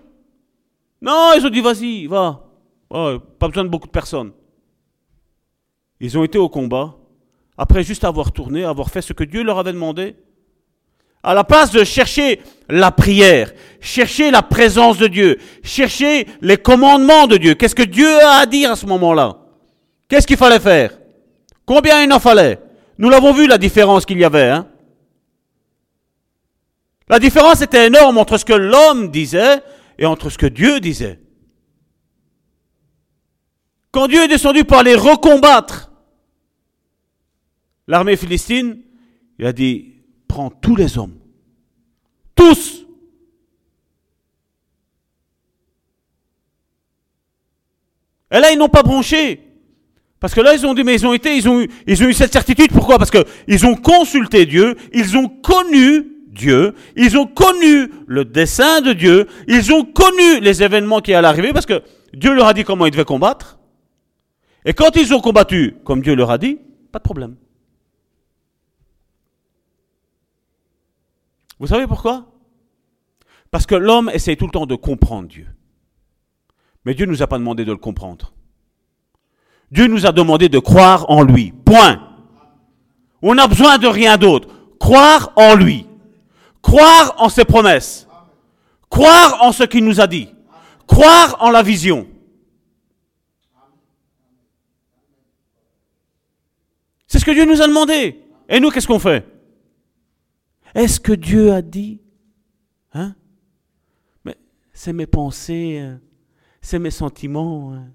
Non, 1.00 1.30
ils 1.36 1.46
ont 1.46 1.50
dit, 1.50 1.60
vas-y, 1.60 2.06
va. 2.08 2.42
pas 2.90 3.48
besoin 3.48 3.62
de 3.62 3.68
beaucoup 3.68 3.86
de 3.86 3.92
personnes. 3.92 4.32
Ils 6.00 6.18
ont 6.18 6.24
été 6.24 6.36
au 6.36 6.48
combat. 6.48 6.96
Après 7.56 7.84
juste 7.84 8.02
avoir 8.04 8.32
tourné, 8.32 8.64
avoir 8.64 8.90
fait 8.90 9.02
ce 9.02 9.12
que 9.12 9.24
Dieu 9.24 9.44
leur 9.44 9.58
avait 9.58 9.72
demandé, 9.72 10.16
à 11.26 11.34
la 11.34 11.42
place 11.42 11.72
de 11.72 11.82
chercher 11.82 12.40
la 12.68 12.92
prière, 12.92 13.52
chercher 13.80 14.30
la 14.30 14.42
présence 14.42 14.96
de 14.96 15.08
Dieu, 15.08 15.38
chercher 15.64 16.28
les 16.40 16.56
commandements 16.56 17.26
de 17.26 17.36
Dieu, 17.36 17.54
qu'est-ce 17.54 17.74
que 17.74 17.82
Dieu 17.82 18.08
a 18.22 18.38
à 18.38 18.46
dire 18.46 18.70
à 18.70 18.76
ce 18.76 18.86
moment-là? 18.86 19.38
Qu'est-ce 20.08 20.26
qu'il 20.26 20.36
fallait 20.36 20.60
faire? 20.60 20.96
Combien 21.66 22.04
il 22.04 22.12
en 22.12 22.20
fallait? 22.20 22.60
Nous 22.98 23.10
l'avons 23.10 23.32
vu, 23.32 23.48
la 23.48 23.58
différence 23.58 24.06
qu'il 24.06 24.18
y 24.18 24.24
avait. 24.24 24.50
Hein 24.50 24.68
la 27.08 27.18
différence 27.18 27.60
était 27.60 27.88
énorme 27.88 28.18
entre 28.18 28.38
ce 28.38 28.44
que 28.44 28.52
l'homme 28.52 29.10
disait 29.10 29.62
et 29.98 30.06
entre 30.06 30.30
ce 30.30 30.38
que 30.38 30.46
Dieu 30.46 30.78
disait. 30.78 31.18
Quand 33.90 34.06
Dieu 34.06 34.22
est 34.22 34.28
descendu 34.28 34.64
pour 34.64 34.78
aller 34.78 34.94
recombattre 34.94 35.90
l'armée 37.88 38.16
philistine, 38.16 38.80
il 39.40 39.46
a 39.46 39.52
dit, 39.52 39.95
tous 40.60 40.76
les 40.76 40.98
hommes. 40.98 41.14
Tous. 42.34 42.86
Et 48.30 48.40
là, 48.40 48.52
ils 48.52 48.58
n'ont 48.58 48.68
pas 48.68 48.82
bronché. 48.82 49.40
Parce 50.20 50.34
que 50.34 50.40
là, 50.40 50.54
ils 50.54 50.66
ont 50.66 50.74
dit, 50.74 50.82
mais 50.82 50.94
ils 50.94 51.06
ont 51.06 51.12
été, 51.12 51.36
ils 51.36 51.48
ont 51.48 51.60
eu, 51.60 51.70
ils 51.86 52.02
ont 52.02 52.08
eu 52.08 52.14
cette 52.14 52.32
certitude. 52.32 52.72
Pourquoi? 52.72 52.98
Parce 52.98 53.10
qu'ils 53.10 53.66
ont 53.66 53.76
consulté 53.76 54.46
Dieu, 54.46 54.76
ils 54.92 55.16
ont 55.16 55.28
connu 55.28 56.06
Dieu, 56.28 56.74
ils 56.96 57.16
ont 57.16 57.26
connu 57.26 57.90
le 58.06 58.24
dessein 58.24 58.80
de 58.80 58.92
Dieu, 58.92 59.26
ils 59.48 59.72
ont 59.72 59.84
connu 59.84 60.40
les 60.40 60.62
événements 60.62 61.00
qui 61.00 61.14
allaient 61.14 61.28
arriver, 61.28 61.52
parce 61.52 61.66
que 61.66 61.82
Dieu 62.12 62.34
leur 62.34 62.46
a 62.46 62.54
dit 62.54 62.64
comment 62.64 62.86
ils 62.86 62.90
devaient 62.90 63.04
combattre. 63.04 63.58
Et 64.64 64.74
quand 64.74 64.96
ils 64.96 65.14
ont 65.14 65.20
combattu 65.20 65.76
comme 65.84 66.02
Dieu 66.02 66.14
leur 66.14 66.30
a 66.30 66.38
dit, 66.38 66.58
pas 66.92 66.98
de 66.98 67.04
problème. 67.04 67.36
Vous 71.58 71.66
savez 71.66 71.86
pourquoi? 71.86 72.26
Parce 73.50 73.66
que 73.66 73.74
l'homme 73.74 74.10
essaie 74.12 74.36
tout 74.36 74.46
le 74.46 74.50
temps 74.50 74.66
de 74.66 74.74
comprendre 74.74 75.28
Dieu. 75.28 75.46
Mais 76.84 76.94
Dieu 76.94 77.06
ne 77.06 77.10
nous 77.10 77.22
a 77.22 77.26
pas 77.26 77.38
demandé 77.38 77.64
de 77.64 77.72
le 77.72 77.78
comprendre. 77.78 78.32
Dieu 79.70 79.86
nous 79.86 80.06
a 80.06 80.12
demandé 80.12 80.48
de 80.48 80.58
croire 80.58 81.10
en 81.10 81.22
lui. 81.22 81.52
Point. 81.52 82.00
On 83.22 83.34
n'a 83.34 83.46
besoin 83.46 83.78
de 83.78 83.86
rien 83.86 84.16
d'autre. 84.16 84.48
Croire 84.78 85.32
en 85.36 85.54
lui. 85.54 85.86
Croire 86.62 87.14
en 87.18 87.28
ses 87.28 87.44
promesses. 87.44 88.06
Croire 88.88 89.42
en 89.42 89.52
ce 89.52 89.64
qu'il 89.64 89.84
nous 89.84 90.00
a 90.00 90.06
dit. 90.06 90.28
Croire 90.86 91.36
en 91.40 91.50
la 91.50 91.62
vision. 91.62 92.06
C'est 97.08 97.18
ce 97.18 97.24
que 97.24 97.30
Dieu 97.30 97.44
nous 97.44 97.62
a 97.62 97.66
demandé. 97.66 98.20
Et 98.48 98.60
nous, 98.60 98.70
qu'est-ce 98.70 98.86
qu'on 98.86 98.98
fait? 98.98 99.26
Est-ce 100.76 101.00
que 101.00 101.12
Dieu 101.12 101.52
a 101.52 101.62
dit 101.62 102.02
Hein? 102.92 103.14
Mais 104.26 104.36
c'est 104.74 104.92
mes 104.92 105.06
pensées, 105.06 105.78
hein. 105.78 106.00
c'est 106.60 106.78
mes 106.78 106.90
sentiments. 106.90 107.72
Hein. 107.72 107.86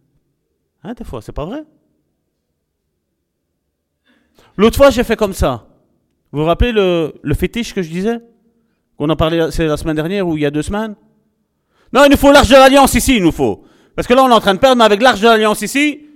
Hein, 0.83 0.93
des 0.95 1.03
fois, 1.03 1.21
c'est 1.21 1.31
pas 1.31 1.45
vrai. 1.45 1.63
L'autre 4.57 4.77
fois, 4.77 4.89
j'ai 4.89 5.03
fait 5.03 5.15
comme 5.15 5.33
ça. 5.33 5.67
Vous 6.31 6.39
vous 6.39 6.45
rappelez 6.45 6.71
le, 6.71 7.33
fétiche 7.35 7.73
que 7.75 7.83
je 7.83 7.89
disais? 7.89 8.19
Qu'on 8.97 9.09
en 9.09 9.15
parlait, 9.15 9.51
c'est 9.51 9.67
la 9.67 9.77
semaine 9.77 9.95
dernière 9.95 10.27
ou 10.27 10.35
il 10.35 10.41
y 10.41 10.45
a 10.45 10.51
deux 10.51 10.63
semaines? 10.63 10.95
Non, 11.93 12.03
il 12.05 12.09
nous 12.09 12.17
faut 12.17 12.31
l'arche 12.31 12.49
de 12.49 12.55
l'alliance 12.55 12.95
ici, 12.95 13.17
il 13.17 13.23
nous 13.23 13.31
faut. 13.31 13.63
Parce 13.95 14.07
que 14.07 14.15
là, 14.15 14.23
on 14.23 14.29
est 14.29 14.33
en 14.33 14.39
train 14.39 14.55
de 14.55 14.59
perdre, 14.59 14.77
mais 14.77 14.85
avec 14.85 15.03
l'arche 15.03 15.21
de 15.21 15.27
l'alliance 15.27 15.61
ici, 15.61 16.07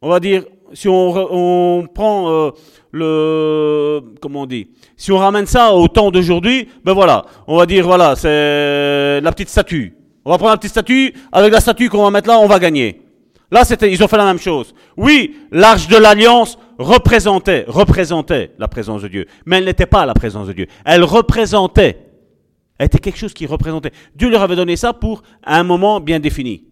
on 0.00 0.08
va 0.08 0.18
dire, 0.18 0.44
si 0.72 0.88
on, 0.88 1.82
on 1.82 1.86
prend 1.88 2.30
euh, 2.30 2.50
le, 2.92 4.00
comment 4.20 4.42
on 4.42 4.46
dit, 4.46 4.68
si 4.96 5.10
on 5.12 5.18
ramène 5.18 5.46
ça 5.46 5.72
au 5.72 5.88
temps 5.88 6.10
d'aujourd'hui, 6.10 6.68
ben 6.84 6.92
voilà, 6.92 7.24
on 7.46 7.56
va 7.56 7.66
dire, 7.66 7.84
voilà, 7.86 8.14
c'est 8.14 9.20
la 9.20 9.32
petite 9.32 9.48
statue. 9.48 9.96
On 10.24 10.30
va 10.30 10.38
prendre 10.38 10.52
la 10.52 10.58
petite 10.58 10.70
statue, 10.70 11.12
avec 11.32 11.52
la 11.52 11.60
statue 11.60 11.88
qu'on 11.88 12.04
va 12.04 12.10
mettre 12.10 12.28
là, 12.28 12.38
on 12.38 12.46
va 12.46 12.58
gagner. 12.58 13.02
Là, 13.50 13.64
c'était, 13.64 13.90
ils 13.90 14.02
ont 14.02 14.08
fait 14.08 14.16
la 14.16 14.24
même 14.24 14.38
chose. 14.38 14.74
Oui, 14.96 15.36
l'arche 15.50 15.88
de 15.88 15.96
l'alliance 15.96 16.58
représentait, 16.78 17.64
représentait 17.68 18.52
la 18.58 18.68
présence 18.68 19.02
de 19.02 19.08
Dieu. 19.08 19.26
Mais 19.44 19.58
elle 19.58 19.66
n'était 19.66 19.86
pas 19.86 20.06
la 20.06 20.14
présence 20.14 20.46
de 20.46 20.52
Dieu. 20.54 20.66
Elle 20.84 21.04
représentait. 21.04 21.98
Elle 22.78 22.86
était 22.86 22.98
quelque 22.98 23.18
chose 23.18 23.34
qui 23.34 23.44
représentait. 23.46 23.92
Dieu 24.16 24.30
leur 24.30 24.42
avait 24.42 24.56
donné 24.56 24.76
ça 24.76 24.92
pour 24.94 25.22
un 25.44 25.64
moment 25.64 26.00
bien 26.00 26.18
défini. 26.18 26.64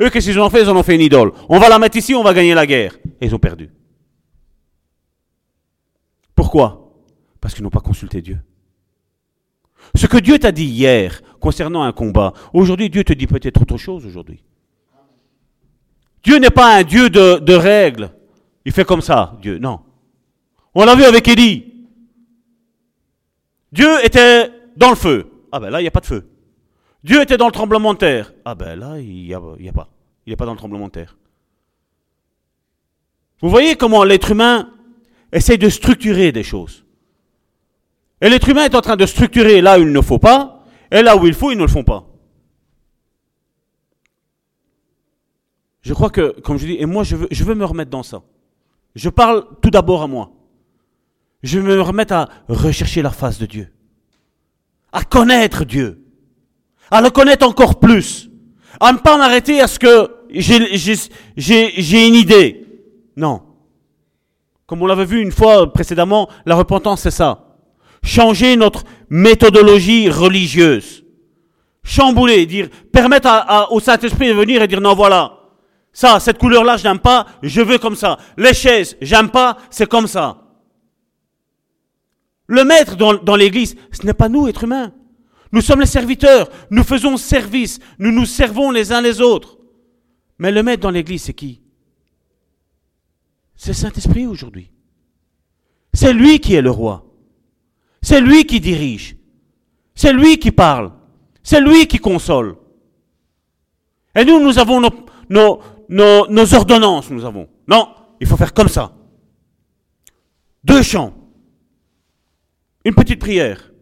Eux, 0.00 0.10
qu'est-ce 0.10 0.26
qu'ils 0.30 0.40
ont 0.40 0.50
fait? 0.50 0.62
Ils 0.62 0.68
en 0.68 0.76
ont 0.76 0.82
fait 0.82 0.96
une 0.96 1.00
idole. 1.00 1.32
On 1.48 1.58
va 1.58 1.68
la 1.68 1.78
mettre 1.78 1.96
ici, 1.96 2.14
on 2.14 2.22
va 2.22 2.34
gagner 2.34 2.54
la 2.54 2.66
guerre. 2.66 2.98
Et 3.20 3.26
ils 3.26 3.34
ont 3.34 3.38
perdu. 3.38 3.70
Pourquoi? 6.38 6.94
Parce 7.40 7.52
qu'ils 7.52 7.64
n'ont 7.64 7.68
pas 7.68 7.80
consulté 7.80 8.22
Dieu. 8.22 8.38
Ce 9.96 10.06
que 10.06 10.18
Dieu 10.18 10.38
t'a 10.38 10.52
dit 10.52 10.66
hier 10.66 11.20
concernant 11.40 11.82
un 11.82 11.90
combat, 11.90 12.32
aujourd'hui 12.54 12.88
Dieu 12.90 13.02
te 13.02 13.12
dit 13.12 13.26
peut-être 13.26 13.60
autre 13.60 13.76
chose 13.76 14.06
aujourd'hui. 14.06 14.44
Dieu 16.22 16.38
n'est 16.38 16.50
pas 16.50 16.76
un 16.76 16.84
Dieu 16.84 17.10
de, 17.10 17.52
règles. 17.52 18.12
Il 18.64 18.70
fait 18.70 18.84
comme 18.84 19.00
ça, 19.00 19.36
Dieu. 19.42 19.58
Non. 19.58 19.80
On 20.76 20.84
l'a 20.84 20.94
vu 20.94 21.02
avec 21.02 21.26
Élie. 21.26 21.88
Dieu 23.72 23.90
était 24.04 24.48
dans 24.76 24.90
le 24.90 24.96
feu. 24.96 25.26
Ah 25.50 25.58
ben 25.58 25.70
là, 25.70 25.80
il 25.80 25.82
n'y 25.82 25.88
a 25.88 25.90
pas 25.90 25.98
de 25.98 26.06
feu. 26.06 26.28
Dieu 27.02 27.20
était 27.20 27.36
dans 27.36 27.46
le 27.46 27.52
tremblement 27.52 27.94
de 27.94 27.98
terre. 27.98 28.32
Ah 28.44 28.54
ben 28.54 28.78
là, 28.78 29.00
il 29.00 29.24
n'y 29.24 29.34
a, 29.34 29.38
a, 29.38 29.72
pas. 29.72 29.88
Il 30.24 30.30
n'est 30.30 30.36
pas 30.36 30.46
dans 30.46 30.52
le 30.52 30.58
tremblement 30.58 30.86
de 30.86 30.92
terre. 30.92 31.16
Vous 33.42 33.50
voyez 33.50 33.74
comment 33.74 34.04
l'être 34.04 34.30
humain 34.30 34.70
essaye 35.32 35.58
de 35.58 35.68
structurer 35.68 36.32
des 36.32 36.42
choses. 36.42 36.84
Et 38.20 38.28
l'être 38.28 38.48
humain 38.48 38.64
est 38.64 38.74
en 38.74 38.80
train 38.80 38.96
de 38.96 39.06
structurer 39.06 39.60
là 39.60 39.78
où 39.78 39.82
il 39.82 39.92
ne 39.92 40.00
faut 40.00 40.18
pas, 40.18 40.64
et 40.90 41.02
là 41.02 41.16
où 41.16 41.26
il 41.26 41.34
faut, 41.34 41.50
ils 41.50 41.56
ne 41.56 41.62
le 41.62 41.68
font 41.68 41.84
pas. 41.84 42.06
Je 45.82 45.94
crois 45.94 46.10
que, 46.10 46.40
comme 46.40 46.58
je 46.58 46.66
dis, 46.66 46.76
et 46.78 46.86
moi 46.86 47.04
je 47.04 47.16
veux, 47.16 47.28
je 47.30 47.44
veux 47.44 47.54
me 47.54 47.64
remettre 47.64 47.90
dans 47.90 48.02
ça. 48.02 48.22
Je 48.94 49.08
parle 49.08 49.46
tout 49.62 49.70
d'abord 49.70 50.02
à 50.02 50.06
moi. 50.06 50.32
Je 51.42 51.60
veux 51.60 51.76
me 51.76 51.80
remettre 51.80 52.14
à 52.14 52.28
rechercher 52.48 53.00
la 53.00 53.10
face 53.10 53.38
de 53.38 53.46
Dieu. 53.46 53.72
À 54.92 55.04
connaître 55.04 55.64
Dieu. 55.64 56.04
À 56.90 57.00
le 57.00 57.10
connaître 57.10 57.46
encore 57.46 57.78
plus. 57.78 58.28
À 58.80 58.92
ne 58.92 58.98
pas 58.98 59.16
m'arrêter 59.16 59.60
à 59.60 59.68
ce 59.68 59.78
que 59.78 60.10
j'ai 61.36 62.08
une 62.08 62.14
idée. 62.14 62.66
Non. 63.16 63.42
Comme 64.68 64.82
on 64.82 64.86
l'avait 64.86 65.06
vu 65.06 65.22
une 65.22 65.32
fois 65.32 65.72
précédemment, 65.72 66.28
la 66.44 66.54
repentance 66.54 67.00
c'est 67.00 67.10
ça. 67.10 67.56
Changer 68.02 68.54
notre 68.54 68.84
méthodologie 69.08 70.10
religieuse. 70.10 71.04
Chambouler, 71.82 72.44
dire, 72.44 72.68
permettre 72.92 73.28
au 73.70 73.80
Saint-Esprit 73.80 74.28
de 74.28 74.34
venir 74.34 74.60
et 74.60 74.68
dire 74.68 74.82
non 74.82 74.94
voilà, 74.94 75.38
ça, 75.90 76.20
cette 76.20 76.36
couleur-là, 76.36 76.76
je 76.76 76.86
n'aime 76.86 76.98
pas, 76.98 77.26
je 77.42 77.62
veux 77.62 77.78
comme 77.78 77.96
ça. 77.96 78.18
Les 78.36 78.52
chaises, 78.52 78.98
j'aime 79.00 79.30
pas, 79.30 79.56
c'est 79.70 79.88
comme 79.88 80.06
ça. 80.06 80.42
Le 82.46 82.62
maître 82.62 82.94
dans, 82.94 83.14
dans 83.14 83.36
l'église, 83.36 83.74
ce 83.90 84.04
n'est 84.06 84.12
pas 84.12 84.28
nous, 84.28 84.48
êtres 84.48 84.64
humains. 84.64 84.92
Nous 85.50 85.62
sommes 85.62 85.80
les 85.80 85.86
serviteurs, 85.86 86.50
nous 86.70 86.84
faisons 86.84 87.16
service, 87.16 87.80
nous 87.98 88.12
nous 88.12 88.26
servons 88.26 88.70
les 88.70 88.92
uns 88.92 89.00
les 89.00 89.22
autres. 89.22 89.56
Mais 90.38 90.52
le 90.52 90.62
maître 90.62 90.82
dans 90.82 90.90
l'église, 90.90 91.22
c'est 91.22 91.32
qui? 91.32 91.62
C'est 93.58 93.74
Saint-Esprit 93.74 94.26
aujourd'hui. 94.26 94.70
C'est 95.92 96.12
lui 96.12 96.38
qui 96.38 96.54
est 96.54 96.62
le 96.62 96.70
roi. 96.70 97.04
C'est 98.00 98.20
lui 98.20 98.46
qui 98.46 98.60
dirige. 98.60 99.16
C'est 99.96 100.12
lui 100.12 100.38
qui 100.38 100.52
parle. 100.52 100.92
C'est 101.42 101.60
lui 101.60 101.88
qui 101.88 101.98
console. 101.98 102.56
Et 104.14 104.24
nous, 104.24 104.40
nous 104.40 104.58
avons 104.60 104.80
nos, 105.28 106.54
ordonnances, 106.54 107.10
nous 107.10 107.24
avons. 107.24 107.48
Non, 107.66 107.88
il 108.20 108.28
faut 108.28 108.36
faire 108.36 108.54
comme 108.54 108.68
ça. 108.68 108.92
Deux 110.62 110.82
chants. 110.82 111.12
Une 112.84 112.94
petite 112.94 113.18
prière. 113.18 113.72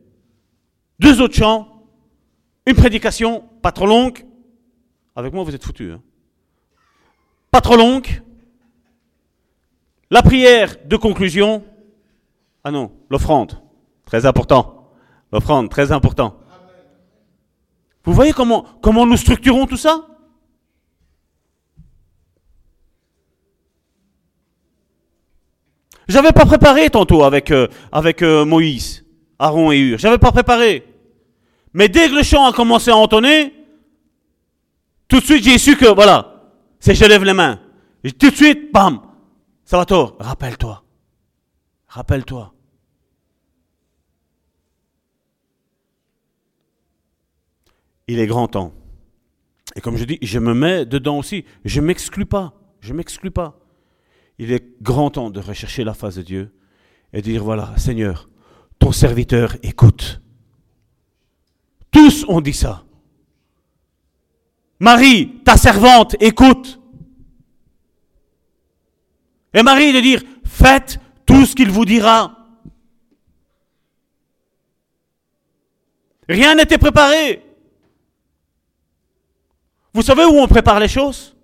Deux 0.99 1.21
autres 1.21 1.35
chants. 1.35 1.87
Une 2.67 2.75
prédication, 2.75 3.45
pas 3.61 3.73
trop 3.73 3.87
longue. 3.87 4.25
Avec 5.15 5.35
moi, 5.35 5.45
vous 5.45 5.55
êtes 5.55 5.65
foutus. 5.65 5.93
Hein. 5.93 6.03
Pas 7.51 7.61
trop 7.61 7.77
longue. 7.77 8.23
La 10.11 10.23
prière 10.23 10.77
de 10.85 10.97
conclusion. 10.97 11.65
Ah 12.63 12.71
non, 12.71 12.93
l'offrande. 13.11 13.61
Très 14.05 14.25
important. 14.27 14.93
L'offrande, 15.33 15.69
très 15.69 15.91
important. 15.91 16.39
Vous 18.05 18.13
voyez 18.13 18.33
comment, 18.33 18.65
comment 18.81 19.05
nous 19.05 19.17
structurons 19.17 19.67
tout 19.67 19.77
ça? 19.77 20.07
J'avais 26.09 26.31
pas 26.31 26.47
préparé 26.47 26.89
tantôt 26.89 27.25
avec, 27.25 27.51
euh, 27.51 27.67
avec 27.91 28.23
euh, 28.23 28.45
Moïse, 28.45 29.05
Aaron 29.41 29.73
et 29.73 29.79
Hur. 29.79 29.99
J'avais 29.99 30.19
pas 30.19 30.31
préparé. 30.31 30.87
Mais 31.73 31.89
dès 31.89 32.09
que 32.09 32.15
le 32.15 32.23
chant 32.23 32.47
a 32.47 32.53
commencé 32.53 32.93
à 32.93 32.97
entonner, 32.97 33.53
tout 35.09 35.19
de 35.19 35.25
suite 35.25 35.43
j'ai 35.43 35.59
su 35.59 35.77
que, 35.77 35.93
voilà, 35.93 36.53
c'est 36.79 36.95
je 36.95 37.05
lève 37.05 37.25
les 37.25 37.33
mains. 37.33 37.59
Et 38.05 38.13
tout 38.13 38.31
de 38.31 38.37
suite, 38.37 38.73
bam, 38.73 39.01
ça 39.67 39.77
va 39.77 39.85
tort. 39.85 40.17
Rappelle-toi. 40.21 40.85
Rappelle-toi. 41.89 42.55
Il 48.09 48.21
est 48.21 48.27
grand 48.29 48.47
temps. 48.47 48.73
Et 49.75 49.81
comme 49.81 49.97
je 49.97 50.05
dis, 50.05 50.19
je 50.23 50.39
me 50.39 50.55
mets 50.55 50.87
dedans 50.87 51.19
aussi. 51.19 51.45
Je 51.65 51.81
m'exclus 51.81 52.27
pas. 52.27 52.55
Je 52.81 52.95
m'exclus 52.95 53.33
pas. 53.33 53.59
Il 54.39 54.53
est 54.53 54.81
grand 54.83 55.11
temps 55.11 55.31
de 55.31 55.41
rechercher 55.41 55.83
la 55.83 55.95
face 55.95 56.15
de 56.15 56.23
Dieu 56.23 56.55
et 57.13 57.19
de 57.19 57.23
dire 57.23 57.43
voilà, 57.43 57.77
Seigneur, 57.77 58.29
ton 58.79 58.93
serviteur 58.93 59.57
écoute. 59.65 60.23
Tous 61.91 62.25
ont 62.29 62.41
dit 62.41 62.53
ça. 62.53 62.85
Marie, 64.79 65.41
ta 65.45 65.57
servante, 65.57 66.15
écoute. 66.21 66.81
Et 69.57 69.63
Marie 69.63 69.95
de 69.95 70.01
dire 70.01 70.21
faites 70.45 71.01
tout 71.25 71.47
ce 71.47 71.57
qu'il 71.57 71.71
vous 71.71 71.87
dira. 71.87 72.37
Rien 76.29 76.55
n'était 76.55 76.77
préparé. 76.77 77.43
Vous 79.95 80.03
savez 80.03 80.27
où 80.27 80.39
on 80.39 80.47
prépare 80.47 80.79
les 80.79 80.89
choses? 80.89 81.35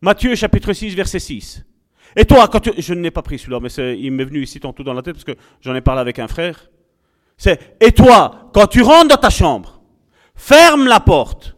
Matthieu 0.00 0.34
chapitre 0.34 0.72
6, 0.72 0.94
verset 0.94 1.18
6. 1.18 1.64
Et 2.16 2.24
toi, 2.24 2.48
quand 2.48 2.60
tu... 2.60 2.70
Je 2.78 2.94
ne 2.94 3.02
l'ai 3.02 3.10
pas 3.10 3.20
pris 3.20 3.38
celui-là, 3.38 3.60
mais 3.60 3.68
il 3.98 4.10
m'est 4.12 4.24
venu 4.24 4.42
ici 4.42 4.60
tantôt 4.60 4.82
dans 4.82 4.94
la 4.94 5.02
tête 5.02 5.14
parce 5.14 5.24
que 5.24 5.36
j'en 5.60 5.74
ai 5.74 5.82
parlé 5.82 6.00
avec 6.00 6.18
un 6.18 6.28
frère. 6.28 6.70
C'est, 7.36 7.76
et 7.80 7.92
toi, 7.92 8.50
quand 8.54 8.68
tu 8.68 8.80
rentres 8.80 9.08
dans 9.08 9.16
ta 9.16 9.28
chambre, 9.28 9.82
ferme 10.34 10.86
la 10.86 11.00
porte, 11.00 11.57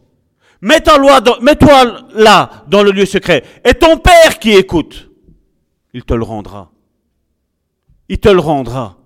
mets-toi 0.61 0.99
là, 2.15 2.65
dans 2.67 2.83
le 2.83 2.91
lieu 2.91 3.05
secret, 3.05 3.43
et 3.65 3.73
ton 3.73 3.97
Père 3.97 4.39
qui 4.39 4.51
écoute, 4.51 5.09
il 5.93 6.03
te 6.03 6.13
le 6.13 6.23
rendra. 6.23 6.71
Il 8.07 8.19
te 8.19 8.29
le 8.29 8.39
rendra. 8.39 8.97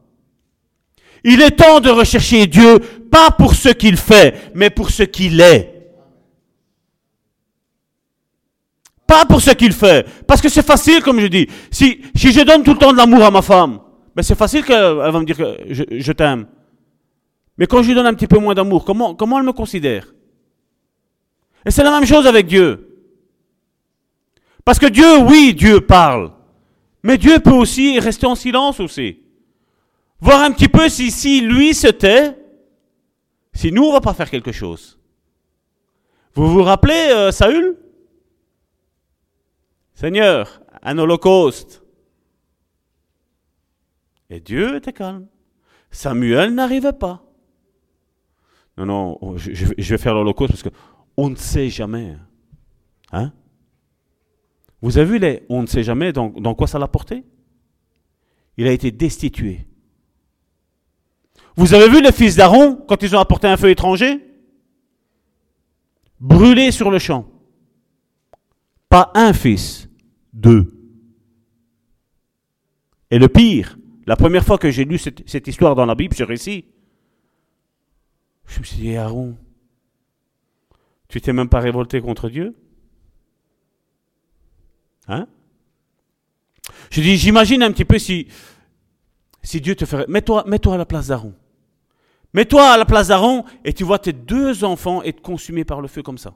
Il 1.24 1.42
est 1.42 1.52
temps 1.52 1.80
de 1.80 1.90
rechercher 1.90 2.48
Dieu, 2.48 2.80
pas 3.12 3.32
pour 3.32 3.56
ce 3.56 3.70
qu'il 3.70 3.98
fait, 3.98 4.52
mais 4.54 4.70
pour 4.70 4.90
ce 4.90 5.04
qu'il 5.04 5.42
est. 5.42 5.72
Pas 9.08 9.26
pour 9.26 9.42
ce 9.42 9.52
qu'il 9.52 9.72
fait. 9.72 10.06
Parce 10.26 10.42
que 10.42 10.50
c'est 10.50 10.66
facile, 10.66 11.02
comme 11.02 11.20
je 11.20 11.28
dis. 11.28 11.48
Si, 11.72 12.02
si 12.16 12.32
je 12.32 12.42
donne 12.42 12.64
tout 12.64 12.74
le 12.74 12.80
temps 12.80 12.92
de 12.92 12.98
l'amour 12.98 13.24
à 13.24 13.32
ma 13.32 13.42
femme, 13.42 13.80
ben 14.16 14.24
c'est 14.24 14.38
facile 14.38 14.64
qu'elle 14.64 14.96
va 14.96 15.12
me 15.12 15.26
dire 15.26 15.38
que 15.38 15.58
je, 15.70 15.84
je 15.92 16.12
t'aime. 16.12 16.48
Mais 17.58 17.68
quand 17.68 17.82
je 17.84 17.90
lui 17.90 17.96
donne 17.96 18.08
un 18.08 18.14
petit 18.14 18.28
peu 18.28 18.40
moins 18.40 18.56
d'amour, 18.56 18.84
comment, 18.84 19.14
comment 19.14 19.38
elle 19.38 19.46
me 19.46 19.54
considère? 19.54 20.15
Et 21.66 21.72
c'est 21.72 21.84
la 21.84 21.92
même 21.92 22.06
chose 22.06 22.28
avec 22.28 22.46
Dieu. 22.48 22.96
Parce 24.64 24.80
que 24.80 24.86
Dieu, 24.88 25.18
oui, 25.20 25.54
Dieu 25.54 25.82
parle. 25.82 26.32
Mais 27.04 27.18
Dieu 27.18 27.40
peut 27.40 27.52
aussi 27.52 28.00
rester 28.00 28.26
en 28.26 28.36
silence 28.36 28.80
aussi. 28.80 29.20
Voir 30.20 30.42
un 30.42 30.52
petit 30.52 30.68
peu 30.68 30.90
si, 30.90 31.12
si 31.12 31.42
lui 31.42 31.74
se 31.74 31.88
tait, 31.88 32.38
si 33.54 33.72
nous, 33.72 33.84
on 33.84 33.94
va 33.94 34.02
pas 34.02 34.14
faire 34.14 34.30
quelque 34.30 34.52
chose. 34.52 35.00
Vous 36.34 36.52
vous 36.52 36.64
rappelez 36.64 37.10
euh, 37.12 37.32
Saül? 37.32 37.78
Seigneur, 39.94 40.62
un 40.82 40.98
holocauste. 40.98 41.84
Et 44.30 44.40
Dieu 44.40 44.76
était 44.76 44.94
calme. 44.94 45.28
Samuel 45.92 46.54
n'arrivait 46.54 46.94
pas. 46.94 47.24
Non, 48.78 48.86
non, 48.86 49.38
je, 49.38 49.66
vais 49.66 49.98
faire 49.98 50.14
l'holocauste 50.14 50.52
parce 50.52 50.64
que 50.64 50.70
on 51.18 51.30
ne 51.30 51.36
sait 51.36 51.70
jamais. 51.70 52.16
Hein? 53.12 53.32
Vous 54.82 54.98
avez 54.98 55.10
vu 55.10 55.20
les 55.20 55.44
on 55.50 55.62
ne 55.62 55.68
sait 55.68 55.84
jamais 55.84 56.12
dans, 56.14 56.30
quoi 56.56 56.68
ça 56.68 56.80
l'a 56.80 56.88
porté? 56.88 57.24
Il 58.58 58.68
a 58.68 58.72
été 58.72 58.92
destitué. 58.92 59.68
Vous 61.56 61.74
avez 61.74 61.90
vu 61.90 62.02
les 62.02 62.12
fils 62.12 62.36
d'Aaron 62.36 62.76
quand 62.88 63.02
ils 63.02 63.16
ont 63.16 63.20
apporté 63.20 63.48
un 63.48 63.58
feu 63.58 63.70
étranger? 63.70 64.20
Brûlé 66.20 66.72
sur 66.72 66.92
le 66.92 67.00
champ. 67.00 67.26
Pas 68.90 69.12
un 69.16 69.34
fils, 69.34 69.90
deux. 70.34 70.76
Et 73.12 73.20
le 73.20 73.28
pire, 73.28 73.78
la 74.06 74.16
première 74.16 74.46
fois 74.46 74.58
que 74.58 74.70
j'ai 74.72 74.86
lu 74.86 74.98
cette, 74.98 75.48
histoire 75.48 75.76
dans 75.76 75.86
la 75.86 75.96
Bible, 75.96 76.16
ce 76.16 76.24
récit, 76.24 76.66
je 78.46 78.60
me 78.60 78.64
suis 78.64 78.78
dit, 78.78 78.96
Aaron, 78.96 79.38
tu 81.08 81.22
t'es 81.22 81.34
même 81.34 81.50
pas 81.50 81.60
révolté 81.60 82.02
contre 82.02 82.30
Dieu? 82.30 82.56
Hein? 85.08 85.28
Je 86.92 87.02
dis, 87.02 87.18
j'imagine 87.18 87.64
un 87.64 87.72
petit 87.72 87.86
peu 87.86 88.00
si, 88.00 88.28
si 89.44 89.62
Dieu 89.62 89.76
te 89.76 89.86
ferait. 89.86 90.06
Mets-toi 90.08 90.46
mets 90.48 90.68
à 90.68 90.78
la 90.78 90.86
place 90.86 91.08
d'Aaron. 91.08 91.34
Mets-toi 92.34 92.72
à 92.72 92.78
la 92.78 92.86
place 92.86 93.10
d'Aaron 93.10 93.46
et 93.64 93.74
tu 93.74 93.84
vois 93.84 94.00
tes 94.00 94.14
deux 94.14 94.64
enfants 94.64 95.04
être 95.04 95.22
consumés 95.22 95.64
par 95.64 95.82
le 95.82 95.88
feu 95.88 96.02
comme 96.04 96.18
ça. 96.18 96.36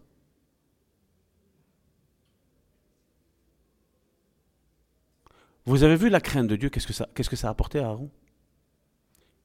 Vous 5.65 5.83
avez 5.83 5.95
vu 5.95 6.09
la 6.09 6.21
crainte 6.21 6.47
de 6.47 6.55
Dieu, 6.55 6.69
qu'est-ce 6.69 6.87
que 6.87 7.03
qu'est-ce 7.13 7.29
que 7.29 7.35
ça 7.35 7.47
a 7.47 7.51
apporté 7.51 7.79
à 7.79 7.87
Aaron? 7.87 8.09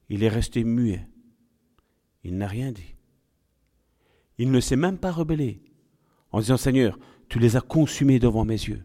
Il 0.09 0.23
est 0.23 0.29
resté 0.29 0.63
muet. 0.63 1.07
Il 2.23 2.37
n'a 2.37 2.47
rien 2.47 2.71
dit. 2.71 2.94
Il 4.37 4.51
ne 4.51 4.59
s'est 4.59 4.75
même 4.75 4.97
pas 4.97 5.11
rebellé 5.11 5.61
en 6.31 6.39
disant 6.39 6.57
Seigneur, 6.57 6.99
tu 7.29 7.39
les 7.39 7.55
as 7.55 7.61
consumés 7.61 8.19
devant 8.19 8.45
mes 8.45 8.53
yeux. 8.53 8.83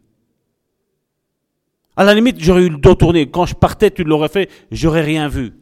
À 1.96 2.04
la 2.04 2.14
limite, 2.14 2.36
j'aurais 2.38 2.64
eu 2.64 2.70
le 2.70 2.78
dos 2.78 2.94
tourné. 2.94 3.28
Quand 3.28 3.46
je 3.46 3.54
partais, 3.54 3.90
tu 3.90 4.04
l'aurais 4.04 4.28
fait, 4.28 4.48
j'aurais 4.70 5.02
rien 5.02 5.28
vu. 5.28 5.52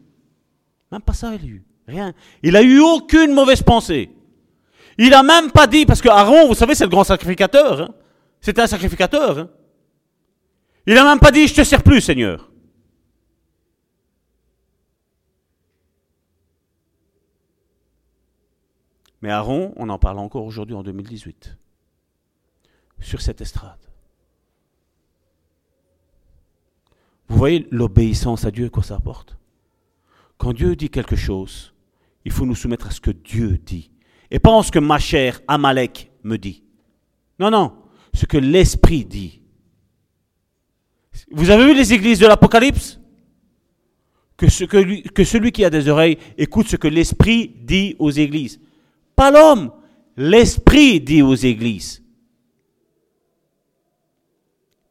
Même 0.92 1.00
pas 1.00 1.14
ça, 1.14 1.34
il 1.34 1.42
a 1.42 1.46
eu. 1.46 1.64
Rien. 1.86 2.12
Il 2.42 2.54
a 2.56 2.62
eu 2.62 2.80
aucune 2.80 3.32
mauvaise 3.32 3.62
pensée. 3.62 4.10
Il 4.98 5.14
a 5.14 5.22
même 5.22 5.50
pas 5.50 5.66
dit, 5.66 5.86
parce 5.86 6.02
que 6.02 6.08
Aaron, 6.08 6.46
vous 6.46 6.54
savez, 6.54 6.74
c'est 6.74 6.84
le 6.84 6.90
grand 6.90 7.04
sacrificateur. 7.04 7.80
Hein. 7.80 7.94
C'était 8.40 8.60
un 8.60 8.66
sacrificateur. 8.66 9.38
Hein. 9.38 9.48
Il 10.86 10.94
n'a 10.94 11.04
même 11.04 11.18
pas 11.18 11.30
dit, 11.30 11.48
je 11.48 11.54
te 11.54 11.64
sers 11.64 11.82
plus, 11.82 12.00
Seigneur. 12.00 12.50
Mais 19.20 19.30
Aaron, 19.30 19.72
on 19.76 19.88
en 19.88 19.98
parle 19.98 20.18
encore 20.18 20.44
aujourd'hui 20.44 20.74
en 20.74 20.82
2018, 20.82 21.56
sur 23.00 23.20
cette 23.20 23.40
estrade. 23.40 23.78
Vous 27.28 27.36
voyez 27.36 27.66
l'obéissance 27.70 28.44
à 28.44 28.50
Dieu, 28.50 28.70
quoi 28.70 28.82
ça 28.82 28.96
apporte? 28.96 29.36
Quand 30.38 30.52
Dieu 30.52 30.76
dit 30.76 30.88
quelque 30.88 31.16
chose, 31.16 31.74
il 32.24 32.32
faut 32.32 32.46
nous 32.46 32.54
soumettre 32.54 32.86
à 32.86 32.90
ce 32.90 33.00
que 33.00 33.10
Dieu 33.10 33.58
dit. 33.58 33.90
Et 34.30 34.38
pas 34.38 34.50
en 34.50 34.62
ce 34.62 34.70
que 34.70 34.78
ma 34.78 34.98
chère 34.98 35.40
Amalek 35.48 36.10
me 36.22 36.36
dit. 36.36 36.62
Non, 37.38 37.50
non, 37.50 37.76
ce 38.14 38.24
que 38.24 38.38
l'Esprit 38.38 39.04
dit. 39.04 39.42
Vous 41.30 41.50
avez 41.50 41.66
vu 41.66 41.74
les 41.74 41.92
églises 41.92 42.20
de 42.20 42.26
l'Apocalypse? 42.26 43.00
Que 44.36 44.48
celui 44.48 45.52
qui 45.52 45.64
a 45.64 45.70
des 45.70 45.88
oreilles 45.88 46.18
écoute 46.36 46.68
ce 46.68 46.76
que 46.76 46.86
l'Esprit 46.86 47.48
dit 47.48 47.96
aux 47.98 48.10
églises. 48.10 48.60
Pas 49.18 49.32
l'homme, 49.32 49.72
l'Esprit 50.16 51.00
dit 51.00 51.22
aux 51.22 51.34
églises. 51.34 52.04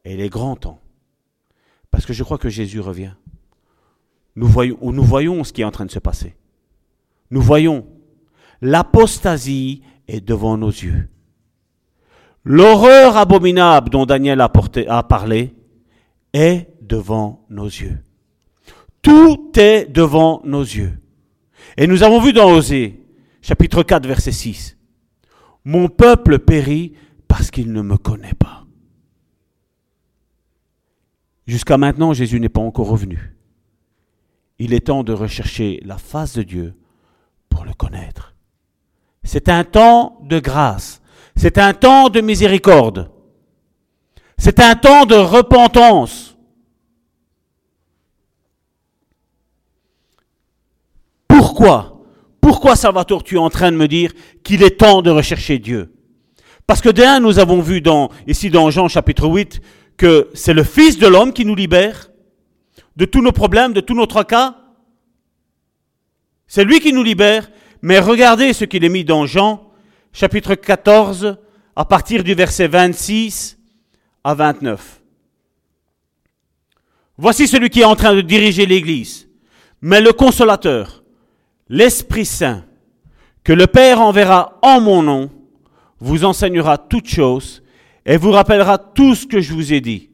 Et 0.03 0.15
il 0.15 0.19
est 0.19 0.27
grand 0.27 0.57
temps. 0.57 0.81
Parce 1.91 2.05
que 2.05 2.11
je 2.11 2.25
crois 2.25 2.37
que 2.37 2.49
Jésus 2.49 2.81
revient. 2.81 3.13
Nous 4.35 4.47
voyons, 4.47 4.77
nous 4.81 5.03
voyons 5.03 5.45
ce 5.45 5.53
qui 5.53 5.61
est 5.61 5.63
en 5.63 5.71
train 5.71 5.85
de 5.85 5.91
se 5.91 5.99
passer. 5.99 6.35
Nous 7.31 7.39
voyons. 7.39 7.87
L'apostasie 8.59 9.81
est 10.09 10.19
devant 10.19 10.57
nos 10.57 10.71
yeux. 10.71 11.07
L'horreur 12.43 13.15
abominable 13.15 13.91
dont 13.91 14.05
Daniel 14.05 14.41
a, 14.41 14.51
a 14.89 15.03
parlé 15.03 15.55
est 16.33 16.67
devant 16.81 17.45
nos 17.49 17.67
yeux. 17.67 17.99
Tout 19.01 19.53
est 19.55 19.85
devant 19.85 20.41
nos 20.43 20.63
yeux. 20.63 20.99
Et 21.77 21.87
nous 21.87 22.03
avons 22.03 22.19
vu 22.19 22.33
dans 22.33 22.51
Osée, 22.51 23.06
chapitre 23.47 23.81
4, 23.81 24.05
verset 24.05 24.33
6, 24.33 24.77
Mon 25.63 25.87
peuple 25.87 26.39
périt 26.39 26.93
parce 27.29 27.49
qu'il 27.49 27.71
ne 27.71 27.81
me 27.81 27.97
connaît 27.97 28.33
pas. 28.33 28.65
Jusqu'à 31.45 31.77
maintenant, 31.77 32.11
Jésus 32.11 32.41
n'est 32.41 32.49
pas 32.49 32.59
encore 32.59 32.89
revenu. 32.89 33.37
Il 34.59 34.73
est 34.73 34.87
temps 34.87 35.03
de 35.03 35.13
rechercher 35.13 35.79
la 35.85 35.97
face 35.97 36.33
de 36.33 36.43
Dieu 36.43 36.75
pour 37.47 37.63
le 37.63 37.73
connaître. 37.73 38.35
C'est 39.23 39.47
un 39.47 39.63
temps 39.63 40.19
de 40.23 40.39
grâce. 40.39 41.01
C'est 41.37 41.57
un 41.57 41.73
temps 41.73 42.09
de 42.09 42.19
miséricorde. 42.19 43.09
C'est 44.37 44.59
un 44.59 44.75
temps 44.75 45.05
de 45.05 45.15
repentance. 45.15 46.37
Pourquoi 51.29 51.96
Pourquoi, 52.47 52.77
Salvatore, 52.77 53.25
tu 53.25 53.35
es 53.35 53.39
en 53.39 53.49
train 53.49 53.73
de 53.73 53.75
me 53.75 53.89
dire 53.89 54.13
qu'il 54.41 54.63
est 54.63 54.77
temps 54.77 55.01
de 55.01 55.09
rechercher 55.11 55.59
Dieu? 55.59 55.93
Parce 56.65 56.79
que 56.79 56.87
d'un, 56.87 57.19
nous 57.19 57.39
avons 57.39 57.59
vu 57.59 57.83
ici 58.25 58.49
dans 58.49 58.69
Jean 58.69 58.87
chapitre 58.87 59.27
8 59.27 59.59
que 59.97 60.29
c'est 60.33 60.53
le 60.53 60.63
Fils 60.63 60.97
de 60.97 61.07
l'homme 61.07 61.33
qui 61.33 61.43
nous 61.43 61.55
libère 61.55 62.09
de 62.95 63.03
tous 63.03 63.21
nos 63.21 63.33
problèmes, 63.33 63.73
de 63.73 63.81
tous 63.81 63.95
nos 63.95 64.05
tracas. 64.05 64.55
C'est 66.47 66.63
lui 66.63 66.79
qui 66.79 66.93
nous 66.93 67.03
libère. 67.03 67.51
Mais 67.81 67.99
regardez 67.99 68.53
ce 68.53 68.63
qu'il 68.63 68.85
est 68.85 68.89
mis 68.89 69.03
dans 69.03 69.25
Jean 69.25 69.69
chapitre 70.13 70.55
14 70.55 71.35
à 71.75 71.83
partir 71.83 72.23
du 72.23 72.33
verset 72.33 72.69
26 72.69 73.57
à 74.23 74.33
29. 74.35 75.01
Voici 77.17 77.45
celui 77.45 77.69
qui 77.69 77.81
est 77.81 77.83
en 77.83 77.97
train 77.97 78.15
de 78.15 78.21
diriger 78.21 78.65
l'Église. 78.65 79.27
Mais 79.81 79.99
le 79.99 80.13
consolateur, 80.13 80.96
l'Esprit 81.69 82.25
Saint, 82.25 82.65
que 83.43 83.53
le 83.53 83.67
Père 83.67 84.01
enverra 84.01 84.59
en 84.61 84.81
mon 84.81 85.03
nom, 85.03 85.29
vous 85.99 86.25
enseignera 86.25 86.77
toutes 86.77 87.09
choses 87.09 87.63
et 88.05 88.17
vous 88.17 88.31
rappellera 88.31 88.77
tout 88.77 89.15
ce 89.15 89.25
que 89.25 89.41
je 89.41 89.53
vous 89.53 89.73
ai 89.73 89.81
dit. 89.81 90.11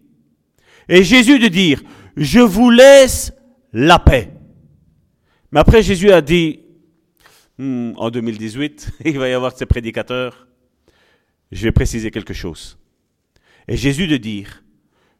Et 0.90 1.04
Jésus 1.04 1.40
de 1.40 1.48
dire, 1.48 1.82
je 2.16 2.40
vous 2.40 2.70
laisse 2.70 3.34
la 3.72 4.00
paix. 4.00 4.34
Mais 5.52 5.60
après 5.60 5.84
Jésus 5.84 6.12
a 6.12 6.22
dit, 6.22 6.64
Hmm, 7.58 7.92
en 7.98 8.10
2018, 8.10 8.92
il 9.06 9.20
va 9.20 9.30
y 9.30 9.34
avoir 9.34 9.56
ces 9.56 9.66
prédicateurs, 9.66 10.48
je 11.52 11.64
vais 11.64 11.72
préciser 11.72 12.10
quelque 12.10 12.34
chose. 12.34 12.80
Et 13.68 13.78
Jésus 13.78 14.08
de 14.08 14.18
dire, 14.18 14.64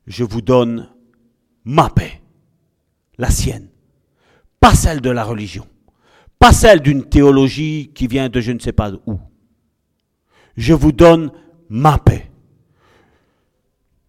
je 0.08 0.24
vous 0.24 0.42
donne 0.42 0.90
ma 1.64 1.90
paix, 1.90 2.22
la 3.18 3.30
sienne, 3.30 3.70
pas 4.60 4.74
celle 4.74 5.00
de 5.00 5.12
la 5.12 5.24
religion, 5.24 5.68
pas 6.44 6.52
celle 6.52 6.82
d'une 6.82 7.06
théologie 7.06 7.92
qui 7.96 8.06
vient 8.06 8.28
de 8.28 8.42
je 8.42 8.52
ne 8.52 8.60
sais 8.60 8.74
pas 8.74 8.92
où. 9.08 9.18
Je 10.58 10.74
vous 10.74 10.92
donne 10.92 11.32
ma 11.70 11.98
paix. 11.98 12.30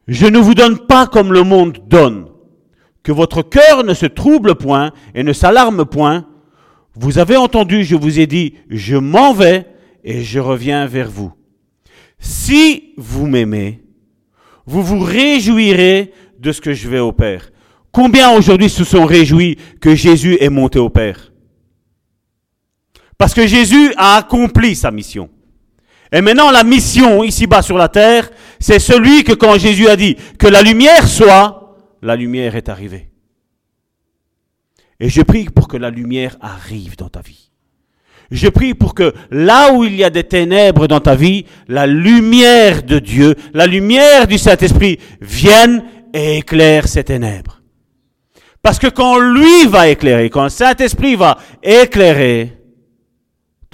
Je 0.09 0.27
ne 0.27 0.41
vous 0.41 0.55
donne 0.55 0.81
pas 0.81 1.07
comme 1.07 1.33
le 1.33 1.45
monde 1.45 1.79
donne, 1.87 2.27
que 3.05 3.13
votre 3.13 3.43
cœur 3.43 3.85
ne 3.85 3.95
se 3.95 4.07
trouble 4.07 4.57
point 4.57 4.91
et 5.15 5.23
ne 5.23 5.33
s'alarme 5.33 5.85
point. 5.85 6.27
Vous 6.95 7.19
avez 7.19 7.37
entendu, 7.37 7.85
je 7.85 7.95
vous 7.95 8.19
ai 8.19 8.27
dit, 8.27 8.55
je 8.69 8.97
m'en 8.97 9.33
vais 9.33 9.69
et 10.03 10.25
je 10.25 10.41
reviens 10.41 10.87
vers 10.87 11.13
vous. 11.13 11.33
Si 12.19 12.95
vous 12.97 13.29
m'aimez, 13.29 13.85
vous 14.67 14.83
vous 14.83 14.99
réjouirez 14.99 16.13
de 16.41 16.51
ce 16.51 16.61
que 16.61 16.73
je 16.73 16.89
vais 16.89 16.99
au 16.99 17.13
Père. 17.13 17.53
Combien 17.93 18.37
aujourd'hui 18.37 18.71
se 18.71 18.83
sont 18.83 19.07
réjouis 19.07 19.57
que 19.81 19.95
Jésus 19.95 20.37
est 20.41 20.51
monté 20.51 20.81
au 20.81 20.91
Père? 20.91 21.31
Parce 23.25 23.33
que 23.33 23.47
Jésus 23.47 23.91
a 23.97 24.17
accompli 24.17 24.77
sa 24.77 24.91
mission. 24.91 25.31
Et 26.13 26.21
maintenant, 26.21 26.51
la 26.51 26.63
mission 26.63 27.25
ici-bas 27.25 27.63
sur 27.63 27.79
la 27.79 27.89
terre, 27.89 28.29
c'est 28.61 28.79
celui 28.79 29.25
que 29.25 29.33
quand 29.33 29.57
Jésus 29.57 29.89
a 29.89 29.97
dit 29.97 30.19
que 30.39 30.47
la 30.47 30.61
lumière 30.61 31.09
soit, 31.09 31.75
la 32.03 32.17
lumière 32.17 32.55
est 32.55 32.69
arrivée. 32.69 33.09
Et 35.01 35.09
je 35.09 35.23
prie 35.23 35.47
pour 35.47 35.69
que 35.69 35.79
la 35.79 35.89
lumière 35.89 36.37
arrive 36.43 36.99
dans 36.99 37.09
ta 37.09 37.23
vie. 37.23 37.51
Je 38.31 38.49
prie 38.49 38.75
pour 38.75 38.93
que 38.93 39.15
là 39.31 39.73
où 39.73 39.85
il 39.85 39.97
y 39.97 40.05
a 40.05 40.11
des 40.11 40.25
ténèbres 40.25 40.87
dans 40.87 41.01
ta 41.01 41.15
vie, 41.15 41.47
la 41.67 41.87
lumière 41.87 42.83
de 42.83 42.99
Dieu, 42.99 43.37
la 43.55 43.67
lumière 43.67 44.27
du 44.27 44.37
Saint-Esprit 44.37 44.99
vienne 45.23 45.83
et 46.13 46.41
éclaire 46.41 46.87
ces 46.87 47.05
ténèbres. 47.05 47.63
Parce 48.61 48.79
que 48.79 48.89
quand 48.89 49.19
lui 49.19 49.67
va 49.67 49.89
éclairer, 49.89 50.29
quand 50.29 50.43
le 50.43 50.51
Saint-Esprit 50.51 51.17
va 51.17 51.39
éclairer, 51.63 52.61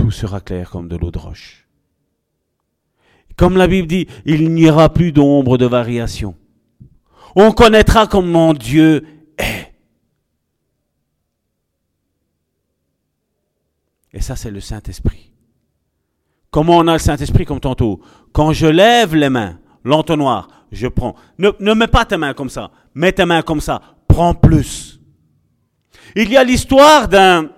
tout 0.01 0.11
sera 0.11 0.41
clair 0.41 0.71
comme 0.71 0.89
de 0.89 0.97
l'eau 0.97 1.11
de 1.11 1.19
roche. 1.19 1.67
Comme 3.37 3.57
la 3.59 3.67
Bible 3.67 3.87
dit, 3.87 4.07
il 4.25 4.51
n'y 4.53 4.69
aura 4.71 4.89
plus 4.93 5.13
d'ombre 5.13 5.59
de 5.59 5.67
variation. 5.67 6.35
On 7.37 7.53
connaîtra 7.53 8.07
comment 8.07 8.55
Dieu 8.55 9.07
est. 9.39 9.73
Et 14.13 14.21
ça, 14.21 14.37
c'est 14.37 14.51
le 14.51 14.61
Saint-Esprit. 14.61 15.33
Comment 16.51 16.79
on 16.79 16.89
a 16.89 16.95
le 16.95 16.99
Saint-Esprit 16.99 17.45
comme 17.45 17.61
tantôt? 17.61 18.01
Quand 18.33 18.53
je 18.53 18.67
lève 18.67 19.15
les 19.15 19.29
mains, 19.29 19.61
l'entonnoir, 19.85 20.49
je 20.73 20.89
prends. 20.89 21.15
Ne, 21.39 21.51
ne 21.61 21.75
mets 21.75 21.87
pas 21.87 22.07
tes 22.07 22.17
mains 22.17 22.35
comme 22.35 22.49
ça. 22.49 22.71
Mets 22.95 23.13
tes 23.13 23.27
mains 23.27 23.43
comme 23.43 23.61
ça. 23.61 23.81
Prends 24.09 24.35
plus. 24.35 25.01
Il 26.17 26.31
y 26.31 26.37
a 26.37 26.43
l'histoire 26.43 27.07
d'un, 27.07 27.51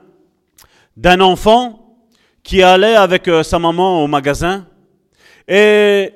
d'un 0.97 1.20
enfant 1.20 1.82
qui 2.43 2.62
allait 2.62 2.95
avec 2.95 3.28
euh, 3.28 3.43
sa 3.43 3.59
maman 3.59 4.03
au 4.03 4.07
magasin 4.07 4.66
et 5.49 6.12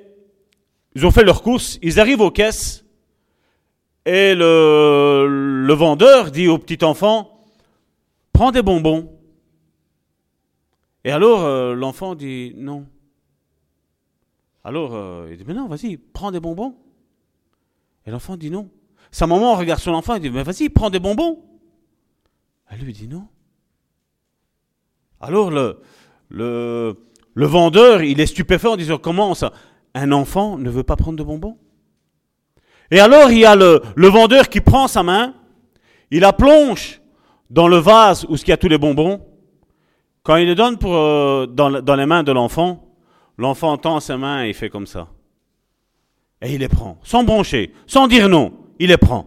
ils 0.94 1.04
ont 1.06 1.10
fait 1.10 1.24
leurs 1.24 1.42
courses. 1.42 1.78
Ils 1.82 2.00
arrivent 2.00 2.20
aux 2.20 2.30
caisses 2.30 2.84
et 4.04 4.34
le, 4.34 5.26
le 5.66 5.74
vendeur 5.74 6.30
dit 6.30 6.48
au 6.48 6.58
petit 6.58 6.84
enfant 6.84 7.32
Prends 8.32 8.50
des 8.50 8.62
bonbons. 8.62 9.16
Et 11.02 11.10
alors, 11.10 11.44
euh, 11.44 11.74
l'enfant 11.74 12.14
dit 12.14 12.52
non. 12.56 12.86
Alors, 14.62 14.94
euh, 14.94 15.28
il 15.30 15.38
dit, 15.38 15.44
mais 15.46 15.54
non, 15.54 15.68
vas-y, 15.68 15.96
prends 15.96 16.32
des 16.32 16.40
bonbons. 16.40 16.76
Et 18.04 18.10
l'enfant 18.10 18.36
dit 18.36 18.50
non. 18.50 18.68
Sa 19.10 19.26
maman 19.26 19.54
regarde 19.54 19.80
son 19.80 19.92
enfant 19.92 20.16
et 20.16 20.20
dit, 20.20 20.28
mais 20.28 20.42
vas-y, 20.42 20.68
prends 20.68 20.90
des 20.90 20.98
bonbons. 20.98 21.44
Elle 22.68 22.80
lui 22.80 22.92
dit 22.92 23.08
non. 23.08 23.26
Alors, 25.20 25.50
le, 25.50 25.80
le, 26.28 26.96
vendeur, 27.34 28.02
il 28.02 28.20
est 28.20 28.26
stupéfait 28.26 28.68
en 28.68 28.76
disant, 28.76 28.98
comment 28.98 29.34
ça? 29.34 29.52
Un 29.94 30.12
enfant 30.12 30.58
ne 30.58 30.68
veut 30.68 30.82
pas 30.82 30.96
prendre 30.96 31.18
de 31.18 31.22
bonbons 31.22 31.56
Et 32.90 33.00
alors, 33.00 33.30
il 33.30 33.38
y 33.38 33.44
a 33.44 33.56
le, 33.56 33.80
vendeur 33.96 34.48
qui 34.48 34.60
prend 34.60 34.88
sa 34.88 35.02
main, 35.02 35.34
il 36.10 36.20
la 36.20 36.32
plonge 36.32 37.00
dans 37.50 37.68
le 37.68 37.76
vase 37.78 38.24
où 38.28 38.36
il 38.36 38.48
y 38.48 38.52
a 38.52 38.56
tous 38.56 38.68
les 38.68 38.78
bonbons, 38.78 39.24
quand 40.22 40.36
il 40.36 40.48
les 40.48 40.54
donne 40.54 40.76
euh, 40.84 41.46
dans, 41.46 41.80
dans, 41.80 41.94
les 41.94 42.06
mains 42.06 42.24
de 42.24 42.32
l'enfant, 42.32 42.84
l'enfant 43.38 43.76
tend 43.78 44.00
ses 44.00 44.16
mains 44.16 44.44
et 44.44 44.48
il 44.48 44.54
fait 44.54 44.70
comme 44.70 44.86
ça. 44.86 45.08
Et 46.42 46.52
il 46.52 46.60
les 46.60 46.68
prend, 46.68 46.98
sans 47.02 47.22
broncher, 47.22 47.72
sans 47.86 48.08
dire 48.08 48.28
non, 48.28 48.52
il 48.78 48.88
les 48.88 48.96
prend. 48.96 49.26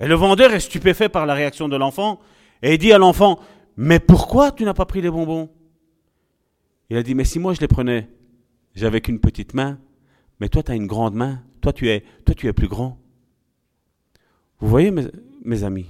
Et 0.00 0.06
le 0.06 0.14
vendeur 0.14 0.52
est 0.52 0.60
stupéfait 0.60 1.08
par 1.08 1.26
la 1.26 1.34
réaction 1.34 1.68
de 1.68 1.76
l'enfant 1.76 2.18
et 2.62 2.72
il 2.72 2.78
dit 2.78 2.92
à 2.92 2.98
l'enfant, 2.98 3.38
mais 3.76 3.98
pourquoi 3.98 4.52
tu 4.52 4.64
n'as 4.64 4.74
pas 4.74 4.86
pris 4.86 5.00
les 5.00 5.10
bonbons? 5.10 5.50
Il 6.90 6.96
a 6.96 7.02
dit, 7.02 7.14
mais 7.14 7.24
si 7.24 7.38
moi 7.38 7.54
je 7.54 7.60
les 7.60 7.68
prenais, 7.68 8.08
j'avais 8.74 9.00
qu'une 9.00 9.20
petite 9.20 9.54
main, 9.54 9.78
mais 10.40 10.48
toi 10.48 10.62
tu 10.62 10.70
as 10.70 10.74
une 10.74 10.86
grande 10.86 11.14
main, 11.14 11.42
toi 11.60 11.72
tu 11.72 11.88
es, 11.88 12.04
toi, 12.24 12.34
tu 12.34 12.46
es 12.46 12.52
plus 12.52 12.68
grand. 12.68 12.98
Vous 14.60 14.68
voyez 14.68 14.90
mes, 14.90 15.64
amis 15.64 15.86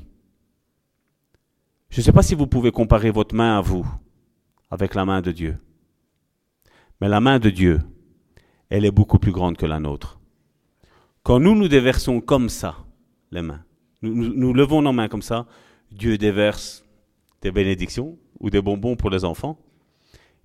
je 1.90 2.00
ne 2.00 2.04
sais 2.04 2.12
pas 2.12 2.22
si 2.22 2.34
vous 2.34 2.48
pouvez 2.48 2.72
comparer 2.72 3.12
votre 3.12 3.36
main 3.36 3.56
à 3.56 3.60
vous 3.60 3.86
avec 4.68 4.96
la 4.96 5.04
main 5.04 5.20
de 5.20 5.30
Dieu. 5.30 5.58
Mais 7.00 7.08
la 7.08 7.20
main 7.20 7.38
de 7.38 7.50
Dieu, 7.50 7.82
elle 8.68 8.84
est 8.84 8.90
beaucoup 8.90 9.20
plus 9.20 9.30
grande 9.30 9.56
que 9.56 9.66
la 9.66 9.78
nôtre. 9.78 10.18
Quand 11.22 11.38
nous 11.38 11.54
nous 11.54 11.68
déversons 11.68 12.20
comme 12.20 12.48
ça 12.48 12.78
les 13.30 13.42
mains, 13.42 13.62
nous 14.02 14.52
levons 14.52 14.82
nos 14.82 14.92
mains 14.92 15.06
comme 15.06 15.22
ça, 15.22 15.46
Dieu 15.92 16.18
déverse 16.18 16.83
des 17.44 17.52
bénédictions 17.52 18.18
ou 18.40 18.48
des 18.48 18.62
bonbons 18.62 18.96
pour 18.96 19.10
les 19.10 19.24
enfants. 19.24 19.58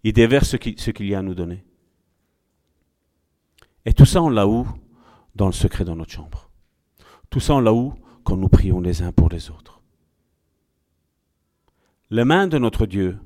Il 0.04 0.12
déverse 0.12 0.50
ce 0.50 0.58
qui- 0.58 0.76
ce 0.78 0.92
qu'il 0.92 1.08
y 1.08 1.16
a 1.16 1.20
à 1.20 1.22
nous 1.22 1.34
donner. 1.34 1.64
Et 3.86 3.94
tout 3.94 4.06
ça, 4.06 4.22
on 4.22 4.30
l'a 4.30 4.46
où? 4.48 4.68
Dans 5.34 5.46
le 5.48 5.54
secret 5.54 5.86
dans 5.86 5.96
notre 5.96 6.12
chambre. 6.12 6.50
Tout 7.30 7.40
ça, 7.40 7.56
on 7.56 7.62
l'a 7.62 7.74
où? 7.74 7.94
Quand 8.26 8.36
nous 8.36 8.50
prions 8.50 8.82
les 8.82 9.02
uns 9.02 9.14
pour 9.14 9.30
les 9.30 9.50
autres. 9.50 9.82
La 12.12 12.26
main 12.26 12.48
de 12.48 12.58
notre 12.58 12.86
Dieu 12.86 13.18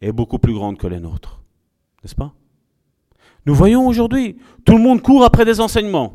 est 0.00 0.12
beaucoup 0.12 0.38
plus 0.38 0.54
grande 0.54 0.78
que 0.78 0.86
les 0.86 1.00
nôtres. 1.00 1.42
N'est-ce 2.02 2.14
pas? 2.14 2.32
Nous 3.44 3.54
voyons 3.54 3.86
aujourd'hui, 3.86 4.38
tout 4.64 4.72
le 4.72 4.82
monde 4.82 5.02
court 5.02 5.22
après 5.24 5.44
des 5.44 5.60
enseignements. 5.60 6.14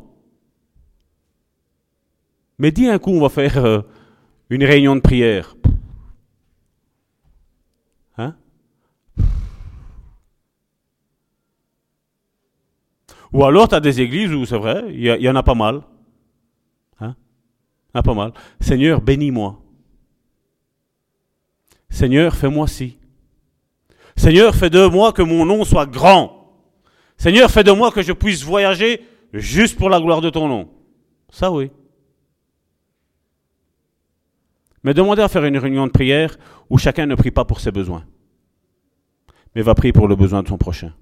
Mais 2.58 2.72
dis 2.72 2.88
un 2.88 2.98
coup, 2.98 3.10
on 3.12 3.20
va 3.20 3.28
faire 3.28 3.64
euh, 3.64 3.82
une 4.50 4.64
réunion 4.64 4.96
de 4.96 5.00
prière. 5.00 5.56
Hein 8.16 8.36
Ou 13.34 13.44
alors, 13.44 13.68
tu 13.68 13.74
as 13.74 13.80
des 13.80 14.00
églises 14.00 14.32
où 14.32 14.46
c'est 14.46 14.56
vrai, 14.56 14.84
il 14.90 15.02
y, 15.02 15.28
en 15.28 15.34
a 15.34 15.42
pas 15.42 15.56
mal. 15.56 15.82
Hein? 17.00 17.16
Il 17.92 17.98
a 17.98 18.02
pas 18.04 18.14
mal. 18.14 18.32
Seigneur, 18.60 19.00
bénis-moi. 19.00 19.60
Seigneur, 21.90 22.36
fais-moi 22.36 22.68
ci. 22.68 22.96
Seigneur, 24.16 24.54
fais 24.54 24.70
de 24.70 24.86
moi 24.86 25.12
que 25.12 25.22
mon 25.22 25.44
nom 25.44 25.64
soit 25.64 25.86
grand. 25.86 26.62
Seigneur, 27.16 27.50
fais 27.50 27.64
de 27.64 27.72
moi 27.72 27.90
que 27.90 28.02
je 28.02 28.12
puisse 28.12 28.44
voyager 28.44 29.02
juste 29.32 29.76
pour 29.76 29.90
la 29.90 29.98
gloire 29.98 30.20
de 30.20 30.30
ton 30.30 30.46
nom. 30.46 30.68
Ça, 31.28 31.50
oui. 31.50 31.72
Mais 34.84 34.94
demandez 34.94 35.22
à 35.22 35.28
faire 35.28 35.44
une 35.44 35.58
réunion 35.58 35.88
de 35.88 35.92
prière 35.92 36.36
où 36.70 36.78
chacun 36.78 37.06
ne 37.06 37.16
prie 37.16 37.32
pas 37.32 37.44
pour 37.44 37.58
ses 37.58 37.72
besoins, 37.72 38.04
mais 39.56 39.62
va 39.62 39.74
prier 39.74 39.92
pour 39.92 40.06
le 40.06 40.14
besoin 40.14 40.44
de 40.44 40.48
son 40.48 40.58
prochain. 40.58 40.92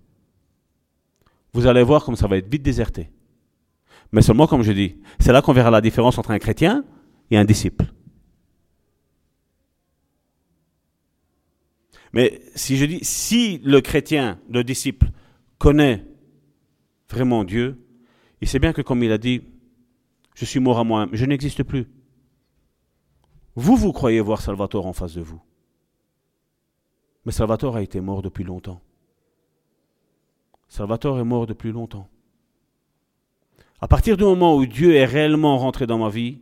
Vous 1.53 1.67
allez 1.67 1.83
voir 1.83 2.05
comme 2.05 2.17
ça 2.17 2.27
va 2.27 2.37
être 2.39 2.51
vite 2.51 2.63
déserté. 2.63 3.11
Mais 4.13 4.23
seulement, 4.23 4.47
comme 4.47 4.63
je 4.63 4.73
dis, 4.73 4.97
c'est 5.19 5.33
là 5.33 5.43
qu'on 5.43 5.53
verra 5.53 5.71
la 5.71 5.81
différence 5.81 6.19
entre 6.19 6.31
un 6.31 6.39
chrétien 6.39 6.85
et 7.31 7.37
un 7.37 7.45
disciple. 7.45 7.87
Mais 12.13 12.43
si 12.55 12.77
je 12.77 12.85
dis, 12.85 12.99
si 13.03 13.59
le 13.65 13.81
chrétien, 13.81 14.39
le 14.51 14.65
disciple, 14.65 15.11
connaît 15.59 16.05
vraiment 17.09 17.45
Dieu, 17.45 17.79
il 18.41 18.49
sait 18.49 18.59
bien 18.59 18.73
que 18.73 18.83
comme 18.83 19.03
il 19.03 19.13
a 19.13 19.19
dit, 19.19 19.43
je 20.35 20.45
suis 20.45 20.61
mort 20.61 20.79
à 20.79 20.85
moi, 20.85 21.09
je 21.13 21.25
n'existe 21.25 21.63
plus. 21.63 21.87
Vous, 23.55 23.77
vous 23.77 23.93
croyez 23.93 24.21
voir 24.21 24.41
Salvatore 24.41 24.87
en 24.87 24.93
face 24.93 25.15
de 25.15 25.23
vous. 25.23 25.41
Mais 27.25 27.33
Salvatore 27.33 27.77
a 27.77 27.83
été 27.83 28.01
mort 28.01 28.23
depuis 28.23 28.45
longtemps. 28.45 28.83
Salvatore 30.73 31.21
est 31.21 31.25
mort 31.25 31.47
depuis 31.47 31.71
longtemps. 31.71 32.09
À 33.83 33.89
partir 33.89 34.17
du 34.17 34.25
moment 34.25 34.57
où 34.57 34.65
Dieu 34.65 34.95
est 34.95 35.05
réellement 35.05 35.59
rentré 35.59 35.87
dans 35.87 35.99
ma 35.99 36.09
vie, 36.09 36.41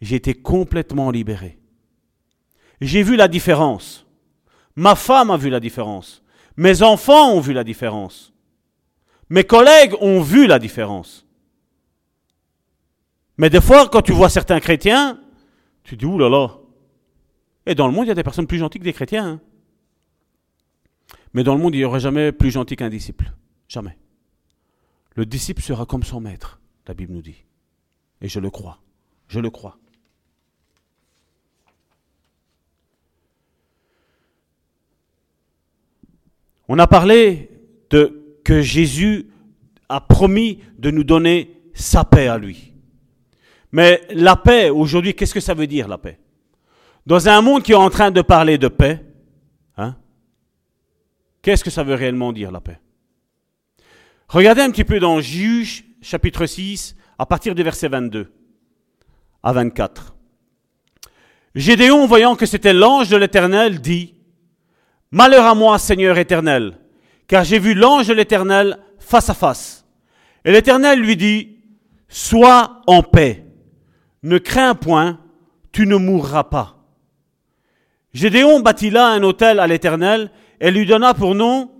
j'ai 0.00 0.16
été 0.16 0.34
complètement 0.34 1.12
libéré. 1.12 1.56
J'ai 2.80 3.04
vu 3.04 3.14
la 3.14 3.28
différence. 3.28 4.04
Ma 4.74 4.96
femme 4.96 5.30
a 5.30 5.36
vu 5.36 5.50
la 5.50 5.60
différence. 5.60 6.20
Mes 6.56 6.82
enfants 6.82 7.30
ont 7.32 7.38
vu 7.38 7.52
la 7.52 7.62
différence. 7.62 8.32
Mes 9.30 9.44
collègues 9.44 9.94
ont 10.00 10.20
vu 10.20 10.48
la 10.48 10.58
différence. 10.58 11.24
Mais 13.36 13.50
des 13.50 13.60
fois, 13.60 13.88
quand 13.88 14.02
tu 14.02 14.10
vois 14.10 14.30
certains 14.30 14.58
chrétiens, 14.58 15.20
tu 15.84 15.96
dis, 15.96 16.06
là. 16.06 16.58
Et 17.66 17.76
dans 17.76 17.86
le 17.86 17.92
monde, 17.92 18.06
il 18.06 18.08
y 18.08 18.10
a 18.10 18.16
des 18.16 18.24
personnes 18.24 18.48
plus 18.48 18.58
gentilles 18.58 18.80
que 18.80 18.84
des 18.84 18.92
chrétiens. 18.92 19.26
hein. 19.28 19.40
Mais 21.34 21.44
dans 21.44 21.54
le 21.54 21.60
monde, 21.60 21.74
il 21.74 21.78
n'y 21.78 21.84
aurait 21.84 22.00
jamais 22.00 22.32
plus 22.32 22.50
gentil 22.50 22.76
qu'un 22.76 22.88
disciple. 22.88 23.32
Jamais. 23.68 23.96
Le 25.14 25.26
disciple 25.26 25.62
sera 25.62 25.84
comme 25.84 26.02
son 26.02 26.20
maître, 26.20 26.60
la 26.86 26.94
Bible 26.94 27.12
nous 27.12 27.22
dit. 27.22 27.44
Et 28.20 28.28
je 28.28 28.40
le 28.40 28.50
crois. 28.50 28.78
Je 29.28 29.40
le 29.40 29.50
crois. 29.50 29.78
On 36.68 36.78
a 36.78 36.86
parlé 36.86 37.50
de 37.90 38.38
que 38.44 38.60
Jésus 38.62 39.26
a 39.88 40.00
promis 40.00 40.60
de 40.78 40.90
nous 40.90 41.04
donner 41.04 41.60
sa 41.74 42.04
paix 42.04 42.28
à 42.28 42.38
lui. 42.38 42.72
Mais 43.72 44.02
la 44.10 44.36
paix, 44.36 44.70
aujourd'hui, 44.70 45.14
qu'est-ce 45.14 45.34
que 45.34 45.40
ça 45.40 45.54
veut 45.54 45.66
dire 45.66 45.88
la 45.88 45.98
paix? 45.98 46.18
Dans 47.06 47.28
un 47.28 47.40
monde 47.40 47.62
qui 47.62 47.72
est 47.72 47.76
en 47.76 47.90
train 47.90 48.10
de 48.10 48.22
parler 48.22 48.58
de 48.58 48.68
paix, 48.68 49.04
qu'est-ce 51.48 51.64
que 51.64 51.70
ça 51.70 51.82
veut 51.82 51.94
réellement 51.94 52.34
dire 52.34 52.52
la 52.52 52.60
paix? 52.60 52.78
Regardez 54.28 54.60
un 54.60 54.70
petit 54.70 54.84
peu 54.84 55.00
dans 55.00 55.18
Juge 55.22 55.82
chapitre 56.02 56.44
6, 56.44 56.94
à 57.18 57.24
partir 57.24 57.54
du 57.54 57.62
verset 57.62 57.88
22 57.88 58.30
à 59.42 59.52
24. 59.54 60.14
Gédéon, 61.54 62.06
voyant 62.06 62.36
que 62.36 62.44
c'était 62.44 62.74
l'ange 62.74 63.08
de 63.08 63.16
l'Éternel, 63.16 63.80
dit, 63.80 64.14
Malheur 65.10 65.46
à 65.46 65.54
moi, 65.54 65.78
Seigneur 65.78 66.18
éternel, 66.18 66.76
car 67.26 67.44
j'ai 67.44 67.58
vu 67.58 67.72
l'ange 67.72 68.08
de 68.08 68.12
l'Éternel 68.12 68.78
face 68.98 69.30
à 69.30 69.34
face. 69.34 69.86
Et 70.44 70.52
l'Éternel 70.52 71.00
lui 71.00 71.16
dit, 71.16 71.60
Sois 72.08 72.82
en 72.86 73.02
paix, 73.02 73.46
ne 74.22 74.36
crains 74.36 74.74
point, 74.74 75.18
tu 75.72 75.86
ne 75.86 75.96
mourras 75.96 76.44
pas. 76.44 76.76
Gédéon 78.12 78.60
bâtit 78.60 78.90
là 78.90 79.06
un 79.06 79.22
autel 79.22 79.58
à 79.60 79.66
l'Éternel 79.66 80.30
et 80.60 80.70
lui 80.70 80.86
donna 80.86 81.14
pour 81.14 81.34
nom, 81.34 81.70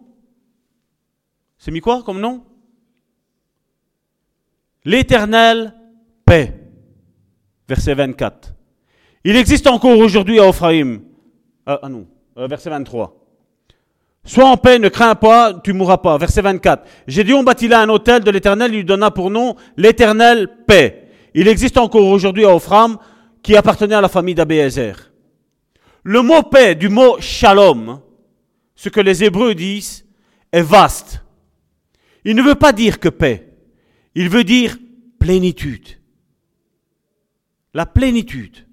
c'est 1.58 1.70
mis 1.70 1.80
quoi 1.80 2.02
comme 2.02 2.20
nom? 2.20 2.44
L'Éternel 4.84 5.74
paix. 6.24 6.54
Verset 7.68 7.94
24. 7.94 8.54
Il 9.24 9.36
existe 9.36 9.66
encore 9.66 9.98
aujourd'hui 9.98 10.38
à 10.38 10.48
Ophraïm. 10.48 11.02
Ah, 11.66 11.80
ah 11.82 11.88
non, 11.88 12.06
euh, 12.38 12.46
verset 12.46 12.70
23. 12.70 13.14
Sois 14.24 14.44
en 14.44 14.56
paix, 14.56 14.78
ne 14.78 14.88
crains 14.88 15.14
pas, 15.14 15.54
tu 15.62 15.72
mourras 15.72 15.98
pas. 15.98 16.16
Verset 16.16 16.42
24. 16.42 16.84
Gédéon 17.06 17.42
bâtit 17.42 17.68
là 17.68 17.82
un 17.82 17.88
hôtel 17.88 18.22
de 18.22 18.30
l'Éternel, 18.30 18.70
lui 18.70 18.84
donna 18.84 19.10
pour 19.10 19.30
nom 19.30 19.56
l'Éternel 19.76 20.48
paix. 20.66 21.08
Il 21.34 21.48
existe 21.48 21.76
encore 21.78 22.06
aujourd'hui 22.06 22.44
à 22.44 22.54
Ophram 22.54 22.98
qui 23.42 23.56
appartenait 23.56 23.94
à 23.94 24.00
la 24.00 24.08
famille 24.08 24.34
d'Abéézer. 24.34 25.12
Le 26.02 26.22
mot 26.22 26.42
paix, 26.42 26.74
du 26.74 26.88
mot 26.88 27.16
shalom, 27.20 28.00
ce 28.78 28.88
que 28.88 29.00
les 29.00 29.24
Hébreux 29.24 29.56
disent, 29.56 30.06
est 30.52 30.62
vaste. 30.62 31.20
Il 32.24 32.36
ne 32.36 32.42
veut 32.42 32.54
pas 32.54 32.72
dire 32.72 33.00
que 33.00 33.08
paix. 33.08 33.52
Il 34.14 34.28
veut 34.28 34.44
dire 34.44 34.78
plénitude. 35.18 35.98
La 37.74 37.86
plénitude. 37.86 38.68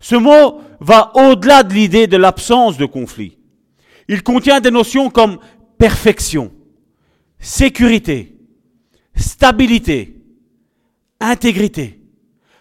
Ce 0.00 0.16
mot 0.16 0.60
va 0.80 1.12
au-delà 1.14 1.62
de 1.62 1.72
l'idée 1.72 2.08
de 2.08 2.16
l'absence 2.16 2.76
de 2.76 2.86
conflit. 2.86 3.38
Il 4.08 4.24
contient 4.24 4.60
des 4.60 4.72
notions 4.72 5.10
comme 5.10 5.38
perfection, 5.78 6.52
sécurité, 7.38 8.36
stabilité, 9.14 10.16
intégrité. 11.20 12.00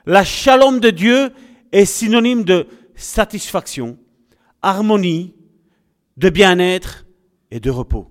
La 0.05 0.23
shalom 0.23 0.79
de 0.79 0.91
Dieu 0.91 1.31
est 1.71 1.85
synonyme 1.85 2.43
de 2.43 2.67
satisfaction, 2.93 3.97
harmonie, 4.61 5.33
de 6.17 6.29
bien-être 6.29 7.05
et 7.51 7.59
de 7.59 7.69
repos. 7.69 8.09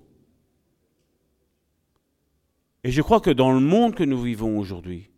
Et 2.83 2.91
je 2.91 3.01
crois 3.01 3.21
que 3.21 3.31
dans 3.31 3.51
le 3.51 3.59
monde 3.59 3.95
que 3.95 4.03
nous 4.03 4.21
vivons 4.21 4.57
aujourd'hui, 4.57 5.09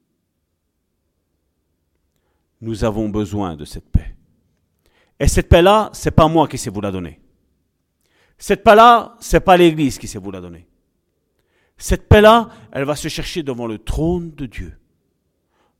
nous 2.61 2.83
avons 2.83 3.09
besoin 3.09 3.55
de 3.55 3.65
cette 3.65 3.89
paix. 3.89 4.15
Et 5.19 5.27
cette 5.27 5.49
paix-là, 5.49 5.89
c'est 5.93 6.11
pas 6.11 6.27
moi 6.27 6.47
qui 6.47 6.57
sais 6.57 6.69
vous 6.69 6.81
la 6.81 6.91
donner. 6.91 7.21
Cette 8.37 8.63
paix-là, 8.63 9.15
c'est 9.19 9.39
pas 9.39 9.57
l'Église 9.57 9.97
qui 9.97 10.07
sait 10.07 10.19
vous 10.19 10.31
la 10.31 10.41
donner. 10.41 10.67
Cette 11.77 12.07
paix-là, 12.07 12.49
elle 12.71 12.85
va 12.85 12.95
se 12.95 13.07
chercher 13.07 13.43
devant 13.43 13.67
le 13.67 13.79
trône 13.79 14.31
de 14.31 14.45
Dieu, 14.45 14.77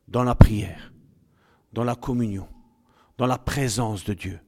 dans 0.08 0.24
la 0.24 0.36
prière, 0.36 0.93
dans 1.74 1.84
la 1.84 1.95
communion, 1.95 2.47
dans 3.18 3.28
la 3.28 3.38
présence 3.38 4.03
de 4.03 4.14
Dieu. 4.14 4.39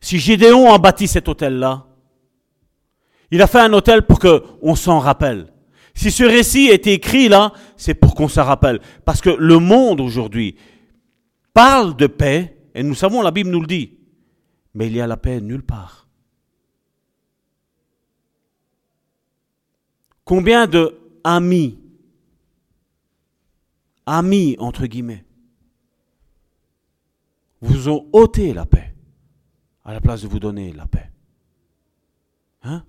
Si 0.00 0.18
Gédéon 0.18 0.72
a 0.72 0.78
bâti 0.78 1.08
cet 1.08 1.28
hôtel-là, 1.28 1.86
il 3.30 3.42
a 3.42 3.46
fait 3.46 3.60
un 3.60 3.72
hôtel 3.72 4.02
pour 4.02 4.18
qu'on 4.18 4.74
s'en 4.74 4.98
rappelle. 4.98 5.52
Si 5.94 6.10
ce 6.10 6.24
récit 6.24 6.66
est 6.66 6.86
écrit 6.86 7.28
là, 7.28 7.52
c'est 7.76 7.94
pour 7.94 8.14
qu'on 8.14 8.28
s'en 8.28 8.44
rappelle. 8.44 8.80
Parce 9.04 9.20
que 9.20 9.30
le 9.30 9.58
monde 9.58 10.00
aujourd'hui 10.00 10.56
parle 11.54 11.96
de 11.96 12.06
paix, 12.06 12.68
et 12.74 12.82
nous 12.82 12.94
savons, 12.94 13.22
la 13.22 13.30
Bible 13.30 13.50
nous 13.50 13.62
le 13.62 13.66
dit, 13.66 13.98
mais 14.74 14.88
il 14.88 14.96
y 14.96 15.00
a 15.00 15.06
la 15.06 15.16
paix 15.16 15.40
nulle 15.40 15.64
part. 15.64 16.06
Combien 20.24 20.66
de 20.66 20.98
amis, 21.24 21.78
amis 24.04 24.56
entre 24.58 24.86
guillemets, 24.86 25.24
vous 27.62 27.88
ont 27.88 28.06
ôté 28.12 28.52
la 28.52 28.66
paix? 28.66 28.85
À 29.86 29.92
la 29.92 30.00
place 30.00 30.22
de 30.22 30.28
vous 30.28 30.40
donner 30.40 30.72
la 30.72 30.86
paix. 30.86 31.10
Hein? 32.64 32.84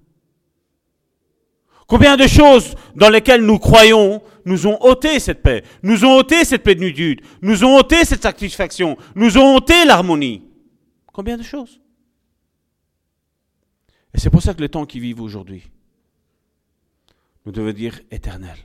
Combien 1.86 2.18
de 2.18 2.28
choses 2.28 2.76
dans 2.95 3.10
lesquelles 3.10 3.45
nous 3.45 3.60
croyons 3.60 4.22
nous 4.45 4.66
ont 4.66 4.82
ôté 4.82 5.20
cette 5.20 5.43
paix, 5.43 5.64
nous 5.84 6.04
ont 6.04 6.18
ôté 6.18 6.43
cette 6.43 6.64
plénitude, 6.64 7.22
nous 7.41 7.64
ont 7.64 7.78
ôté 7.78 8.04
cette 8.04 8.24
satisfaction, 8.24 8.98
nous 9.16 9.38
ont 9.38 9.56
ôté 9.56 9.86
l'harmonie? 9.86 10.43
Combien 11.14 11.38
de 11.38 11.43
choses? 11.43 11.80
Et 14.14 14.20
c'est 14.20 14.32
pour 14.32 14.41
ça 14.41 14.54
que 14.54 14.62
le 14.62 14.70
temps 14.70 14.86
qui 14.86 15.00
vivent 15.00 15.22
aujourd'hui, 15.22 15.70
nous 17.45 17.52
devons 17.52 17.72
dire 17.72 18.02
éternel, 18.10 18.58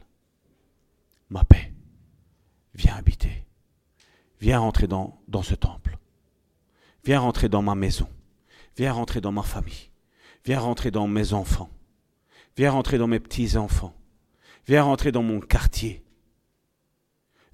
ma 1.29 1.45
paix, 1.45 1.73
viens 2.75 2.97
habiter, 2.97 3.45
viens 4.41 4.59
rentrer 4.59 4.87
dans, 4.87 5.21
dans 5.29 5.43
ce 5.43 5.55
temple, 5.55 5.99
viens 7.05 7.21
rentrer 7.21 7.49
dans 7.49 7.63
ma 7.63 7.75
maison, 7.75 8.09
viens 8.77 8.93
rentrer 8.93 9.21
dans 9.21 9.33
ma 9.33 9.43
famille, 9.43 9.91
viens 10.45 10.61
rentrer 10.61 10.91
dans 10.91 11.07
mes 11.07 11.33
enfants 11.33 11.71
Viens 12.57 12.71
rentrer 12.71 12.99
dans 12.99 13.07
mes 13.07 13.21
petits-enfants. 13.21 13.95
Viens 14.67 14.83
rentrer 14.83 15.13
dans 15.13 15.23
mon 15.23 15.41
quartier. 15.41 16.05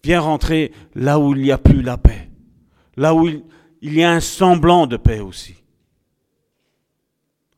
Viens 0.03 0.21
rentrer 0.21 0.73
là 0.95 1.19
où 1.19 1.35
il 1.35 1.43
n'y 1.43 1.53
a 1.53 1.59
plus 1.59 1.83
la 1.83 1.99
paix. 1.99 2.31
Là 2.97 3.15
où 3.15 3.29
il, 3.29 3.45
y 3.81 4.03
a 4.03 4.13
un 4.13 4.21
semblant 4.21 4.87
de 4.87 4.97
paix 4.97 5.21
aussi. 5.21 5.57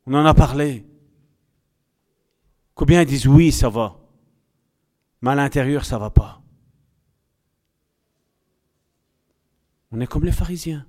On 0.07 0.15
en 0.15 0.25
a 0.25 0.35
parlé. 0.35 0.87
Combien 2.75 3.05
disent 3.05 3.27
oui, 3.27 3.53
ça 3.53 3.69
va. 3.69 3.99
Mais 5.23 5.31
à 5.31 5.35
l'intérieur, 5.35 5.85
ça 5.85 5.99
va 5.99 6.11
pas. 6.11 6.43
On 9.93 10.01
est 10.01 10.07
comme 10.07 10.25
les 10.25 10.33
pharisiens. 10.33 10.87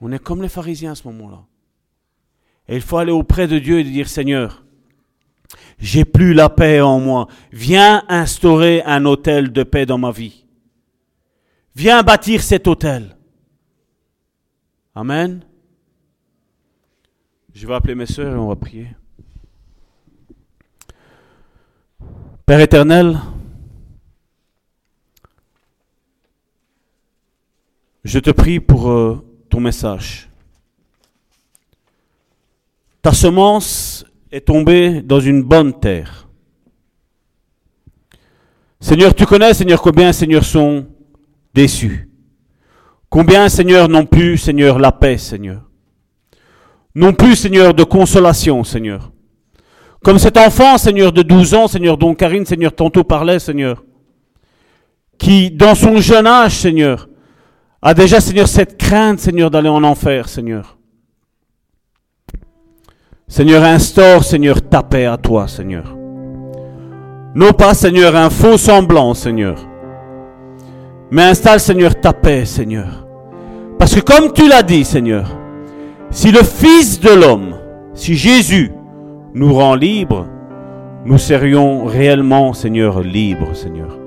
On 0.00 0.12
est 0.12 0.18
comme 0.18 0.42
les 0.42 0.48
pharisiens 0.48 0.92
à 0.92 0.94
ce 0.94 1.06
moment-là. 1.08 1.44
Et 2.68 2.76
il 2.76 2.82
faut 2.82 2.98
aller 2.98 3.12
auprès 3.12 3.48
de 3.48 3.58
Dieu 3.58 3.80
et 3.80 3.84
dire, 3.84 4.08
Seigneur, 4.08 4.64
j'ai 5.78 6.04
plus 6.04 6.34
la 6.34 6.48
paix 6.48 6.80
en 6.80 7.00
moi. 7.00 7.28
Viens 7.52 8.04
instaurer 8.08 8.82
un 8.82 9.04
hôtel 9.04 9.52
de 9.52 9.62
paix 9.62 9.86
dans 9.86 9.98
ma 9.98 10.10
vie. 10.10 10.44
Viens 11.74 12.02
bâtir 12.02 12.42
cet 12.42 12.66
hôtel. 12.66 13.16
Amen. 14.94 15.44
Je 17.54 17.66
vais 17.66 17.74
appeler 17.74 17.94
mes 17.94 18.06
soeurs 18.06 18.34
et 18.34 18.38
on 18.38 18.48
va 18.48 18.56
prier. 18.56 18.88
Père 22.46 22.60
éternel, 22.60 23.18
je 28.04 28.18
te 28.18 28.30
prie 28.30 28.58
pour 28.58 28.90
euh, 28.90 29.27
message. 29.60 30.28
Ta 33.02 33.12
semence 33.12 34.04
est 34.30 34.46
tombée 34.46 35.02
dans 35.02 35.20
une 35.20 35.42
bonne 35.42 35.78
terre. 35.78 36.28
Seigneur, 38.80 39.14
tu 39.14 39.26
connais, 39.26 39.54
Seigneur, 39.54 39.80
combien, 39.82 40.12
Seigneur, 40.12 40.44
sont 40.44 40.86
déçus. 41.52 42.08
Combien, 43.08 43.48
Seigneur, 43.48 43.88
n'ont 43.88 44.06
plus, 44.06 44.38
Seigneur, 44.38 44.78
la 44.78 44.92
paix, 44.92 45.18
Seigneur. 45.18 45.62
Non 46.94 47.12
plus, 47.12 47.36
Seigneur, 47.36 47.74
de 47.74 47.84
consolation, 47.84 48.62
Seigneur. 48.64 49.10
Comme 50.04 50.18
cet 50.18 50.36
enfant, 50.36 50.78
Seigneur, 50.78 51.12
de 51.12 51.22
12 51.22 51.54
ans, 51.54 51.68
Seigneur, 51.68 51.98
dont 51.98 52.14
Karine, 52.14 52.46
Seigneur, 52.46 52.74
tantôt 52.74 53.04
parlait, 53.04 53.38
Seigneur, 53.38 53.84
qui, 55.18 55.50
dans 55.50 55.74
son 55.74 55.98
jeune 55.98 56.26
âge, 56.26 56.56
Seigneur, 56.56 57.07
a 57.80 57.94
déjà, 57.94 58.20
Seigneur, 58.20 58.48
cette 58.48 58.76
crainte, 58.76 59.20
Seigneur, 59.20 59.50
d'aller 59.50 59.68
en 59.68 59.84
enfer, 59.84 60.28
Seigneur. 60.28 60.78
Seigneur, 63.28 63.62
instaure, 63.62 64.24
Seigneur, 64.24 64.62
ta 64.62 64.82
paix 64.82 65.06
à 65.06 65.16
toi, 65.16 65.46
Seigneur. 65.46 65.94
Non 67.34 67.52
pas, 67.52 67.74
Seigneur, 67.74 68.16
un 68.16 68.30
faux 68.30 68.56
semblant, 68.56 69.14
Seigneur. 69.14 69.68
Mais 71.10 71.22
installe, 71.22 71.60
Seigneur, 71.60 72.00
ta 72.00 72.12
paix, 72.12 72.44
Seigneur. 72.44 73.06
Parce 73.78 73.94
que 73.94 74.00
comme 74.00 74.32
tu 74.32 74.48
l'as 74.48 74.62
dit, 74.62 74.84
Seigneur, 74.84 75.30
si 76.10 76.32
le 76.32 76.42
Fils 76.42 77.00
de 77.00 77.10
l'homme, 77.10 77.56
si 77.94 78.14
Jésus 78.14 78.72
nous 79.34 79.54
rend 79.54 79.74
libres, 79.74 80.26
nous 81.04 81.18
serions 81.18 81.84
réellement, 81.84 82.54
Seigneur, 82.54 83.00
libres, 83.02 83.54
Seigneur. 83.54 83.98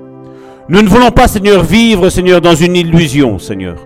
Nous 0.68 0.82
ne 0.82 0.88
voulons 0.88 1.10
pas, 1.10 1.28
Seigneur, 1.28 1.62
vivre, 1.62 2.08
Seigneur, 2.08 2.40
dans 2.40 2.54
une 2.54 2.76
illusion, 2.76 3.38
Seigneur. 3.38 3.76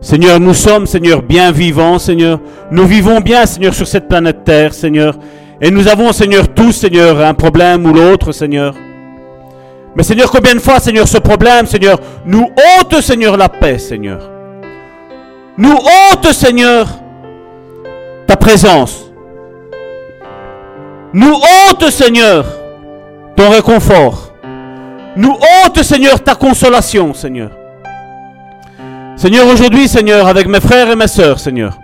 Seigneur, 0.00 0.38
nous 0.38 0.52
sommes, 0.52 0.86
Seigneur, 0.86 1.22
bien 1.22 1.50
vivants, 1.50 1.98
Seigneur. 1.98 2.38
Nous 2.70 2.86
vivons 2.86 3.20
bien, 3.20 3.46
Seigneur, 3.46 3.72
sur 3.72 3.86
cette 3.86 4.08
planète 4.08 4.44
Terre, 4.44 4.74
Seigneur. 4.74 5.16
Et 5.62 5.70
nous 5.70 5.88
avons, 5.88 6.12
Seigneur, 6.12 6.48
tous, 6.48 6.72
Seigneur, 6.72 7.20
un 7.20 7.32
problème 7.32 7.86
ou 7.86 7.94
l'autre, 7.94 8.32
Seigneur. 8.32 8.74
Mais 9.96 10.02
Seigneur, 10.02 10.30
combien 10.30 10.54
de 10.54 10.58
fois, 10.58 10.80
Seigneur, 10.80 11.08
ce 11.08 11.18
problème, 11.18 11.66
Seigneur, 11.66 11.98
nous 12.26 12.50
ôte, 12.80 13.00
Seigneur, 13.00 13.36
la 13.36 13.48
paix, 13.48 13.78
Seigneur. 13.78 14.28
Nous 15.56 15.72
ôte, 16.12 16.32
Seigneur, 16.32 16.88
ta 18.26 18.36
présence. 18.36 19.10
Nous 21.14 21.32
ôte, 21.70 21.88
Seigneur, 21.90 22.44
ton 23.36 23.48
réconfort. 23.48 24.33
Nous 25.16 25.36
ôte, 25.64 25.82
Seigneur, 25.82 26.22
ta 26.22 26.34
consolation, 26.34 27.14
Seigneur. 27.14 27.50
Seigneur, 29.16 29.46
aujourd'hui, 29.46 29.86
Seigneur, 29.86 30.26
avec 30.26 30.48
mes 30.48 30.60
frères 30.60 30.90
et 30.90 30.96
mes 30.96 31.06
sœurs, 31.06 31.38
Seigneur, 31.38 31.78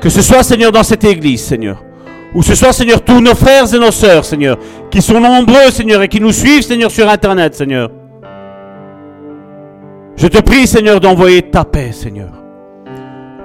que 0.00 0.08
ce 0.08 0.22
soit, 0.22 0.44
Seigneur, 0.44 0.70
dans 0.70 0.84
cette 0.84 1.02
église, 1.02 1.42
Seigneur, 1.42 1.82
ou 2.34 2.42
ce 2.42 2.54
soit, 2.54 2.72
Seigneur, 2.72 3.02
tous 3.02 3.20
nos 3.20 3.34
frères 3.34 3.72
et 3.74 3.78
nos 3.78 3.90
sœurs, 3.90 4.24
Seigneur, 4.24 4.58
qui 4.90 5.02
sont 5.02 5.18
nombreux, 5.18 5.70
Seigneur, 5.70 6.02
et 6.02 6.08
qui 6.08 6.20
nous 6.20 6.32
suivent, 6.32 6.62
Seigneur, 6.62 6.90
sur 6.90 7.08
Internet, 7.08 7.54
Seigneur. 7.56 7.90
Je 10.16 10.28
te 10.28 10.38
prie, 10.40 10.68
Seigneur, 10.68 11.00
d'envoyer 11.00 11.42
ta 11.42 11.64
paix, 11.64 11.90
Seigneur. 11.90 12.30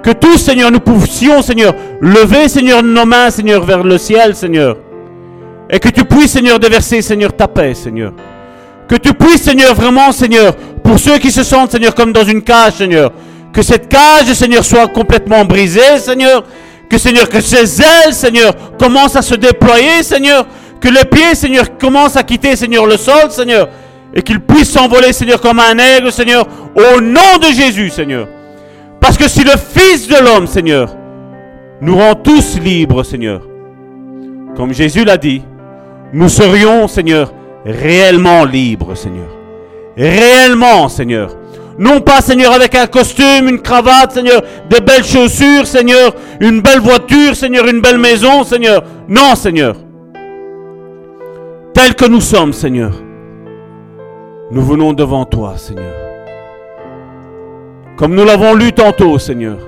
Que 0.00 0.12
tous, 0.12 0.38
Seigneur, 0.38 0.70
nous 0.70 0.80
puissions, 0.80 1.42
Seigneur, 1.42 1.74
lever, 2.00 2.48
Seigneur, 2.48 2.84
nos 2.84 3.04
mains, 3.04 3.30
Seigneur, 3.30 3.64
vers 3.64 3.82
le 3.82 3.98
ciel, 3.98 4.36
Seigneur. 4.36 4.76
Et 5.68 5.80
que 5.80 5.88
tu 5.88 6.04
puisses, 6.04 6.32
Seigneur, 6.32 6.60
déverser, 6.60 7.02
Seigneur, 7.02 7.34
ta 7.34 7.48
paix, 7.48 7.74
Seigneur. 7.74 8.12
Que 8.88 8.96
tu 8.96 9.12
puisses, 9.12 9.42
Seigneur, 9.42 9.74
vraiment, 9.74 10.12
Seigneur, 10.12 10.56
pour 10.82 10.98
ceux 10.98 11.18
qui 11.18 11.30
se 11.30 11.42
sentent, 11.42 11.72
Seigneur, 11.72 11.94
comme 11.94 12.12
dans 12.12 12.24
une 12.24 12.42
cage, 12.42 12.74
Seigneur, 12.74 13.12
que 13.52 13.62
cette 13.62 13.88
cage, 13.88 14.32
Seigneur, 14.32 14.64
soit 14.64 14.88
complètement 14.88 15.44
brisée, 15.44 15.98
Seigneur. 15.98 16.44
Que, 16.88 16.96
Seigneur, 16.96 17.28
que 17.28 17.40
ces 17.40 17.82
ailes, 17.82 18.14
Seigneur, 18.14 18.54
commencent 18.78 19.16
à 19.16 19.22
se 19.22 19.34
déployer, 19.34 20.02
Seigneur. 20.02 20.46
Que 20.80 20.88
les 20.88 21.04
pieds, 21.04 21.34
Seigneur, 21.34 21.76
commencent 21.76 22.16
à 22.16 22.22
quitter, 22.22 22.56
Seigneur, 22.56 22.86
le 22.86 22.96
sol, 22.96 23.30
Seigneur. 23.30 23.68
Et 24.14 24.22
qu'ils 24.22 24.40
puissent 24.40 24.70
s'envoler, 24.70 25.12
Seigneur, 25.12 25.40
comme 25.40 25.58
un 25.58 25.76
aigle, 25.76 26.10
Seigneur, 26.10 26.46
au 26.74 27.00
nom 27.00 27.36
de 27.42 27.52
Jésus, 27.52 27.90
Seigneur. 27.90 28.26
Parce 29.00 29.18
que 29.18 29.28
si 29.28 29.44
le 29.44 29.52
Fils 29.56 30.08
de 30.08 30.16
l'homme, 30.16 30.46
Seigneur, 30.46 30.94
nous 31.80 31.96
rend 31.96 32.14
tous 32.14 32.58
libres, 32.58 33.04
Seigneur, 33.04 33.42
comme 34.56 34.72
Jésus 34.72 35.04
l'a 35.04 35.16
dit, 35.16 35.42
nous 36.12 36.28
serions, 36.28 36.88
Seigneur, 36.88 37.32
réellement 37.64 38.44
libre, 38.44 38.94
Seigneur. 38.94 39.28
Réellement, 39.96 40.88
Seigneur. 40.88 41.30
Non 41.78 42.00
pas, 42.00 42.20
Seigneur, 42.20 42.52
avec 42.52 42.74
un 42.74 42.86
costume, 42.86 43.48
une 43.48 43.60
cravate, 43.60 44.12
Seigneur, 44.12 44.42
des 44.68 44.80
belles 44.80 45.04
chaussures, 45.04 45.66
Seigneur, 45.66 46.12
une 46.40 46.60
belle 46.60 46.80
voiture, 46.80 47.36
Seigneur, 47.36 47.66
une 47.68 47.80
belle 47.80 47.98
maison, 47.98 48.42
Seigneur. 48.42 48.82
Non, 49.08 49.36
Seigneur. 49.36 49.76
Tel 51.74 51.94
que 51.94 52.06
nous 52.06 52.20
sommes, 52.20 52.52
Seigneur. 52.52 52.92
Nous 54.50 54.62
venons 54.62 54.92
devant 54.92 55.24
toi, 55.24 55.56
Seigneur. 55.56 55.94
Comme 57.96 58.14
nous 58.14 58.24
l'avons 58.24 58.54
lu 58.54 58.72
tantôt, 58.72 59.18
Seigneur. 59.18 59.58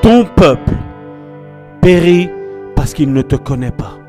Ton 0.00 0.24
peuple 0.24 0.72
périt 1.82 2.30
parce 2.74 2.94
qu'il 2.94 3.12
ne 3.12 3.22
te 3.22 3.36
connaît 3.36 3.70
pas. 3.70 3.99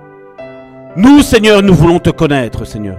Nous, 0.96 1.22
Seigneur, 1.22 1.62
nous 1.62 1.74
voulons 1.74 2.00
te 2.00 2.10
connaître, 2.10 2.66
Seigneur. 2.66 2.98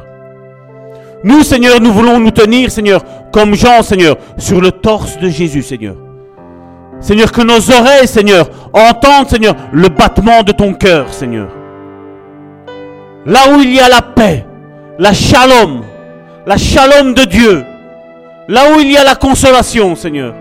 Nous, 1.24 1.42
Seigneur, 1.42 1.80
nous 1.80 1.92
voulons 1.92 2.18
nous 2.18 2.30
tenir, 2.30 2.70
Seigneur, 2.70 3.04
comme 3.32 3.54
Jean, 3.54 3.82
Seigneur, 3.82 4.16
sur 4.38 4.60
le 4.60 4.72
torse 4.72 5.18
de 5.18 5.28
Jésus, 5.28 5.62
Seigneur. 5.62 5.96
Seigneur, 7.00 7.30
que 7.30 7.42
nos 7.42 7.70
oreilles, 7.70 8.08
Seigneur, 8.08 8.48
entendent, 8.72 9.28
Seigneur, 9.28 9.54
le 9.72 9.88
battement 9.88 10.42
de 10.42 10.52
ton 10.52 10.72
cœur, 10.72 11.12
Seigneur. 11.12 11.48
Là 13.26 13.40
où 13.52 13.60
il 13.60 13.74
y 13.74 13.80
a 13.80 13.88
la 13.88 14.02
paix, 14.02 14.46
la 14.98 15.12
shalom, 15.12 15.82
la 16.46 16.56
shalom 16.56 17.14
de 17.14 17.24
Dieu. 17.24 17.64
Là 18.48 18.72
où 18.74 18.80
il 18.80 18.90
y 18.90 18.96
a 18.96 19.04
la 19.04 19.14
consolation, 19.14 19.94
Seigneur. 19.94 20.34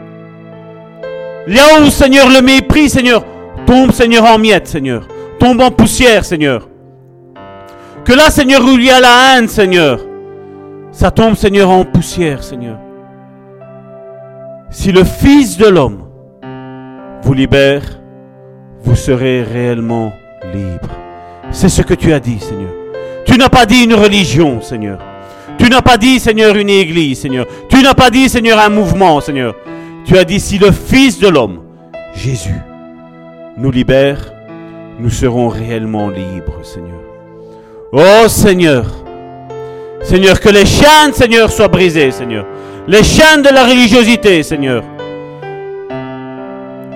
Là 1.48 1.82
où, 1.82 1.90
Seigneur, 1.90 2.30
le 2.30 2.42
mépris, 2.42 2.90
Seigneur, 2.90 3.24
tombe, 3.68 3.92
Seigneur, 3.92 4.26
en 4.26 4.40
miettes, 4.40 4.68
Seigneur. 4.68 5.08
Tombe 5.40 5.62
en 5.62 5.72
poussière, 5.72 6.26
Seigneur. 6.26 6.68
Que 8.04 8.14
là, 8.14 8.30
Seigneur, 8.30 8.64
où 8.64 8.78
il 8.78 8.86
y 8.86 8.90
a 8.90 9.00
la 9.00 9.38
haine, 9.38 9.48
Seigneur, 9.48 10.00
ça 10.92 11.12
tombe, 11.12 11.36
Seigneur, 11.36 11.70
en 11.70 11.86
poussière, 11.86 12.44
Seigneur. 12.44 12.78
si 14.70 14.92
le 14.92 15.04
Fils 15.04 15.58
de 15.58 15.68
l'homme 15.68 16.04
vous 17.22 17.34
libère, 17.34 17.84
vous 18.82 18.96
serez 18.96 19.44
réellement 19.44 20.14
libre. 20.54 20.90
C'est 21.52 21.70
ce 21.70 21.82
que 21.82 21.94
tu 21.94 22.12
as 22.14 22.20
dit, 22.20 22.40
Seigneur. 22.40 22.72
Tu 23.26 23.38
n'as 23.38 23.50
pas 23.50 23.66
dit 23.66 23.84
une 23.84 23.94
religion, 23.94 24.62
Seigneur. 24.62 25.00
Tu 25.58 25.70
n'as 25.70 25.82
pas 25.82 25.98
dit, 25.98 26.20
Seigneur, 26.20 26.56
une 26.56 26.70
église, 26.70 27.20
Seigneur. 27.20 27.46
Tu 27.70 27.82
n'as 27.84 27.94
pas 27.94 28.10
dit, 28.10 28.30
Seigneur, 28.30 28.60
un 28.60 28.70
mouvement, 28.70 29.22
Seigneur. 29.22 29.56
Tu 30.06 30.18
as 30.18 30.24
dit, 30.24 30.40
si 30.40 30.58
le 30.58 30.72
Fils 30.72 31.20
de 31.20 31.28
l'homme, 31.28 31.62
Jésus, 32.16 32.60
nous 33.58 33.70
libère, 33.70 34.34
nous 35.00 35.10
serons 35.12 35.50
réellement 35.50 36.10
libres, 36.10 36.64
Seigneur. 36.64 37.01
Oh 37.94 38.28
Seigneur, 38.30 38.86
Seigneur, 40.02 40.40
que 40.40 40.48
les 40.48 40.66
chaînes, 40.66 41.14
Seigneur, 41.14 41.52
soient 41.52 41.68
brisées, 41.68 42.12
Seigneur. 42.12 42.46
Les 42.88 43.04
chaînes 43.04 43.42
de 43.42 43.50
la 43.54 43.66
religiosité, 43.66 44.42
Seigneur. 44.44 44.82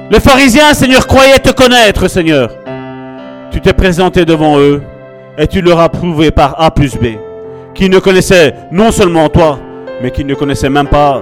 Les 0.09 0.19
pharisiens, 0.21 0.73
Seigneur, 0.73 1.05
croyaient 1.05 1.39
te 1.39 1.51
connaître, 1.51 2.07
Seigneur. 2.07 2.49
Tu 3.51 3.59
t'es 3.59 3.73
présenté 3.73 4.23
devant 4.23 4.57
eux 4.57 4.81
et 5.37 5.47
tu 5.47 5.61
leur 5.61 5.81
as 5.81 5.89
prouvé 5.89 6.31
par 6.31 6.61
A 6.61 6.71
plus 6.71 6.95
B 6.95 7.17
qu'ils 7.73 7.91
ne 7.91 7.99
connaissaient 7.99 8.55
non 8.71 8.91
seulement 8.91 9.27
toi, 9.27 9.59
mais 10.01 10.11
qu'ils 10.11 10.25
ne 10.25 10.33
connaissaient 10.33 10.69
même 10.69 10.87
pas 10.87 11.21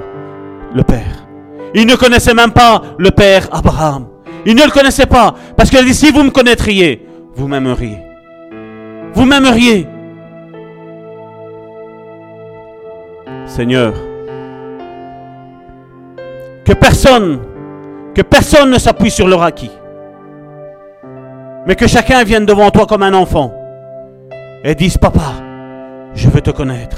le 0.74 0.84
Père. 0.84 1.26
Ils 1.74 1.88
ne 1.88 1.96
connaissaient 1.96 2.36
même 2.36 2.52
pas 2.52 2.82
le 3.00 3.10
Père 3.10 3.50
Abraham. 3.52 4.06
Ils 4.46 4.56
ne 4.56 4.64
le 4.64 4.70
connaissaient 4.70 5.08
pas. 5.08 5.34
Parce 5.58 5.74
a 5.74 5.82
dit, 5.82 5.96
si 5.96 6.12
vous 6.12 6.24
me 6.24 6.30
connaîtriez, 6.30 7.08
vous 7.34 7.48
m'aimeriez. 7.48 8.13
Vous 9.14 9.26
m'aimeriez. 9.26 9.88
Seigneur, 13.46 13.94
que 16.66 16.74
personne, 16.74 17.40
que 18.16 18.22
personne 18.22 18.72
ne 18.72 18.80
s'appuie 18.80 19.12
sur 19.12 19.28
leur 19.28 19.44
acquis. 19.44 19.72
Mais 21.68 21.76
que 21.76 21.88
chacun 21.88 22.24
vienne 22.24 22.46
devant 22.46 22.72
toi 22.72 22.86
comme 22.86 23.04
un 23.04 23.14
enfant 23.14 23.54
et 24.64 24.76
dise, 24.76 24.98
papa, 24.98 25.34
je 26.16 26.30
veux 26.30 26.42
te 26.42 26.52
connaître. 26.52 26.98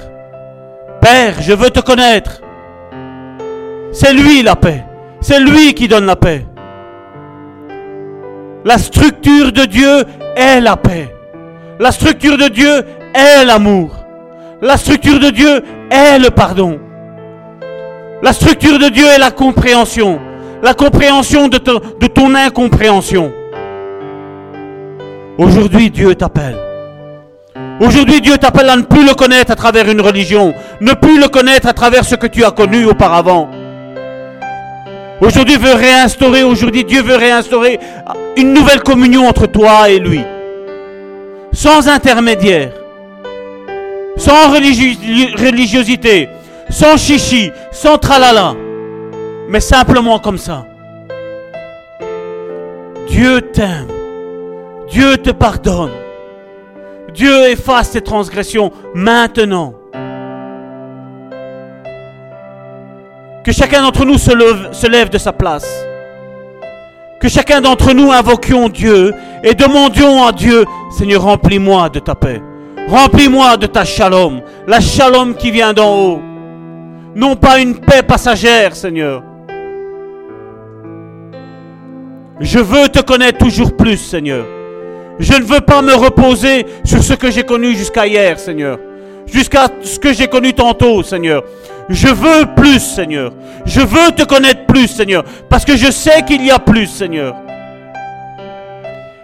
Père, 1.02 1.42
je 1.42 1.54
veux 1.54 1.70
te 1.70 1.80
connaître. 1.80 2.42
C'est 3.92 4.14
lui 4.14 4.44
la 4.44 4.56
paix. 4.56 4.84
C'est 5.20 5.40
lui 5.40 5.74
qui 5.74 5.88
donne 5.88 6.06
la 6.06 6.16
paix. 6.16 6.46
La 8.64 8.78
structure 8.78 9.52
de 9.52 9.66
Dieu 9.66 10.04
est 10.36 10.62
la 10.62 10.78
paix. 10.78 11.15
La 11.78 11.92
structure 11.92 12.38
de 12.38 12.48
Dieu 12.48 12.86
est 13.14 13.44
l'amour. 13.44 13.90
La 14.62 14.78
structure 14.78 15.20
de 15.20 15.30
Dieu 15.30 15.62
est 15.92 16.20
le 16.20 16.30
pardon. 16.30 16.80
La 18.24 18.32
structure 18.32 18.80
de 18.80 18.88
Dieu 18.88 19.06
est 19.06 19.20
la 19.20 19.32
compréhension. 19.32 20.20
La 20.64 20.74
compréhension 20.74 21.50
de, 21.50 21.58
ton, 21.58 22.34
incompréhension. 22.34 23.34
Aujourd'hui, 25.38 25.92
Dieu 25.92 26.16
t'appelle. 26.16 26.56
Aujourd'hui, 27.82 28.22
Dieu 28.22 28.38
t'appelle 28.38 28.70
à 28.70 28.78
ne 28.78 28.84
plus 28.84 29.06
le 29.06 29.14
connaître 29.14 29.52
à 29.52 29.56
travers 29.56 29.90
une 29.90 30.00
religion, 30.00 30.54
ne 30.80 30.94
plus 30.94 31.20
le 31.20 31.28
connaître 31.28 31.68
à 31.68 31.74
travers 31.74 32.06
ce 32.06 32.16
que 32.16 32.28
tu 32.28 32.46
as 32.46 32.52
connu 32.52 32.86
auparavant. 32.86 33.50
Aujourd'hui, 35.20 35.58
veut 35.58 35.74
réinstaurer, 35.74 36.44
aujourd'hui, 36.44 36.86
Dieu 36.86 37.02
veut 37.02 37.18
réinstaurer 37.18 37.80
une 38.38 38.54
nouvelle 38.54 38.80
communion 38.80 39.28
entre 39.28 39.46
toi 39.46 39.90
et 39.90 40.00
lui. 40.00 40.22
Sans 41.56 41.88
intermédiaire, 41.88 42.74
sans 44.18 44.52
religiosité, 44.52 46.28
sans 46.70 46.98
chichi, 46.98 47.50
sans 47.72 47.98
tralala, 47.98 48.54
mais 49.48 49.62
simplement 49.62 50.20
comme 50.20 50.38
ça. 50.38 50.66
Dieu 53.08 53.40
t'aime. 53.54 53.88
Dieu 54.90 55.18
te 55.18 55.32
pardonne. 55.32 55.92
Dieu 57.14 57.48
efface 57.50 57.92
tes 57.92 58.02
transgressions 58.02 58.74
maintenant. 58.94 59.74
Que 63.46 63.54
chacun 63.54 63.82
d'entre 63.82 64.04
nous 64.04 64.18
se 64.18 64.88
lève, 64.88 65.10
de 65.10 65.18
sa 65.18 65.32
place. 65.32 65.66
Que 67.26 67.32
chacun 67.32 67.60
d'entre 67.60 67.92
nous 67.94 68.12
invoquions 68.12 68.70
Dieu 68.70 69.12
et 69.44 69.56
demandions 69.56 70.28
à 70.28 70.32
Dieu, 70.32 70.64
Seigneur, 70.96 71.24
remplis-moi 71.24 71.90
de 71.90 71.98
ta 71.98 72.14
paix. 72.14 72.40
Remplis-moi 72.88 73.58
de 73.58 73.66
ta 73.66 73.84
shalom, 73.84 74.42
la 74.68 74.80
shalom 74.80 75.34
qui 75.34 75.50
vient 75.50 75.74
d'en 75.74 75.92
haut. 75.92 76.22
Non 77.16 77.36
pas 77.36 77.58
une 77.58 77.80
paix 77.80 78.04
passagère, 78.04 78.76
Seigneur. 78.76 79.24
Je 82.42 82.60
veux 82.60 82.90
te 82.90 83.02
connaître 83.02 83.40
toujours 83.40 83.76
plus, 83.76 83.98
Seigneur. 83.98 84.46
Je 85.18 85.34
ne 85.34 85.46
veux 85.46 85.62
pas 85.62 85.82
me 85.82 85.96
reposer 85.96 86.68
sur 86.84 87.02
ce 87.02 87.14
que 87.14 87.32
j'ai 87.32 87.42
connu 87.42 87.74
jusqu'à 87.76 88.06
hier, 88.06 88.38
Seigneur. 88.38 88.78
Jusqu'à 89.26 89.66
ce 89.82 89.98
que 89.98 90.14
j'ai 90.14 90.28
connu 90.28 90.54
tantôt, 90.54 91.02
Seigneur. 91.02 91.42
Je 91.90 92.08
veux 92.08 92.46
plus, 92.56 92.80
Seigneur. 92.80 93.32
Je 93.66 93.82
veux 93.82 94.12
te 94.16 94.24
connaître 94.24 94.66
plus, 94.66 94.88
Seigneur. 94.88 95.24
Parce 95.50 95.66
que 95.66 95.76
je 95.76 95.92
sais 95.92 96.24
qu'il 96.24 96.44
y 96.46 96.52
a 96.52 96.60
plus, 96.60 96.88
Seigneur. 96.88 97.36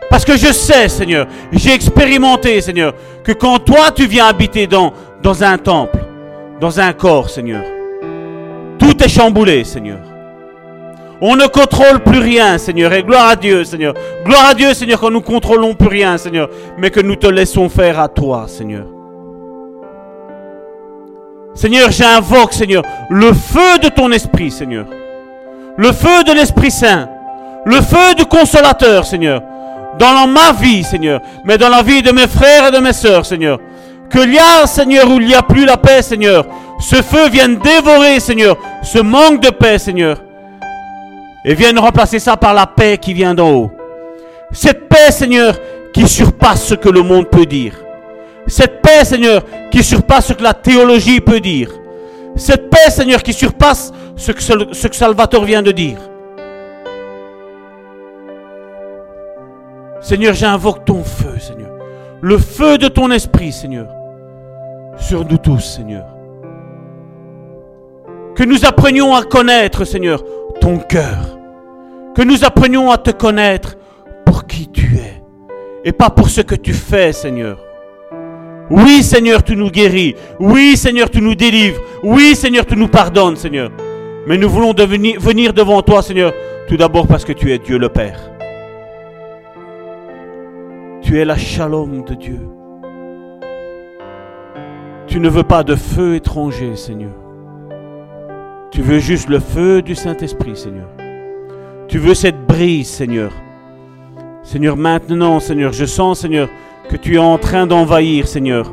Parce 0.10 0.26
que 0.26 0.38
je 0.38 0.52
sais, 0.52 0.90
Seigneur, 0.90 1.26
j'ai 1.52 1.74
expérimenté, 1.74 2.60
Seigneur, 2.62 2.94
que 3.24 3.32
quand 3.32 3.60
toi 3.60 3.92
tu 3.96 4.06
viens 4.06 4.28
habiter 4.28 4.68
dans, 4.68 4.94
dans 5.24 5.44
un 5.44 5.58
temple, 5.58 6.00
dans 6.60 6.80
un 6.80 6.94
corps, 6.94 7.30
Seigneur, 7.30 7.64
tout 8.78 9.02
est 9.02 9.10
chamboulé, 9.10 9.64
Seigneur. 9.64 10.00
On 11.22 11.36
ne 11.36 11.46
contrôle 11.48 12.00
plus 12.00 12.20
rien, 12.20 12.58
Seigneur. 12.58 12.92
Et 12.94 13.04
gloire 13.04 13.30
à 13.30 13.36
Dieu, 13.36 13.64
Seigneur. 13.64 13.94
Gloire 14.26 14.50
à 14.50 14.54
Dieu, 14.54 14.74
Seigneur, 14.74 15.00
quand 15.00 15.12
nous 15.12 15.22
contrôlons 15.22 15.76
plus 15.76 15.88
rien, 15.88 16.18
Seigneur. 16.18 16.50
Mais 16.78 16.90
que 16.90 17.00
nous 17.00 17.16
te 17.16 17.28
laissons 17.28 17.70
faire 17.70 18.00
à 18.00 18.08
toi, 18.08 18.48
Seigneur. 18.48 19.01
Seigneur, 21.54 21.92
j'invoque, 21.92 22.54
Seigneur, 22.54 22.84
le 23.10 23.34
feu 23.34 23.78
de 23.82 23.90
ton 23.90 24.12
esprit, 24.12 24.52
Seigneur. 24.52 24.86
Le 25.78 25.92
feu 25.92 26.24
de 26.26 26.34
l'Esprit 26.34 26.72
Saint. 26.72 27.10
Le 27.66 27.82
feu 27.82 28.16
du 28.18 28.26
consolateur, 28.26 29.06
Seigneur. 29.06 29.42
Dans 30.00 30.28
ma 30.28 30.54
vie, 30.54 30.84
Seigneur. 30.84 31.22
Mais 31.46 31.58
dans 31.58 31.70
la 31.70 31.84
vie 31.84 32.02
de 32.02 32.12
mes 32.12 32.28
frères 32.28 32.68
et 32.68 32.72
de 32.72 32.80
mes 32.80 32.94
sœurs, 32.94 33.26
Seigneur. 33.26 33.60
Que 34.10 34.28
y 34.28 34.40
a, 34.40 34.66
Seigneur, 34.66 35.10
où 35.10 35.20
il 35.20 35.28
n'y 35.28 35.36
a 35.36 35.42
plus 35.42 35.66
la 35.66 35.78
paix, 35.78 36.02
Seigneur. 36.02 36.46
Ce 36.80 37.02
feu 37.02 37.30
vienne 37.30 37.60
dévorer, 37.60 38.20
Seigneur, 38.20 38.58
ce 38.82 39.00
manque 39.00 39.42
de 39.42 39.50
paix, 39.50 39.78
Seigneur 39.78 40.18
et 41.44 41.54
viennent 41.54 41.80
remplacer 41.80 42.20
ça 42.20 42.38
par 42.38 42.54
la 42.54 42.68
paix 42.68 42.98
qui 42.98 43.14
vient 43.14 43.34
d'en 43.34 43.52
haut. 43.52 43.72
Cette 44.52 44.88
paix, 44.90 45.12
Seigneur, 45.12 45.56
qui 45.94 46.08
surpasse 46.08 46.66
ce 46.66 46.76
que 46.76 46.90
le 46.90 47.02
monde 47.02 47.30
peut 47.30 47.46
dire. 47.46 47.74
Cette 48.52 48.82
paix, 48.82 49.06
Seigneur, 49.06 49.44
qui 49.72 49.82
surpasse 49.82 50.26
ce 50.26 50.34
que 50.34 50.44
la 50.44 50.54
théologie 50.54 51.22
peut 51.22 51.40
dire. 51.40 51.72
Cette 52.36 52.70
paix, 52.70 52.90
Seigneur, 52.90 53.24
qui 53.24 53.32
surpasse 53.32 53.94
ce 54.18 54.34
que, 54.34 54.42
ce 54.42 54.88
Salvatore 54.92 55.46
vient 55.46 55.62
de 55.62 55.72
dire. 55.72 55.98
Seigneur, 60.02 60.34
j'invoque 60.34 60.84
ton 60.84 61.02
feu, 61.02 61.40
Seigneur. 61.40 61.72
Le 62.20 62.38
feu 62.38 62.78
de 62.78 62.90
ton 62.90 63.10
esprit, 63.12 63.54
Seigneur. 63.54 63.88
Sur 64.98 65.24
nous 65.24 65.38
tous, 65.38 65.62
Seigneur. 65.62 66.08
Que 68.36 68.44
nous 68.44 68.66
apprenions 68.66 69.16
à 69.16 69.24
connaître, 69.24 69.86
Seigneur, 69.86 70.26
ton 70.60 70.78
cœur. 70.78 71.40
Que 72.16 72.22
nous 72.24 72.44
apprenions 72.44 72.92
à 72.92 72.98
te 72.98 73.12
connaître 73.12 73.78
pour 74.26 74.46
qui 74.46 74.68
tu 74.68 74.98
es 74.98 75.24
et 75.86 75.94
pas 75.94 76.10
pour 76.10 76.28
ce 76.28 76.42
que 76.42 76.56
tu 76.56 76.74
fais, 76.74 77.14
Seigneur. 77.14 77.58
Oui, 78.72 79.04
Seigneur, 79.04 79.44
tu 79.44 79.58
nous 79.58 79.70
guéris. 79.70 80.16
Oui, 80.40 80.78
Seigneur, 80.78 81.10
tu 81.10 81.22
nous 81.22 81.36
délivres. 81.36 81.82
Oui, 82.04 82.36
Seigneur, 82.36 82.66
tu 82.66 82.78
nous 82.78 82.88
pardonnes, 82.88 83.36
Seigneur. 83.36 83.70
Mais 84.26 84.38
nous 84.38 84.50
voulons 84.50 84.74
venir 84.74 85.54
devant 85.54 85.82
toi, 85.82 86.02
Seigneur, 86.02 86.32
tout 86.70 86.78
d'abord 86.78 87.06
parce 87.06 87.26
que 87.26 87.34
tu 87.34 87.52
es 87.52 87.58
Dieu 87.58 87.78
le 87.78 87.90
Père. 87.90 88.18
Tu 91.02 91.20
es 91.20 91.26
la 91.26 91.36
shalom 91.36 92.06
de 92.06 92.14
Dieu. 92.14 92.40
Tu 95.08 95.20
ne 95.20 95.28
veux 95.28 95.44
pas 95.44 95.64
de 95.64 95.76
feu 95.76 96.16
étranger, 96.16 96.78
Seigneur. 96.78 97.12
Tu 98.72 98.82
veux 98.82 99.00
juste 99.00 99.28
le 99.28 99.40
feu 99.40 99.82
du 99.82 99.96
Saint-Esprit, 99.96 100.56
Seigneur. 100.56 100.88
Tu 101.90 101.98
veux 101.98 102.14
cette 102.14 102.48
brise, 102.48 102.88
Seigneur. 102.88 103.34
Seigneur, 104.44 104.78
maintenant, 104.78 105.42
Seigneur, 105.42 105.74
je 105.74 105.84
sens, 105.84 106.22
Seigneur, 106.22 106.48
que 106.92 106.98
tu 106.98 107.16
es 107.16 107.20
en 107.20 107.38
train 107.38 107.66
d'envahir, 107.66 108.28
Seigneur, 108.28 108.72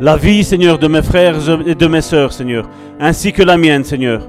la 0.00 0.16
vie, 0.16 0.42
Seigneur, 0.42 0.78
de 0.78 0.88
mes 0.88 1.02
frères 1.02 1.36
et 1.66 1.74
de 1.74 1.86
mes 1.86 2.00
sœurs, 2.00 2.32
Seigneur, 2.32 2.68
ainsi 2.98 3.32
que 3.32 3.42
la 3.42 3.56
mienne, 3.56 3.84
Seigneur. 3.84 4.22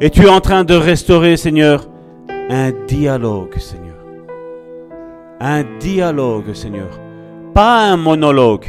Et 0.00 0.10
tu 0.10 0.22
es 0.22 0.28
en 0.28 0.40
train 0.40 0.64
de 0.64 0.74
restaurer, 0.74 1.36
Seigneur, 1.36 1.86
un 2.50 2.72
dialogue, 2.86 3.58
Seigneur. 3.58 3.96
Un 5.40 5.62
dialogue, 5.78 6.52
Seigneur. 6.52 6.98
Pas 7.54 7.84
un 7.84 7.96
monologue. 7.96 8.66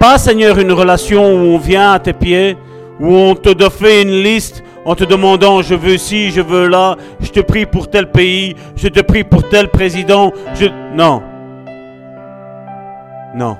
Pas, 0.00 0.18
Seigneur, 0.18 0.58
une 0.58 0.72
relation 0.72 1.22
où 1.22 1.54
on 1.54 1.58
vient 1.58 1.92
à 1.92 1.98
tes 2.00 2.12
pieds 2.12 2.56
où 3.00 3.14
on 3.14 3.34
te 3.34 3.68
fait 3.70 4.02
une 4.02 4.22
liste, 4.22 4.62
en 4.84 4.94
te 4.94 5.04
demandant 5.04 5.62
je 5.62 5.74
veux 5.74 5.96
ci, 5.96 6.30
je 6.30 6.40
veux 6.40 6.68
là, 6.68 6.96
je 7.20 7.30
te 7.30 7.40
prie 7.40 7.64
pour 7.64 7.88
tel 7.88 8.10
pays, 8.10 8.54
je 8.76 8.88
te 8.88 9.00
prie 9.00 9.24
pour 9.24 9.48
tel 9.48 9.68
président. 9.68 10.32
Je... 10.54 10.66
Non. 10.94 11.22
Non. 13.34 13.56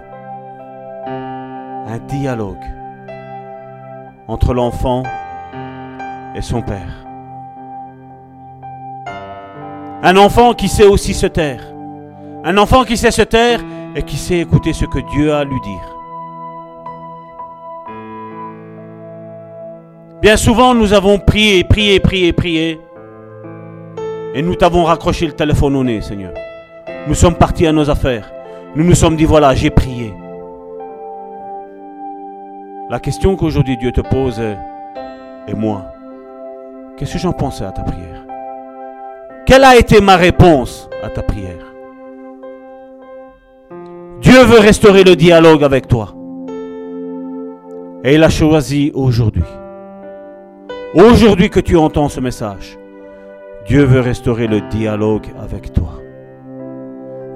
Un 1.07 1.99
dialogue 2.09 2.65
entre 4.27 4.53
l'enfant 4.53 5.05
et 6.35 6.43
son 6.43 6.63
père. 6.63 7.07
Un 10.03 10.17
enfant 10.17 10.55
qui 10.55 10.69
sait 10.69 10.87
aussi 10.87 11.15
se 11.15 11.27
taire. 11.27 11.63
Un 12.45 12.57
enfant 12.59 12.85
qui 12.85 12.97
sait 12.97 13.11
se 13.11 13.23
taire 13.23 13.61
et 13.95 14.03
qui 14.03 14.17
sait 14.17 14.39
écouter 14.39 14.73
ce 14.73 14.87
que 14.87 14.99
Dieu 15.13 15.33
a 15.33 15.41
à 15.41 15.45
lui 15.45 15.61
dire. 15.61 15.97
Bien 20.23 20.37
souvent, 20.37 20.75
nous 20.75 20.93
avons 20.93 21.19
prié, 21.19 21.65
prié, 21.65 22.01
prié, 22.01 22.33
prié. 22.33 22.81
Et 24.35 24.43
nous 24.43 24.55
t'avons 24.55 24.85
raccroché 24.85 25.27
le 25.27 25.33
téléphone 25.33 25.77
au 25.77 25.85
nez, 25.85 26.01
Seigneur. 26.01 26.33
Nous 27.07 27.15
sommes 27.15 27.35
partis 27.37 27.67
à 27.67 27.73
nos 27.73 27.89
affaires. 27.89 28.31
Nous 28.77 28.85
nous 28.85 28.95
sommes 28.95 29.17
dit, 29.17 29.25
voilà, 29.25 29.55
j'ai 29.55 29.71
prié. 29.71 30.15
La 32.89 33.01
question 33.01 33.37
qu'aujourd'hui 33.37 33.77
Dieu 33.77 33.93
te 33.93 34.01
pose 34.01 34.39
est, 34.41 34.57
et 35.49 35.55
moi, 35.55 35.87
qu'est-ce 36.97 37.15
que 37.15 37.19
j'en 37.19 37.33
pensais 37.33 37.65
à 37.65 37.73
ta 37.73 37.83
prière? 37.83 38.25
Quelle 39.47 39.65
a 39.65 39.77
été 39.77 40.01
ma 40.01 40.17
réponse 40.17 40.89
à 41.03 41.09
ta 41.09 41.23
prière? 41.23 41.67
Dieu 44.21 44.43
veut 44.45 44.61
restaurer 44.61 45.03
le 45.03 45.17
dialogue 45.17 45.65
avec 45.65 45.89
toi. 45.89 46.15
Et 48.05 48.15
il 48.15 48.23
a 48.23 48.31
choisi 48.31 48.91
aujourd'hui 48.95 49.45
Aujourd'hui 50.95 51.51
que 51.51 51.61
tu 51.61 51.77
entends 51.77 52.09
ce 52.09 52.19
message, 52.19 52.77
Dieu 53.65 53.85
veut 53.85 54.01
restaurer 54.01 54.49
le 54.49 54.61
dialogue 54.63 55.27
avec 55.41 55.73
toi. 55.73 56.01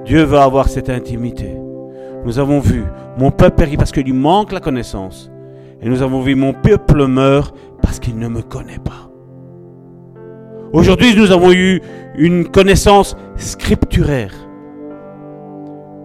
Dieu 0.05 0.23
veut 0.23 0.39
avoir 0.39 0.69
cette 0.69 0.89
intimité. 0.89 1.55
Nous 2.25 2.39
avons 2.39 2.59
vu 2.59 2.85
mon 3.17 3.31
peuple 3.31 3.55
périt 3.55 3.77
parce 3.77 3.91
qu'il 3.91 4.03
lui 4.03 4.13
manque 4.13 4.51
la 4.51 4.59
connaissance. 4.59 5.31
Et 5.81 5.89
nous 5.89 6.01
avons 6.01 6.21
vu 6.21 6.35
mon 6.35 6.53
peuple 6.53 7.05
meurt 7.07 7.55
parce 7.81 7.99
qu'il 7.99 8.17
ne 8.17 8.27
me 8.27 8.41
connaît 8.41 8.79
pas. 8.79 9.09
Aujourd'hui, 10.73 11.15
nous 11.15 11.31
avons 11.31 11.51
eu 11.51 11.81
une 12.17 12.47
connaissance 12.47 13.15
scripturaire. 13.35 14.33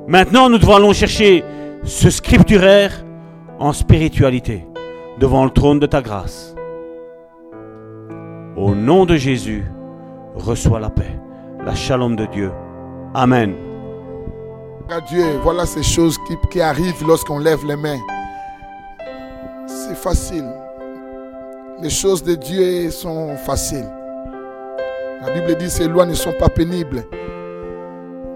Maintenant, 0.07 0.49
nous 0.49 0.59
devons 0.59 0.77
aller 0.77 0.93
chercher 0.95 1.45
ce 1.83 2.11
scripturaire 2.11 3.05
en 3.59 3.73
spiritualité 3.73 4.67
devant 5.19 5.45
le 5.45 5.51
trône 5.51 5.79
de 5.79 5.87
ta 5.87 6.03
grâce. 6.03 6.55
Au 8.57 8.75
nom 8.75 9.07
de 9.07 9.17
Jésus, 9.17 9.65
reçois 10.35 10.81
la 10.81 10.91
paix, 10.91 11.19
la 11.65 11.75
shalom 11.75 12.17
de 12.17 12.27
Dieu. 12.27 12.51
Amen. 13.15 13.70
Dieu, 14.99 15.39
voilà 15.45 15.67
ces 15.67 15.85
choses 15.85 16.19
qui, 16.51 16.61
arrivent 16.61 17.07
lorsqu'on 17.07 17.39
lève 17.39 17.65
les 17.65 17.77
mains. 17.77 18.01
C'est 19.69 19.95
facile. 19.95 20.51
Les 21.81 21.91
choses 21.91 22.25
de 22.25 22.35
Dieu 22.35 22.91
sont 22.91 23.37
faciles. 23.37 23.89
La 25.23 25.33
Bible 25.33 25.55
dit 25.59 25.67
que 25.67 25.71
ces 25.71 25.87
lois 25.87 26.07
ne 26.07 26.15
sont 26.15 26.33
pas 26.33 26.49
pénibles. 26.49 27.05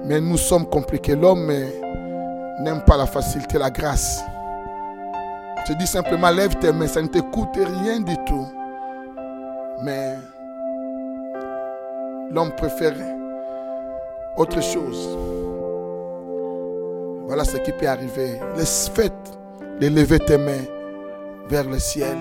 Mais 0.04 0.20
nous 0.20 0.36
sommes 0.36 0.66
compliqués. 0.66 1.16
L'homme 1.16 1.50
n'aime 2.60 2.82
pas 2.86 2.96
la 2.96 3.06
facilité, 3.06 3.58
la 3.58 3.70
grâce. 3.70 4.22
Je 5.66 5.72
dis 5.72 5.86
simplement, 5.88 6.30
lève 6.30 6.54
tes 6.56 6.72
mains, 6.72 6.86
ça 6.86 7.02
ne 7.02 7.08
te 7.08 7.18
coûte 7.18 7.56
rien 7.56 7.98
du 8.00 8.16
tout. 8.26 8.46
Mais 9.82 10.14
l'homme 12.30 12.52
préfère 12.54 12.94
autre 14.36 14.62
chose. 14.62 15.18
Voilà 17.26 17.44
ce 17.44 17.56
qui 17.58 17.72
peut 17.72 17.88
arriver. 17.88 18.38
Le 18.56 18.64
fait 18.64 19.12
de 19.80 19.88
lever 19.88 20.18
tes 20.20 20.38
mains 20.38 20.64
vers 21.48 21.68
le 21.68 21.78
ciel. 21.78 22.16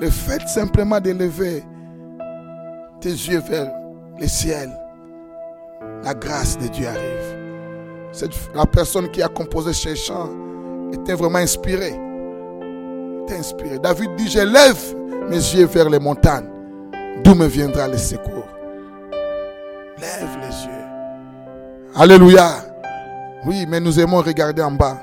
Le 0.00 0.10
fait 0.10 0.42
simplement 0.48 1.00
de 1.00 1.10
lever 1.10 1.62
tes 3.00 3.10
yeux 3.10 3.40
vers 3.48 3.70
le 4.18 4.26
ciel. 4.26 4.70
La 6.04 6.14
grâce 6.14 6.58
de 6.58 6.68
Dieu 6.68 6.86
arrive. 6.86 8.32
la 8.54 8.66
personne 8.66 9.10
qui 9.10 9.22
a 9.22 9.28
composé 9.28 9.72
ces 9.72 9.96
chants 9.96 10.30
était 10.92 11.14
vraiment 11.14 11.38
inspirée. 11.38 11.98
Était 13.24 13.36
inspirée. 13.36 13.78
David 13.78 14.14
dit, 14.16 14.28
je 14.28 14.40
lève 14.40 14.82
mes 15.28 15.36
yeux 15.36 15.66
vers 15.66 15.88
les 15.88 15.98
montagnes. 15.98 16.48
D'où 17.24 17.34
me 17.34 17.46
viendra 17.46 17.88
le 17.88 17.98
secours? 17.98 18.48
Lève 19.98 20.38
les 20.40 20.64
yeux. 20.64 20.82
Alléluia. 21.94 22.71
Oui, 23.44 23.66
mais 23.68 23.80
nous 23.80 23.98
aimons 23.98 24.18
regarder 24.18 24.62
en 24.62 24.70
bas. 24.70 24.98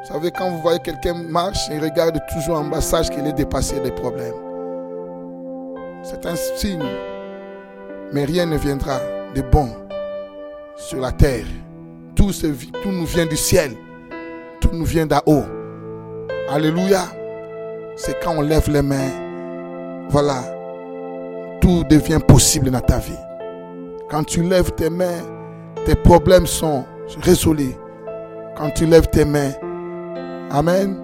Vous 0.00 0.12
savez, 0.12 0.30
quand 0.30 0.50
vous 0.50 0.60
voyez 0.60 0.78
quelqu'un 0.80 1.14
marche, 1.14 1.68
il 1.70 1.80
regarde 1.82 2.20
toujours 2.32 2.58
en 2.58 2.64
bas, 2.64 2.80
sache 2.80 3.10
qu'il 3.10 3.26
est 3.26 3.32
dépassé 3.32 3.80
des 3.80 3.90
problèmes. 3.90 4.34
C'est 6.02 6.24
un 6.26 6.36
signe. 6.36 6.82
Mais 8.12 8.24
rien 8.24 8.46
ne 8.46 8.56
viendra 8.56 9.00
de 9.34 9.42
bon 9.42 9.68
sur 10.76 11.00
la 11.00 11.12
terre. 11.12 11.46
Tout, 12.14 12.32
tout 12.32 12.90
nous 12.90 13.06
vient 13.06 13.26
du 13.26 13.36
ciel. 13.36 13.72
Tout 14.60 14.70
nous 14.72 14.84
vient 14.84 15.06
d'en 15.06 15.20
haut. 15.26 15.44
Alléluia. 16.48 17.04
C'est 17.96 18.22
quand 18.22 18.34
on 18.36 18.42
lève 18.42 18.70
les 18.70 18.82
mains. 18.82 20.06
Voilà 20.08 20.56
tout 21.66 21.82
devient 21.82 22.20
possible 22.24 22.70
dans 22.70 22.80
ta 22.80 22.98
vie. 22.98 23.18
Quand 24.08 24.22
tu 24.22 24.42
lèves 24.42 24.70
tes 24.72 24.88
mains, 24.88 25.22
tes 25.84 25.96
problèmes 25.96 26.46
sont 26.46 26.84
résolus. 27.22 27.74
Quand 28.56 28.70
tu 28.70 28.86
lèves 28.86 29.08
tes 29.08 29.24
mains, 29.24 29.52
Amen, 30.50 30.96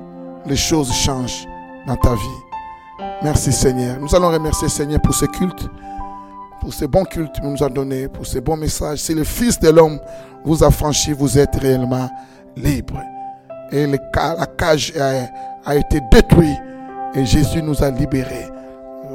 les 0.47 0.57
choses 0.57 0.93
changent 0.93 1.47
dans 1.87 1.97
ta 1.97 2.15
vie. 2.15 3.05
Merci 3.23 3.53
Seigneur. 3.53 3.99
Nous 4.01 4.15
allons 4.15 4.31
remercier 4.31 4.69
Seigneur 4.69 5.01
pour 5.01 5.15
ce 5.15 5.27
culte, 5.27 5.69
pour 6.61 6.73
ce 6.73 6.85
bons 6.85 7.05
cultes 7.05 7.41
que 7.41 7.47
nous 7.47 7.63
a 7.63 7.69
donné, 7.69 8.09
pour 8.09 8.25
ce 8.25 8.39
bons 8.39 8.57
messages. 8.57 9.01
Si 9.01 9.15
le 9.15 9.25
Fils 9.25 9.59
de 9.59 9.69
l'homme 9.69 9.99
vous 10.45 10.63
a 10.63 10.71
franchi, 10.71 11.13
vous 11.13 11.39
êtes 11.39 11.57
réellement 11.57 12.09
libre. 12.57 13.01
Et 13.73 13.87
la 13.87 14.47
cage 14.47 14.93
a 15.65 15.77
été 15.77 16.01
détruite 16.11 16.59
et 17.15 17.25
Jésus 17.25 17.63
nous 17.63 17.83
a 17.83 17.91
libérés. 17.91 18.49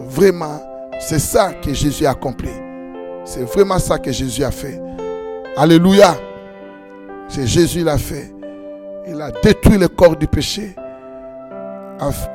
Vraiment, 0.10 0.60
c'est 1.00 1.20
ça 1.20 1.54
que 1.54 1.74
Jésus 1.74 2.06
a 2.06 2.12
accompli. 2.12 2.52
C'est 3.24 3.44
vraiment 3.44 3.80
ça 3.80 3.98
que 3.98 4.12
Jésus 4.12 4.44
a 4.44 4.52
fait. 4.52 4.82
Alléluia. 5.56 6.16
C'est 7.28 7.48
Jésus 7.48 7.84
l'a 7.84 7.98
fait. 7.98 8.34
Il 9.08 9.22
a 9.22 9.32
détruit 9.44 9.78
le 9.78 9.88
corps 9.88 10.16
du 10.16 10.28
péché 10.28 10.76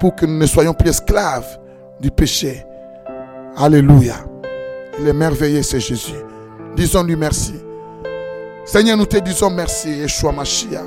pour 0.01 0.15
que 0.17 0.27
nous 0.27 0.39
ne 0.39 0.47
soyons 0.47 0.75
plus 0.75 0.91
esclaves 0.91 1.59
du 2.01 2.11
péché. 2.11 2.65
Alléluia. 3.57 4.17
Il 4.99 5.09
est 5.09 5.13
merveilleux, 5.13 5.63
c'est 5.63 5.81
Jésus. 5.81 6.13
Disons-lui 6.77 7.17
merci. 7.17 7.55
Seigneur, 8.65 8.97
nous 8.97 9.07
te 9.07 9.19
disons 9.19 9.51
merci, 9.51 9.91
Yeshua 9.91 10.33
Mashiach. 10.33 10.83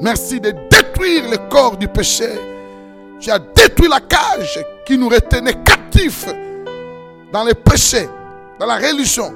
Merci 0.00 0.40
de 0.40 0.50
détruire 0.70 1.30
le 1.30 1.48
corps 1.48 1.76
du 1.76 1.88
péché 1.88 2.28
tu 3.24 3.30
as 3.30 3.38
détruit 3.38 3.88
la 3.88 4.00
cage 4.00 4.62
qui 4.84 4.98
nous 4.98 5.08
retenait 5.08 5.54
captifs 5.64 6.26
dans 7.32 7.44
les 7.44 7.54
péchés, 7.54 8.08
dans 8.58 8.66
la 8.66 8.76
religion. 8.76 9.32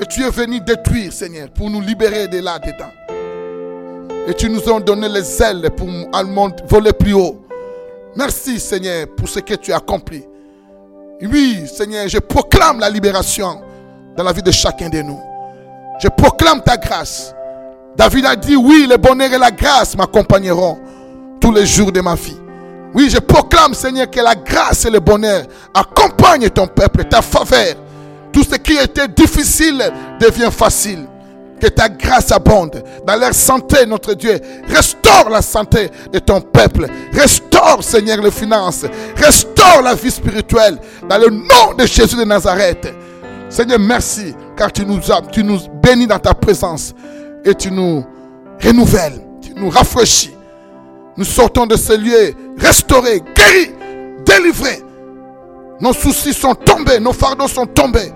Et 0.00 0.06
tu 0.06 0.22
es 0.24 0.30
venu 0.30 0.60
détruire, 0.60 1.12
Seigneur, 1.12 1.48
pour 1.50 1.70
nous 1.70 1.80
libérer 1.80 2.28
de 2.28 2.38
là-dedans. 2.38 2.90
Et 4.26 4.34
tu 4.34 4.48
nous 4.48 4.60
as 4.68 4.80
donné 4.80 5.08
les 5.08 5.42
ailes 5.42 5.68
pour 5.76 5.88
voler 6.68 6.92
plus 6.92 7.12
haut. 7.12 7.44
Merci, 8.16 8.58
Seigneur, 8.60 9.06
pour 9.16 9.28
ce 9.28 9.40
que 9.40 9.54
tu 9.54 9.72
as 9.72 9.76
accompli. 9.76 10.24
Oui, 11.22 11.66
Seigneur, 11.66 12.08
je 12.08 12.18
proclame 12.18 12.80
la 12.80 12.90
libération 12.90 13.62
dans 14.16 14.24
la 14.24 14.32
vie 14.32 14.42
de 14.42 14.50
chacun 14.50 14.88
de 14.88 15.02
nous. 15.02 15.20
Je 16.00 16.08
proclame 16.08 16.62
ta 16.62 16.76
grâce. 16.76 17.34
David 17.96 18.26
a 18.26 18.36
dit, 18.36 18.56
oui, 18.56 18.86
le 18.88 18.96
bonheur 18.96 19.32
et 19.32 19.38
la 19.38 19.50
grâce 19.50 19.96
m'accompagneront 19.96 20.78
tous 21.40 21.52
les 21.52 21.66
jours 21.66 21.92
de 21.92 22.00
ma 22.00 22.14
vie. 22.14 22.36
Oui, 22.94 23.08
je 23.08 23.18
proclame, 23.18 23.74
Seigneur, 23.74 24.10
que 24.10 24.20
la 24.20 24.34
grâce 24.34 24.84
et 24.84 24.90
le 24.90 25.00
bonheur 25.00 25.44
accompagnent 25.74 26.50
ton 26.50 26.66
peuple, 26.66 27.04
ta 27.04 27.22
faveur. 27.22 27.76
Tout 28.32 28.44
ce 28.44 28.56
qui 28.56 28.72
était 28.72 29.08
difficile 29.08 29.82
devient 30.20 30.50
facile. 30.50 31.06
Que 31.60 31.68
ta 31.68 31.88
grâce 31.88 32.32
abonde 32.32 32.82
dans 33.06 33.14
leur 33.14 33.32
santé, 33.32 33.86
notre 33.86 34.14
Dieu. 34.14 34.40
Restaure 34.68 35.30
la 35.30 35.42
santé 35.42 35.90
de 36.12 36.18
ton 36.18 36.40
peuple. 36.40 36.86
Restaure, 37.12 37.84
Seigneur, 37.84 38.20
les 38.20 38.32
finances. 38.32 38.84
Restaure 39.16 39.82
la 39.82 39.94
vie 39.94 40.10
spirituelle. 40.10 40.78
Dans 41.08 41.18
le 41.18 41.28
nom 41.28 41.74
de 41.78 41.86
Jésus 41.86 42.16
de 42.16 42.24
Nazareth. 42.24 42.92
Seigneur, 43.48 43.78
merci, 43.78 44.34
car 44.56 44.72
tu 44.72 44.84
nous, 44.84 44.98
tu 45.30 45.44
nous 45.44 45.58
bénis 45.80 46.08
dans 46.08 46.18
ta 46.18 46.34
présence. 46.34 46.94
Et 47.44 47.54
tu 47.54 47.70
nous 47.70 48.04
renouvelles. 48.60 49.20
Tu 49.40 49.52
nous 49.54 49.70
rafraîchis. 49.70 50.34
Nous 51.16 51.24
sortons 51.24 51.66
de 51.66 51.76
ce 51.76 51.92
lieu 51.92 52.34
restaurés, 52.58 53.22
guéris, 53.36 53.70
délivrés. 54.24 54.82
Nos 55.80 55.92
soucis 55.92 56.32
sont 56.32 56.54
tombés, 56.54 56.98
nos 57.00 57.12
fardeaux 57.12 57.48
sont 57.48 57.66
tombés. 57.66 58.12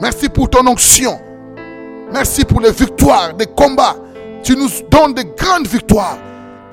Merci 0.00 0.28
pour 0.28 0.48
ton 0.48 0.66
onction. 0.66 1.18
Merci 2.12 2.44
pour 2.44 2.60
les 2.60 2.72
victoires, 2.72 3.34
des 3.34 3.46
combats. 3.46 3.96
Tu 4.42 4.56
nous 4.56 4.68
donnes 4.90 5.14
de 5.14 5.22
grandes 5.36 5.66
victoires. 5.66 6.18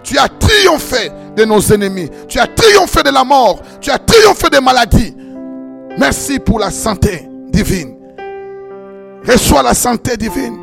Tu 0.03 0.17
as 0.17 0.29
triomphé 0.29 1.11
de 1.35 1.45
nos 1.45 1.59
ennemis. 1.59 2.09
Tu 2.27 2.39
as 2.39 2.47
triomphé 2.47 3.03
de 3.03 3.09
la 3.09 3.23
mort. 3.23 3.59
Tu 3.81 3.89
as 3.89 3.97
triomphé 3.97 4.49
des 4.49 4.61
maladies. 4.61 5.15
Merci 5.97 6.39
pour 6.39 6.59
la 6.59 6.69
santé 6.69 7.27
divine. 7.49 7.95
Reçois 9.27 9.63
la 9.63 9.73
santé 9.73 10.15
divine. 10.15 10.57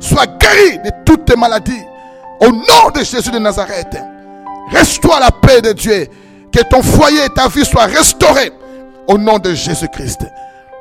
Sois 0.00 0.26
guéri 0.26 0.78
de 0.78 0.90
toutes 1.06 1.24
tes 1.24 1.36
maladies. 1.36 1.84
Au 2.40 2.48
nom 2.48 2.90
de 2.94 3.04
Jésus 3.04 3.30
de 3.30 3.38
Nazareth. 3.38 3.96
Reste-toi 4.72 5.20
la 5.20 5.30
paix 5.30 5.60
de 5.60 5.72
Dieu. 5.72 6.08
Que 6.52 6.62
ton 6.68 6.82
foyer 6.82 7.24
et 7.26 7.28
ta 7.28 7.48
vie 7.48 7.64
soient 7.64 7.86
restaurés. 7.86 8.52
Au 9.06 9.16
nom 9.16 9.38
de 9.38 9.54
Jésus-Christ. 9.54 10.26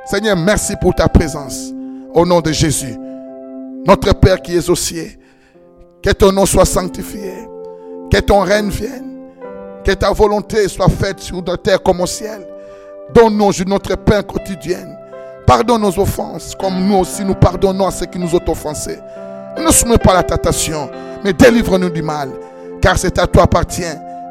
Seigneur, 0.06 0.36
merci 0.36 0.76
pour 0.82 0.94
ta 0.94 1.08
présence. 1.08 1.72
Au 2.14 2.26
nom 2.26 2.42
de 2.42 2.52
Jésus. 2.52 2.96
Notre 3.86 4.14
Père 4.14 4.42
qui 4.42 4.56
es 4.56 4.70
aux 4.70 4.76
cieux. 4.76 5.12
Que 6.02 6.12
ton 6.12 6.32
nom 6.32 6.46
soit 6.46 6.66
sanctifié. 6.66 7.48
Que 8.12 8.20
ton 8.20 8.42
règne 8.42 8.70
vienne. 8.70 9.32
Que 9.86 9.92
ta 9.94 10.12
volonté 10.12 10.68
soit 10.68 10.90
faite 10.90 11.20
sur 11.20 11.42
la 11.46 11.58
terre 11.58 11.82
comme 11.82 12.02
au 12.02 12.06
ciel. 12.06 12.46
Donne-nous 13.14 13.52
notre 13.66 13.96
pain 13.96 14.22
quotidien. 14.24 14.88
Pardonne 15.46 15.82
nos 15.82 16.00
offenses, 16.00 16.56
comme 16.56 16.86
nous 16.86 16.96
aussi 16.96 17.24
nous 17.24 17.36
pardonnons 17.36 17.88
à 17.88 17.92
ceux 17.92 18.06
qui 18.06 18.18
nous 18.18 18.34
ont 18.34 18.50
offensés. 18.50 19.00
Ne 19.58 19.72
soumets 19.72 19.98
pas 19.98 20.14
la 20.14 20.24
tentation, 20.24 20.90
mais 21.24 21.34
délivre-nous 21.34 21.90
du 21.90 22.02
mal, 22.02 22.30
car 22.82 22.98
c'est 22.98 23.20
à 23.20 23.28
toi 23.28 23.44
appartient 23.44 23.84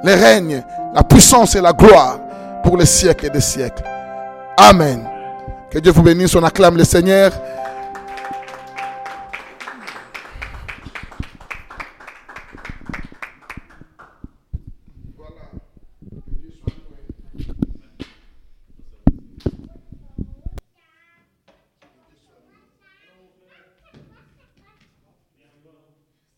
le 0.02 0.14
règne, 0.14 0.64
la 0.94 1.02
puissance 1.02 1.54
et 1.54 1.60
la 1.60 1.72
gloire 1.72 2.18
pour 2.64 2.76
les 2.76 2.86
siècles 2.86 3.26
et 3.26 3.30
des 3.30 3.40
siècles. 3.40 3.84
Amen. 4.56 5.11
Que 5.72 5.78
Dieu 5.78 5.90
vous 5.90 6.02
bénisse, 6.02 6.34
on 6.34 6.42
acclame 6.44 6.76
le 6.76 6.84
Seigneur. 6.84 7.32